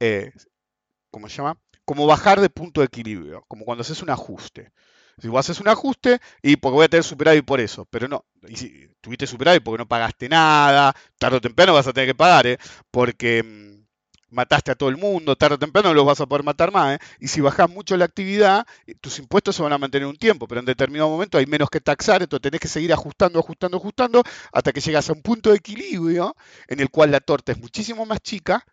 eh, 0.00 0.32
¿cómo 1.10 1.28
se 1.28 1.36
llama? 1.36 1.58
Como 1.84 2.06
bajar 2.06 2.40
de 2.40 2.48
punto 2.48 2.80
de 2.80 2.86
equilibrio, 2.86 3.44
como 3.46 3.64
cuando 3.64 3.82
haces 3.82 4.02
un 4.02 4.10
ajuste. 4.10 4.72
Si 5.20 5.28
vos 5.28 5.40
haces 5.40 5.60
un 5.60 5.68
ajuste, 5.68 6.18
y 6.42 6.56
porque 6.56 6.74
voy 6.74 6.84
a 6.86 6.88
tener 6.88 7.04
superávit 7.04 7.44
por 7.44 7.60
eso, 7.60 7.86
pero 7.86 8.08
no, 8.08 8.24
y 8.48 8.56
si 8.56 8.88
tuviste 9.00 9.26
superávit 9.28 9.62
porque 9.62 9.78
no 9.78 9.86
pagaste 9.86 10.28
nada, 10.28 10.94
tarde 11.18 11.36
o 11.36 11.40
temprano 11.40 11.72
vas 11.72 11.86
a 11.86 11.92
tener 11.92 12.08
que 12.08 12.14
pagar, 12.16 12.48
¿eh? 12.48 12.58
porque 12.90 13.42
mm, 13.44 13.73
mataste 14.34 14.70
a 14.72 14.74
todo 14.74 14.88
el 14.88 14.96
mundo, 14.96 15.36
tarde 15.36 15.54
o 15.54 15.58
temprano 15.58 15.88
no 15.88 15.94
los 15.94 16.06
vas 16.06 16.20
a 16.20 16.26
poder 16.26 16.44
matar 16.44 16.72
más. 16.72 16.96
¿eh? 16.96 16.98
Y 17.20 17.28
si 17.28 17.40
bajas 17.40 17.70
mucho 17.70 17.96
la 17.96 18.04
actividad, 18.04 18.66
tus 19.00 19.18
impuestos 19.18 19.56
se 19.56 19.62
van 19.62 19.72
a 19.72 19.78
mantener 19.78 20.06
un 20.06 20.16
tiempo, 20.16 20.46
pero 20.46 20.60
en 20.60 20.66
determinado 20.66 21.08
momento 21.08 21.38
hay 21.38 21.46
menos 21.46 21.70
que 21.70 21.80
taxar, 21.80 22.22
entonces 22.22 22.42
tenés 22.42 22.60
que 22.60 22.68
seguir 22.68 22.92
ajustando, 22.92 23.38
ajustando, 23.38 23.78
ajustando, 23.78 24.22
hasta 24.52 24.72
que 24.72 24.80
llegas 24.80 25.08
a 25.08 25.12
un 25.12 25.22
punto 25.22 25.50
de 25.50 25.56
equilibrio 25.56 26.36
en 26.68 26.80
el 26.80 26.90
cual 26.90 27.10
la 27.10 27.20
torta 27.20 27.52
es 27.52 27.58
muchísimo 27.58 28.04
más 28.06 28.20
chica 28.20 28.64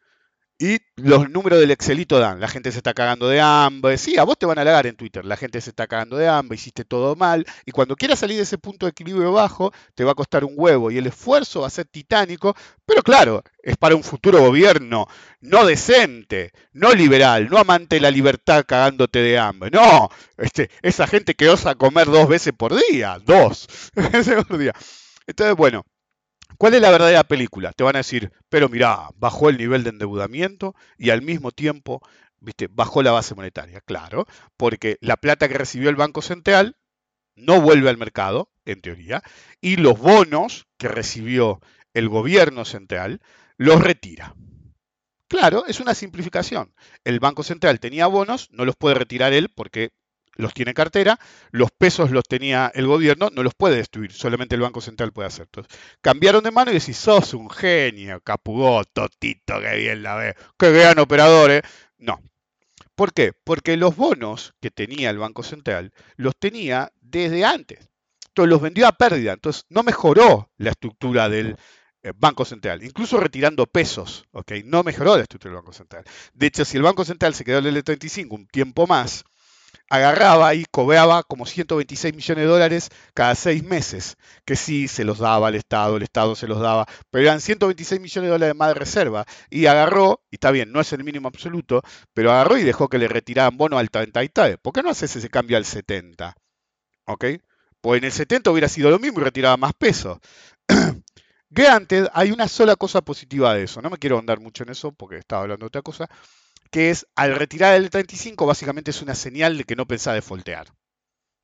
y 0.62 0.78
los 0.96 1.28
números 1.32 1.60
del 1.60 1.72
Excelito 1.72 2.20
dan, 2.20 2.40
la 2.40 2.48
gente 2.48 2.72
se 2.72 2.78
está 2.78 2.94
cagando 2.94 3.28
de 3.28 3.42
hambre, 3.42 3.98
sí, 3.98 4.20
a 4.20 4.24
vos 4.24 4.38
te 4.38 4.46
van 4.46 4.60
a 4.60 4.62
halagar 4.62 4.86
en 4.86 4.96
Twitter, 4.96 5.26
la 5.26 5.36
gente 5.36 5.60
se 5.60 5.72
está 5.72 5.88
cagando 5.88 6.18
de 6.18 6.28
hambre, 6.28 6.56
hiciste 6.56 6.86
todo 6.86 7.16
mal, 7.16 7.48
y 7.66 7.72
cuando 7.72 7.96
quieras 7.96 8.20
salir 8.20 8.38
de 8.38 8.44
ese 8.44 8.60
punto 8.60 8.86
de 8.86 8.92
equilibrio 8.92 9.32
bajo, 9.32 9.74
te 9.96 10.04
va 10.04 10.12
a 10.12 10.16
costar 10.16 10.46
un 10.46 10.54
huevo, 10.56 10.92
y 10.92 11.00
el 11.00 11.08
esfuerzo 11.08 11.62
va 11.62 11.68
a 11.68 11.72
ser 11.72 11.86
titánico, 11.86 12.56
pero 12.86 13.02
claro, 13.02 13.44
es 13.64 13.76
para 13.76 13.96
un 13.96 14.04
futuro 14.04 14.40
gobierno, 14.40 15.08
no 15.40 15.66
decente, 15.66 16.52
no 16.74 16.94
liberal, 16.94 17.50
no 17.50 17.58
amante 17.58 17.96
de 17.96 18.02
la 18.02 18.12
libertad 18.12 18.64
cagándote 18.64 19.18
de 19.18 19.40
hambre, 19.40 19.72
no, 19.72 20.10
este, 20.38 20.70
esa 20.84 21.08
gente 21.08 21.34
que 21.34 21.50
osa 21.50 21.74
comer 21.74 22.06
dos 22.06 22.30
veces 22.30 22.54
por 22.56 22.80
día, 22.92 23.18
dos 23.26 23.68
veces 23.96 24.46
por 24.46 24.60
día. 24.60 24.74
Entonces, 25.26 25.56
bueno, 25.56 25.86
¿Cuál 26.58 26.76
es 26.76 26.82
la 26.82 26.92
verdadera 26.92 27.24
película? 27.24 27.72
Te 27.74 27.84
van 27.84 27.96
a 27.96 28.00
decir, 28.00 28.32
pero 28.50 28.70
mirá, 28.70 29.10
bajó 29.16 29.50
el 29.50 29.58
nivel 29.58 29.84
de 29.84 29.92
endeudamiento 29.92 30.76
y 30.98 31.10
al 31.10 31.22
mismo 31.22 31.52
tiempo, 31.52 32.02
viste, 32.40 32.68
bajó 32.70 33.04
la 33.04 33.12
base 33.12 33.36
monetaria. 33.36 33.82
Claro, 33.82 34.26
porque 34.58 34.98
la 35.02 35.18
plata 35.18 35.48
que 35.48 35.58
recibió 35.58 35.90
el 35.90 35.96
Banco 35.96 36.22
Central 36.22 36.78
no 37.36 37.62
vuelve 37.62 37.90
al 37.90 37.98
mercado, 37.98 38.52
en 38.66 38.82
teoría, 38.82 39.24
y 39.62 39.78
los 39.78 39.98
bonos 39.98 40.68
que 40.78 40.88
recibió 40.88 41.60
el 41.94 42.10
gobierno 42.10 42.66
central 42.66 43.22
los 43.58 43.82
retira. 43.82 44.36
Claro, 45.28 45.66
es 45.66 45.80
una 45.80 45.94
simplificación. 45.94 46.74
El 47.06 47.20
Banco 47.20 47.44
Central 47.44 47.80
tenía 47.80 48.08
bonos, 48.08 48.50
no 48.52 48.66
los 48.66 48.76
puede 48.76 48.96
retirar 48.96 49.32
él 49.32 49.50
porque 49.50 49.92
los 50.36 50.54
tiene 50.54 50.72
en 50.72 50.76
cartera, 50.76 51.20
los 51.52 51.72
pesos 51.72 52.12
los 52.12 52.24
tenía 52.24 52.72
el 52.74 52.88
gobierno, 52.88 53.30
no 53.32 53.44
los 53.44 53.54
puede 53.54 53.78
destruir, 53.78 54.12
solamente 54.12 54.56
el 54.56 54.62
Banco 54.62 54.82
Central 54.82 55.12
puede 55.12 55.28
hacer. 55.28 55.48
Cambiaron 56.02 56.44
de 56.44 56.52
mano 56.52 56.72
y 56.72 56.76
decís, 56.76 56.98
sos 56.98 57.34
un 57.34 57.50
genio, 57.50 58.22
capugó, 58.22 58.84
totito, 58.86 59.60
que 59.60 59.76
bien 59.76 60.04
la 60.04 60.16
ve, 60.16 60.36
qué 60.58 60.72
gran 60.72 61.00
operador, 61.00 61.52
¿eh? 61.52 61.62
No. 61.98 62.20
¿Por 62.96 63.14
qué? 63.14 63.34
Porque 63.34 63.78
los 63.78 63.96
bonos 63.96 64.54
que 64.62 64.72
tenía 64.72 65.10
el 65.10 65.18
Banco 65.18 65.44
Central 65.44 65.92
los 66.18 66.36
tenía 66.38 66.92
desde 67.00 67.46
antes. 67.46 67.90
Entonces 68.28 68.50
los 68.50 68.62
vendió 68.62 68.88
a 68.88 68.94
pérdida, 68.94 69.34
entonces 69.34 69.66
no 69.70 69.84
mejoró 69.84 70.50
la 70.58 70.72
estructura 70.72 71.28
del 71.28 71.58
eh, 72.04 72.14
Banco 72.16 72.46
Central, 72.46 72.84
incluso 72.84 73.18
retirando 73.18 73.68
pesos, 73.68 74.26
¿ok? 74.32 74.54
No 74.66 74.84
mejoró 74.84 75.18
la 75.18 75.24
estructura 75.24 75.52
del 75.52 75.62
Banco 75.62 75.74
Central. 75.74 76.06
De 76.34 76.48
hecho, 76.48 76.64
si 76.64 76.78
el 76.78 76.84
Banco 76.84 77.04
Central 77.04 77.34
se 77.36 77.44
quedó 77.44 77.60
en 77.60 77.66
el 77.66 77.84
L35 77.84 78.28
un 78.32 78.48
tiempo 78.48 78.88
más, 78.88 79.26
agarraba 79.92 80.56
y 80.56 80.64
cobraba 80.72 81.22
como 81.24 81.46
126 81.46 82.16
millones 82.16 82.46
de 82.46 82.50
dólares 82.50 82.90
cada 83.14 83.36
seis 83.36 83.62
meses, 83.62 84.16
que 84.46 84.56
sí 84.56 84.88
se 84.88 85.04
los 85.04 85.20
daba 85.20 85.50
al 85.50 85.56
Estado, 85.56 85.98
el 85.98 86.04
Estado 86.04 86.34
se 86.36 86.48
los 86.48 86.62
daba, 86.62 86.88
pero 87.10 87.26
eran 87.26 87.42
126 87.42 88.00
millones 88.00 88.30
de 88.30 88.32
dólares 88.32 88.56
más 88.56 88.70
de 88.70 88.76
reserva, 88.76 89.26
y 89.50 89.66
agarró, 89.66 90.22
y 90.32 90.36
está 90.36 90.52
bien, 90.52 90.72
no 90.72 90.80
es 90.80 90.94
el 90.94 91.04
mínimo 91.04 91.28
absoluto, 91.28 91.82
pero 92.14 92.32
agarró 92.32 92.58
y 92.58 92.64
dejó 92.64 92.88
que 92.88 92.98
le 93.00 93.10
retiraran 93.10 93.58
bono 93.58 93.78
al 93.78 93.90
33. 93.90 94.58
¿Por 94.62 94.72
qué 94.72 94.82
no 94.82 94.90
haces 94.92 95.14
ese 95.18 95.30
cambio 95.30 95.58
al 95.58 95.66
70? 95.66 96.36
¿Ok? 97.06 97.26
Pues 97.82 98.00
en 98.00 98.06
el 98.06 98.12
70 98.14 98.52
hubiera 98.52 98.70
sido 98.70 98.92
lo 98.92 99.00
mismo 99.00 99.20
y 99.20 99.24
retiraba 99.26 99.58
más 99.58 99.74
peso. 99.74 100.22
Granted, 101.50 102.08
hay 102.14 102.32
una 102.32 102.48
sola 102.48 102.78
cosa 102.78 103.02
positiva 103.02 103.54
de 103.54 103.64
eso, 103.64 103.82
no 103.82 103.90
me 103.90 103.98
quiero 103.98 104.18
andar 104.20 104.40
mucho 104.40 104.64
en 104.64 104.70
eso 104.70 104.94
porque 104.94 105.18
estaba 105.18 105.42
hablando 105.44 105.66
de 105.66 105.68
otra 105.68 105.82
cosa, 105.82 106.10
que 106.72 106.90
es 106.90 107.06
al 107.16 107.36
retirar 107.36 107.76
el 107.76 107.90
35 107.90 108.46
básicamente 108.46 108.92
es 108.92 109.02
una 109.02 109.16
señal 109.16 109.58
de 109.58 109.66
que 109.66 109.76
no 109.76 109.86
pensás 109.86 110.16
defoltear. 110.16 110.68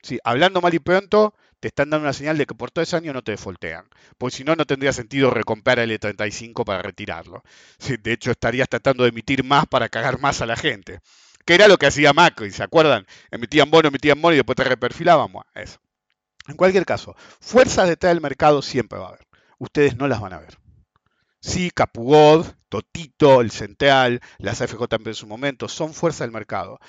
Sí, 0.01 0.19
hablando 0.23 0.61
mal 0.61 0.73
y 0.73 0.79
pronto, 0.79 1.35
te 1.59 1.67
están 1.67 1.89
dando 1.89 2.05
una 2.05 2.13
señal 2.13 2.37
de 2.37 2.45
que 2.45 2.55
por 2.55 2.71
todo 2.71 2.83
ese 2.83 2.95
año 2.95 3.13
no 3.13 3.23
te 3.23 3.31
defoltean. 3.31 3.85
Porque 4.17 4.37
si 4.37 4.43
no, 4.43 4.55
no 4.55 4.65
tendría 4.65 4.93
sentido 4.93 5.31
recomprar 5.31 5.79
el 5.79 5.91
E35 5.91 6.63
para 6.63 6.81
retirarlo. 6.81 7.43
Sí, 7.79 7.97
de 7.97 8.13
hecho, 8.13 8.31
estarías 8.31 8.69
tratando 8.69 9.03
de 9.03 9.09
emitir 9.09 9.43
más 9.43 9.65
para 9.65 9.89
cagar 9.89 10.19
más 10.19 10.41
a 10.41 10.45
la 10.45 10.55
gente. 10.55 10.99
Que 11.45 11.55
era 11.55 11.67
lo 11.67 11.77
que 11.77 11.87
hacía 11.87 12.13
Macri, 12.13 12.51
¿se 12.51 12.63
acuerdan? 12.63 13.05
Emitían 13.31 13.71
bono, 13.71 13.87
emitían 13.89 14.21
bono 14.21 14.33
y 14.33 14.37
después 14.37 14.55
te 14.55 14.63
reperfilaban. 14.63 15.31
Bueno, 15.31 15.49
eso. 15.55 15.79
En 16.47 16.55
cualquier 16.55 16.85
caso, 16.85 17.15
fuerzas 17.41 17.89
detrás 17.89 18.13
del 18.13 18.21
mercado 18.21 18.61
siempre 18.61 18.99
va 18.99 19.05
a 19.05 19.09
haber. 19.09 19.27
Ustedes 19.57 19.97
no 19.97 20.07
las 20.07 20.21
van 20.21 20.33
a 20.33 20.39
ver. 20.39 20.57
Sí, 21.39 21.71
Capugod, 21.71 22.45
Totito, 22.69 23.41
el 23.41 23.51
Central, 23.51 24.21
las 24.39 24.59
FJP 24.59 25.07
en 25.07 25.13
su 25.13 25.27
momento, 25.27 25.67
son 25.67 25.93
fuerza 25.93 26.23
del 26.23 26.31
mercado. 26.31 26.79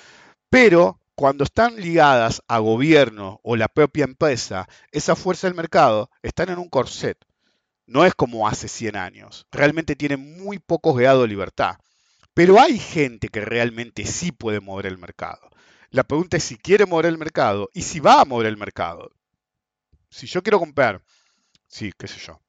Pero 0.49 0.99
cuando 1.15 1.43
están 1.43 1.75
ligadas 1.75 2.41
a 2.47 2.59
gobierno 2.59 3.39
o 3.43 3.55
la 3.55 3.67
propia 3.67 4.05
empresa, 4.05 4.67
esa 4.91 5.15
fuerza 5.15 5.47
del 5.47 5.55
mercado 5.55 6.09
están 6.23 6.49
en 6.49 6.59
un 6.59 6.69
corset. 6.69 7.17
No 7.85 8.05
es 8.05 8.15
como 8.15 8.47
hace 8.47 8.67
100 8.67 8.95
años. 8.95 9.47
Realmente 9.51 9.95
tienen 9.95 10.37
muy 10.41 10.59
pocos 10.59 10.97
grados 10.97 11.23
de 11.23 11.27
libertad. 11.27 11.75
Pero 12.33 12.59
hay 12.61 12.79
gente 12.79 13.29
que 13.29 13.41
realmente 13.41 14.05
sí 14.05 14.31
puede 14.31 14.61
mover 14.61 14.85
el 14.85 14.97
mercado. 14.97 15.49
La 15.89 16.03
pregunta 16.03 16.37
es 16.37 16.43
si 16.43 16.55
quiere 16.55 16.85
mover 16.85 17.07
el 17.07 17.17
mercado 17.17 17.69
y 17.73 17.81
si 17.81 17.99
va 17.99 18.21
a 18.21 18.25
mover 18.25 18.47
el 18.47 18.57
mercado. 18.57 19.11
Si 20.09 20.27
yo 20.27 20.41
quiero 20.41 20.59
comprar, 20.59 21.03
sí, 21.67 21.91
qué 21.97 22.07
sé 22.07 22.19
yo, 22.19 22.39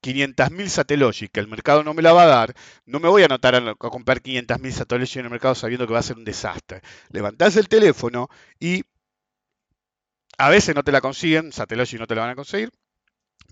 500.000 0.00 0.68
Satellogic, 0.68 1.32
que 1.32 1.40
el 1.40 1.48
mercado 1.48 1.82
no 1.84 1.94
me 1.94 2.02
la 2.02 2.12
va 2.12 2.24
a 2.24 2.26
dar, 2.26 2.54
no 2.86 3.00
me 3.00 3.08
voy 3.08 3.22
a 3.22 3.26
anotar 3.26 3.54
a, 3.54 3.58
a 3.70 3.74
comprar 3.74 4.22
500.000 4.22 4.70
Satellogic 4.72 5.16
en 5.16 5.24
el 5.26 5.30
mercado 5.30 5.54
sabiendo 5.54 5.86
que 5.86 5.92
va 5.92 6.00
a 6.00 6.02
ser 6.02 6.16
un 6.16 6.24
desastre. 6.24 6.82
Levantás 7.10 7.56
el 7.56 7.68
teléfono 7.68 8.28
y 8.60 8.84
a 10.38 10.48
veces 10.50 10.74
no 10.74 10.84
te 10.84 10.92
la 10.92 11.00
consiguen, 11.00 11.52
Satellogic 11.52 12.00
no 12.00 12.06
te 12.06 12.14
la 12.14 12.22
van 12.22 12.30
a 12.30 12.36
conseguir, 12.36 12.70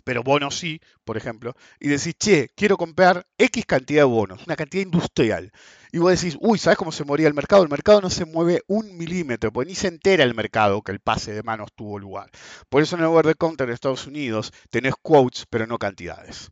pero 0.05 0.22
bonos 0.22 0.59
sí, 0.59 0.80
por 1.05 1.16
ejemplo, 1.16 1.55
y 1.80 1.88
decís, 1.88 2.14
che, 2.18 2.51
quiero 2.55 2.76
comprar 2.76 3.26
X 3.38 3.64
cantidad 3.66 4.03
de 4.03 4.05
bonos, 4.05 4.47
una 4.47 4.57
cantidad 4.57 4.82
industrial. 4.82 5.53
Y 5.92 5.99
vos 5.99 6.20
decís, 6.20 6.36
uy, 6.40 6.59
¿sabes 6.59 6.78
cómo 6.78 6.92
se 6.92 7.05
moría 7.05 7.28
el 7.28 7.34
mercado? 7.34 7.62
El 7.62 7.68
mercado 7.68 8.01
no 8.01 8.11
se 8.11 8.24
mueve 8.24 8.62
un 8.66 8.97
milímetro, 8.97 9.53
porque 9.53 9.68
ni 9.68 9.74
se 9.74 9.88
entera 9.88 10.24
el 10.24 10.34
mercado 10.34 10.82
que 10.82 10.92
el 10.92 11.01
pase 11.01 11.32
de 11.32 11.42
manos 11.42 11.70
tuvo 11.74 11.99
lugar. 11.99 12.30
Por 12.68 12.82
eso 12.82 12.97
en 12.97 13.03
el 13.03 13.09
over 13.09 13.26
the 13.26 13.34
counter 13.34 13.66
de 13.66 13.74
Estados 13.74 14.07
Unidos 14.07 14.53
tenés 14.70 14.94
quotes, 15.01 15.47
pero 15.49 15.66
no 15.66 15.78
cantidades. 15.78 16.51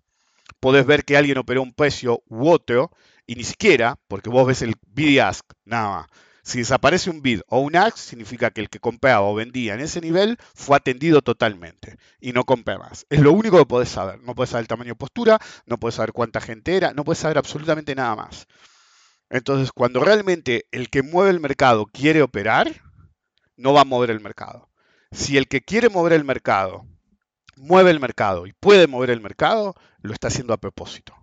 Podés 0.61 0.87
ver 0.87 1.05
que 1.05 1.17
alguien 1.17 1.39
operó 1.39 1.63
un 1.63 1.75
precio 1.75 2.23
u 2.29 2.49
otro, 2.49 2.91
y 3.27 3.35
ni 3.35 3.45
siquiera, 3.45 3.99
porque 4.09 4.31
vos 4.31 4.47
ves 4.47 4.63
el 4.63 4.75
bid 4.87 5.19
ask, 5.19 5.45
nada 5.65 5.89
más. 5.89 6.07
Si 6.45 6.59
desaparece 6.59 7.09
un 7.09 7.23
bid 7.23 7.41
o 7.49 7.61
un 7.61 7.75
ask, 7.75 7.97
significa 7.97 8.51
que 8.51 8.61
el 8.61 8.69
que 8.69 8.79
compraba 8.79 9.23
o 9.23 9.35
vendía 9.35 9.73
en 9.73 9.81
ese 9.81 10.03
nivel 10.03 10.37
fue 10.55 10.77
atendido 10.77 11.23
totalmente 11.23 11.97
y 12.21 12.35
no 12.35 12.45
compra 12.45 12.77
más. 12.77 13.07
Es 13.09 13.21
lo 13.21 13.33
único 13.33 13.57
que 13.57 13.65
podés 13.65 13.89
saber. 13.89 14.21
No 14.21 14.35
podés 14.35 14.51
saber 14.51 14.65
el 14.65 14.69
tamaño 14.69 14.91
de 14.91 14.97
postura, 14.97 15.39
no 15.65 15.79
podés 15.79 15.95
saber 15.95 16.13
cuánta 16.13 16.43
gente 16.43 16.77
era, 16.77 16.93
no 16.93 17.03
podés 17.03 17.21
saber 17.21 17.39
absolutamente 17.39 17.95
nada 17.95 18.15
más. 18.15 18.47
Entonces, 19.31 19.73
cuando 19.73 20.05
realmente 20.05 20.67
el 20.71 20.91
que 20.91 21.03
mueve 21.03 21.31
el 21.31 21.41
mercado 21.41 21.87
quiere 21.87 22.21
operar, 22.21 22.83
no 23.57 23.73
va 23.73 23.81
a 23.81 23.87
mover 23.87 24.11
el 24.11 24.21
mercado. 24.21 24.69
Si 25.13 25.39
el 25.39 25.49
que 25.49 25.63
quiere 25.63 25.89
mover 25.89 26.13
el 26.13 26.25
mercado 26.25 26.87
mueve 27.57 27.91
el 27.91 28.01
mercado 28.01 28.47
y 28.47 28.53
puede 28.53 28.87
mover 28.87 29.09
el 29.09 29.23
mercado, 29.23 29.75
lo 30.03 30.13
está 30.13 30.29
haciendo 30.29 30.53
a 30.53 30.59
propósito. 30.59 31.15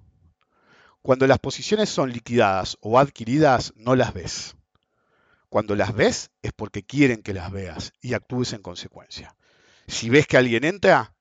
Cuando 1.03 1.28
las 1.28 1.38
posiciones 1.38 1.89
son 1.89 2.11
liquidadas 2.11 2.78
o 2.82 2.97
adquiridas, 2.97 3.72
no 3.76 3.95
las 3.95 4.15
ves. 4.15 4.56
Cuando 5.52 5.76
las 5.76 5.94
ves 5.94 6.32
es 6.41 6.53
porque 6.53 6.84
quieren 6.84 7.22
que 7.22 7.34
las 7.34 7.52
veas 7.52 7.91
y 7.99 8.14
actúes 8.14 8.53
en 8.53 8.61
consecuencia. 8.61 9.36
Si 9.86 10.10
ves 10.10 10.26
que 10.26 10.38
alguien 10.38 10.64
entra, 10.64 11.14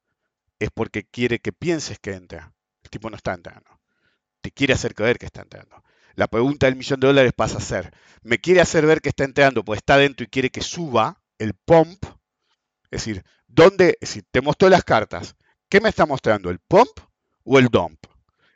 es 0.61 0.69
porque 0.73 1.02
quiere 1.02 1.40
que 1.40 1.51
pienses 1.52 1.98
que 1.98 2.12
entra. 2.12 2.55
El 2.85 2.90
tipo 2.90 3.11
no 3.11 3.16
está 3.16 3.35
entrando. 3.35 3.81
Te 4.40 4.52
quiere 4.52 4.73
hacer 4.73 4.94
creer 4.94 5.19
que 5.19 5.27
está 5.27 5.43
entrando. 5.43 5.82
La 6.15 6.28
pregunta 6.28 6.66
del 6.66 6.77
millón 6.77 7.01
de 7.01 7.09
dólares 7.09 7.32
pasa 7.35 7.59
a 7.59 7.61
ser, 7.61 7.93
¿me 8.23 8.39
quiere 8.39 8.61
hacer 8.61 8.86
ver 8.86 9.01
que 9.01 9.09
está 9.09 9.24
entrando 9.24 9.65
pues 9.65 9.78
está 9.78 9.97
dentro 9.97 10.23
y 10.23 10.28
quiere 10.28 10.51
que 10.51 10.62
suba 10.62 11.20
el 11.40 11.55
pump? 11.55 12.05
Es 12.85 13.05
decir, 13.05 13.24
¿dónde? 13.48 13.98
Es 14.01 14.11
decir, 14.11 14.27
te 14.31 14.43
mostró 14.43 14.69
las 14.69 14.85
cartas. 14.85 15.35
¿Qué 15.69 15.81
me 15.81 15.89
está 15.89 16.07
mostrando? 16.07 16.51
¿El 16.51 16.61
pump 16.61 17.01
o 17.43 17.59
el 17.59 17.66
dump? 17.66 17.98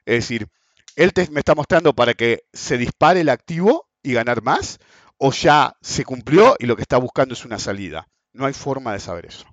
Es 0.07 0.29
decir, 0.29 0.47
él 0.95 1.13
te, 1.13 1.29
me 1.31 1.41
está 1.41 1.57
mostrando 1.57 1.97
para 1.97 2.15
que 2.15 2.45
se 2.53 2.79
dispare 2.79 3.23
el 3.23 3.29
activo 3.29 3.89
y 4.05 4.13
ganar 4.13 4.41
más, 4.43 4.79
o 5.19 5.33
ya 5.33 5.77
se 5.81 6.05
cumplió 6.05 6.57
y 6.59 6.67
lo 6.67 6.77
que 6.77 6.83
está 6.83 6.97
buscando 6.97 7.35
es 7.35 7.45
una 7.45 7.59
salida. 7.59 8.09
No 8.33 8.47
hay 8.47 8.53
forma 8.53 8.93
de 8.93 9.01
saber 9.01 9.27
eso. 9.27 9.47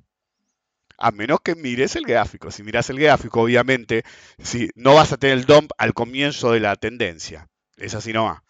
A 0.98 1.12
menos 1.12 1.40
que 1.44 1.56
mires 1.56 1.96
el 1.96 2.06
gráfico. 2.06 2.52
Si 2.52 2.64
miras 2.64 2.90
el 2.90 3.00
gráfico, 3.00 3.42
obviamente, 3.42 4.04
si, 4.38 4.70
no 4.76 4.96
vas 4.96 5.12
a 5.12 5.18
tener 5.18 5.38
el 5.38 5.46
dump 5.46 5.72
al 5.78 5.94
comienzo 5.94 6.52
de 6.52 6.60
la 6.60 6.76
tendencia. 6.76 7.48
Es 7.78 7.96
así 7.96 8.14
nomás. 8.14 8.42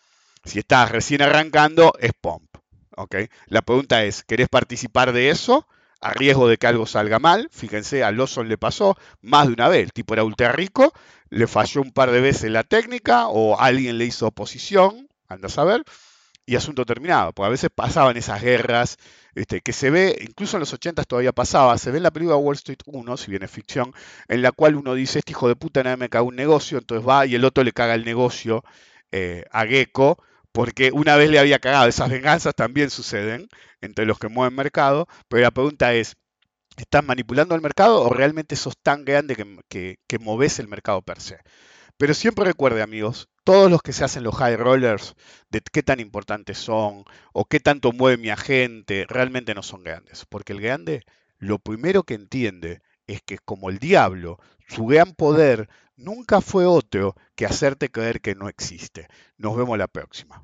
Si 0.43 0.59
estás 0.59 0.91
recién 0.91 1.21
arrancando, 1.21 1.93
es 1.99 2.11
pump. 2.19 2.49
¿ok? 2.97 3.15
La 3.47 3.61
pregunta 3.61 4.03
es, 4.03 4.23
¿querés 4.23 4.49
participar 4.49 5.13
de 5.13 5.29
eso? 5.29 5.67
A 6.01 6.13
riesgo 6.13 6.47
de 6.47 6.57
que 6.57 6.67
algo 6.67 6.85
salga 6.87 7.19
mal. 7.19 7.47
Fíjense, 7.51 8.03
a 8.03 8.11
Lawson 8.11 8.49
le 8.49 8.57
pasó 8.57 8.97
más 9.21 9.47
de 9.47 9.53
una 9.53 9.69
vez. 9.69 9.83
El 9.83 9.93
tipo 9.93 10.13
era 10.13 10.23
ultra 10.23 10.51
rico, 10.51 10.93
le 11.29 11.47
falló 11.47 11.81
un 11.81 11.91
par 11.91 12.11
de 12.11 12.21
veces 12.21 12.51
la 12.51 12.63
técnica 12.63 13.27
o 13.27 13.59
alguien 13.59 13.97
le 13.97 14.05
hizo 14.05 14.27
oposición 14.27 15.07
Andas 15.29 15.57
a 15.57 15.63
ver 15.63 15.85
y 16.51 16.55
asunto 16.57 16.85
terminado. 16.85 17.31
Porque 17.31 17.47
a 17.47 17.49
veces 17.49 17.69
pasaban 17.73 18.17
esas 18.17 18.41
guerras 18.41 18.97
este, 19.35 19.61
que 19.61 19.71
se 19.71 19.89
ve, 19.89 20.17
incluso 20.21 20.57
en 20.57 20.61
los 20.61 20.73
80 20.73 21.05
todavía 21.05 21.31
pasaba, 21.31 21.77
se 21.77 21.91
ve 21.91 21.97
en 21.97 22.03
la 22.03 22.11
película 22.11 22.35
Wall 22.35 22.55
Street 22.55 22.79
1, 22.85 23.15
si 23.15 23.31
bien 23.31 23.43
es 23.43 23.51
ficción, 23.51 23.93
en 24.27 24.41
la 24.41 24.51
cual 24.51 24.75
uno 24.75 24.93
dice, 24.93 25.19
este 25.19 25.31
hijo 25.31 25.47
de 25.47 25.55
puta 25.55 25.81
nadie 25.81 25.95
me 25.95 26.09
caga 26.09 26.23
un 26.23 26.35
negocio, 26.35 26.77
entonces 26.77 27.07
va 27.07 27.25
y 27.25 27.35
el 27.35 27.45
otro 27.45 27.63
le 27.63 27.71
caga 27.71 27.95
el 27.95 28.03
negocio 28.03 28.65
eh, 29.13 29.45
a 29.51 29.65
Gecko, 29.65 30.21
porque 30.51 30.91
una 30.91 31.15
vez 31.15 31.29
le 31.29 31.39
había 31.39 31.59
cagado. 31.59 31.87
Esas 31.87 32.09
venganzas 32.09 32.53
también 32.53 32.89
suceden 32.89 33.47
entre 33.79 34.05
los 34.05 34.19
que 34.19 34.27
mueven 34.27 34.53
mercado, 34.53 35.07
pero 35.29 35.43
la 35.43 35.51
pregunta 35.51 35.93
es, 35.93 36.17
¿estás 36.75 37.05
manipulando 37.05 37.55
el 37.55 37.61
mercado 37.61 38.01
o 38.01 38.09
realmente 38.09 38.57
sos 38.57 38.77
tan 38.77 39.05
grande 39.05 39.37
que, 39.37 39.45
que, 39.69 39.99
que 40.05 40.19
moves 40.19 40.59
el 40.59 40.67
mercado 40.67 41.01
per 41.01 41.21
se? 41.21 41.39
Pero 42.01 42.15
siempre 42.15 42.45
recuerde, 42.45 42.81
amigos, 42.81 43.29
todos 43.43 43.69
los 43.69 43.83
que 43.83 43.93
se 43.93 44.03
hacen 44.03 44.23
los 44.23 44.33
high 44.33 44.55
rollers, 44.55 45.13
de 45.51 45.61
qué 45.61 45.83
tan 45.83 45.99
importantes 45.99 46.57
son 46.57 47.03
o 47.31 47.45
qué 47.45 47.59
tanto 47.59 47.91
mueve 47.91 48.17
mi 48.17 48.31
agente, 48.31 49.05
realmente 49.07 49.53
no 49.53 49.61
son 49.61 49.83
grandes. 49.83 50.25
Porque 50.27 50.53
el 50.53 50.61
grande, 50.61 51.03
lo 51.37 51.59
primero 51.59 52.01
que 52.01 52.15
entiende 52.15 52.81
es 53.05 53.21
que 53.21 53.37
como 53.37 53.69
el 53.69 53.77
diablo, 53.77 54.39
su 54.67 54.87
gran 54.87 55.13
poder 55.13 55.69
nunca 55.95 56.41
fue 56.41 56.65
otro 56.65 57.15
que 57.35 57.45
hacerte 57.45 57.91
creer 57.91 58.19
que 58.19 58.33
no 58.33 58.49
existe. 58.49 59.07
Nos 59.37 59.55
vemos 59.55 59.77
la 59.77 59.87
próxima. 59.87 60.43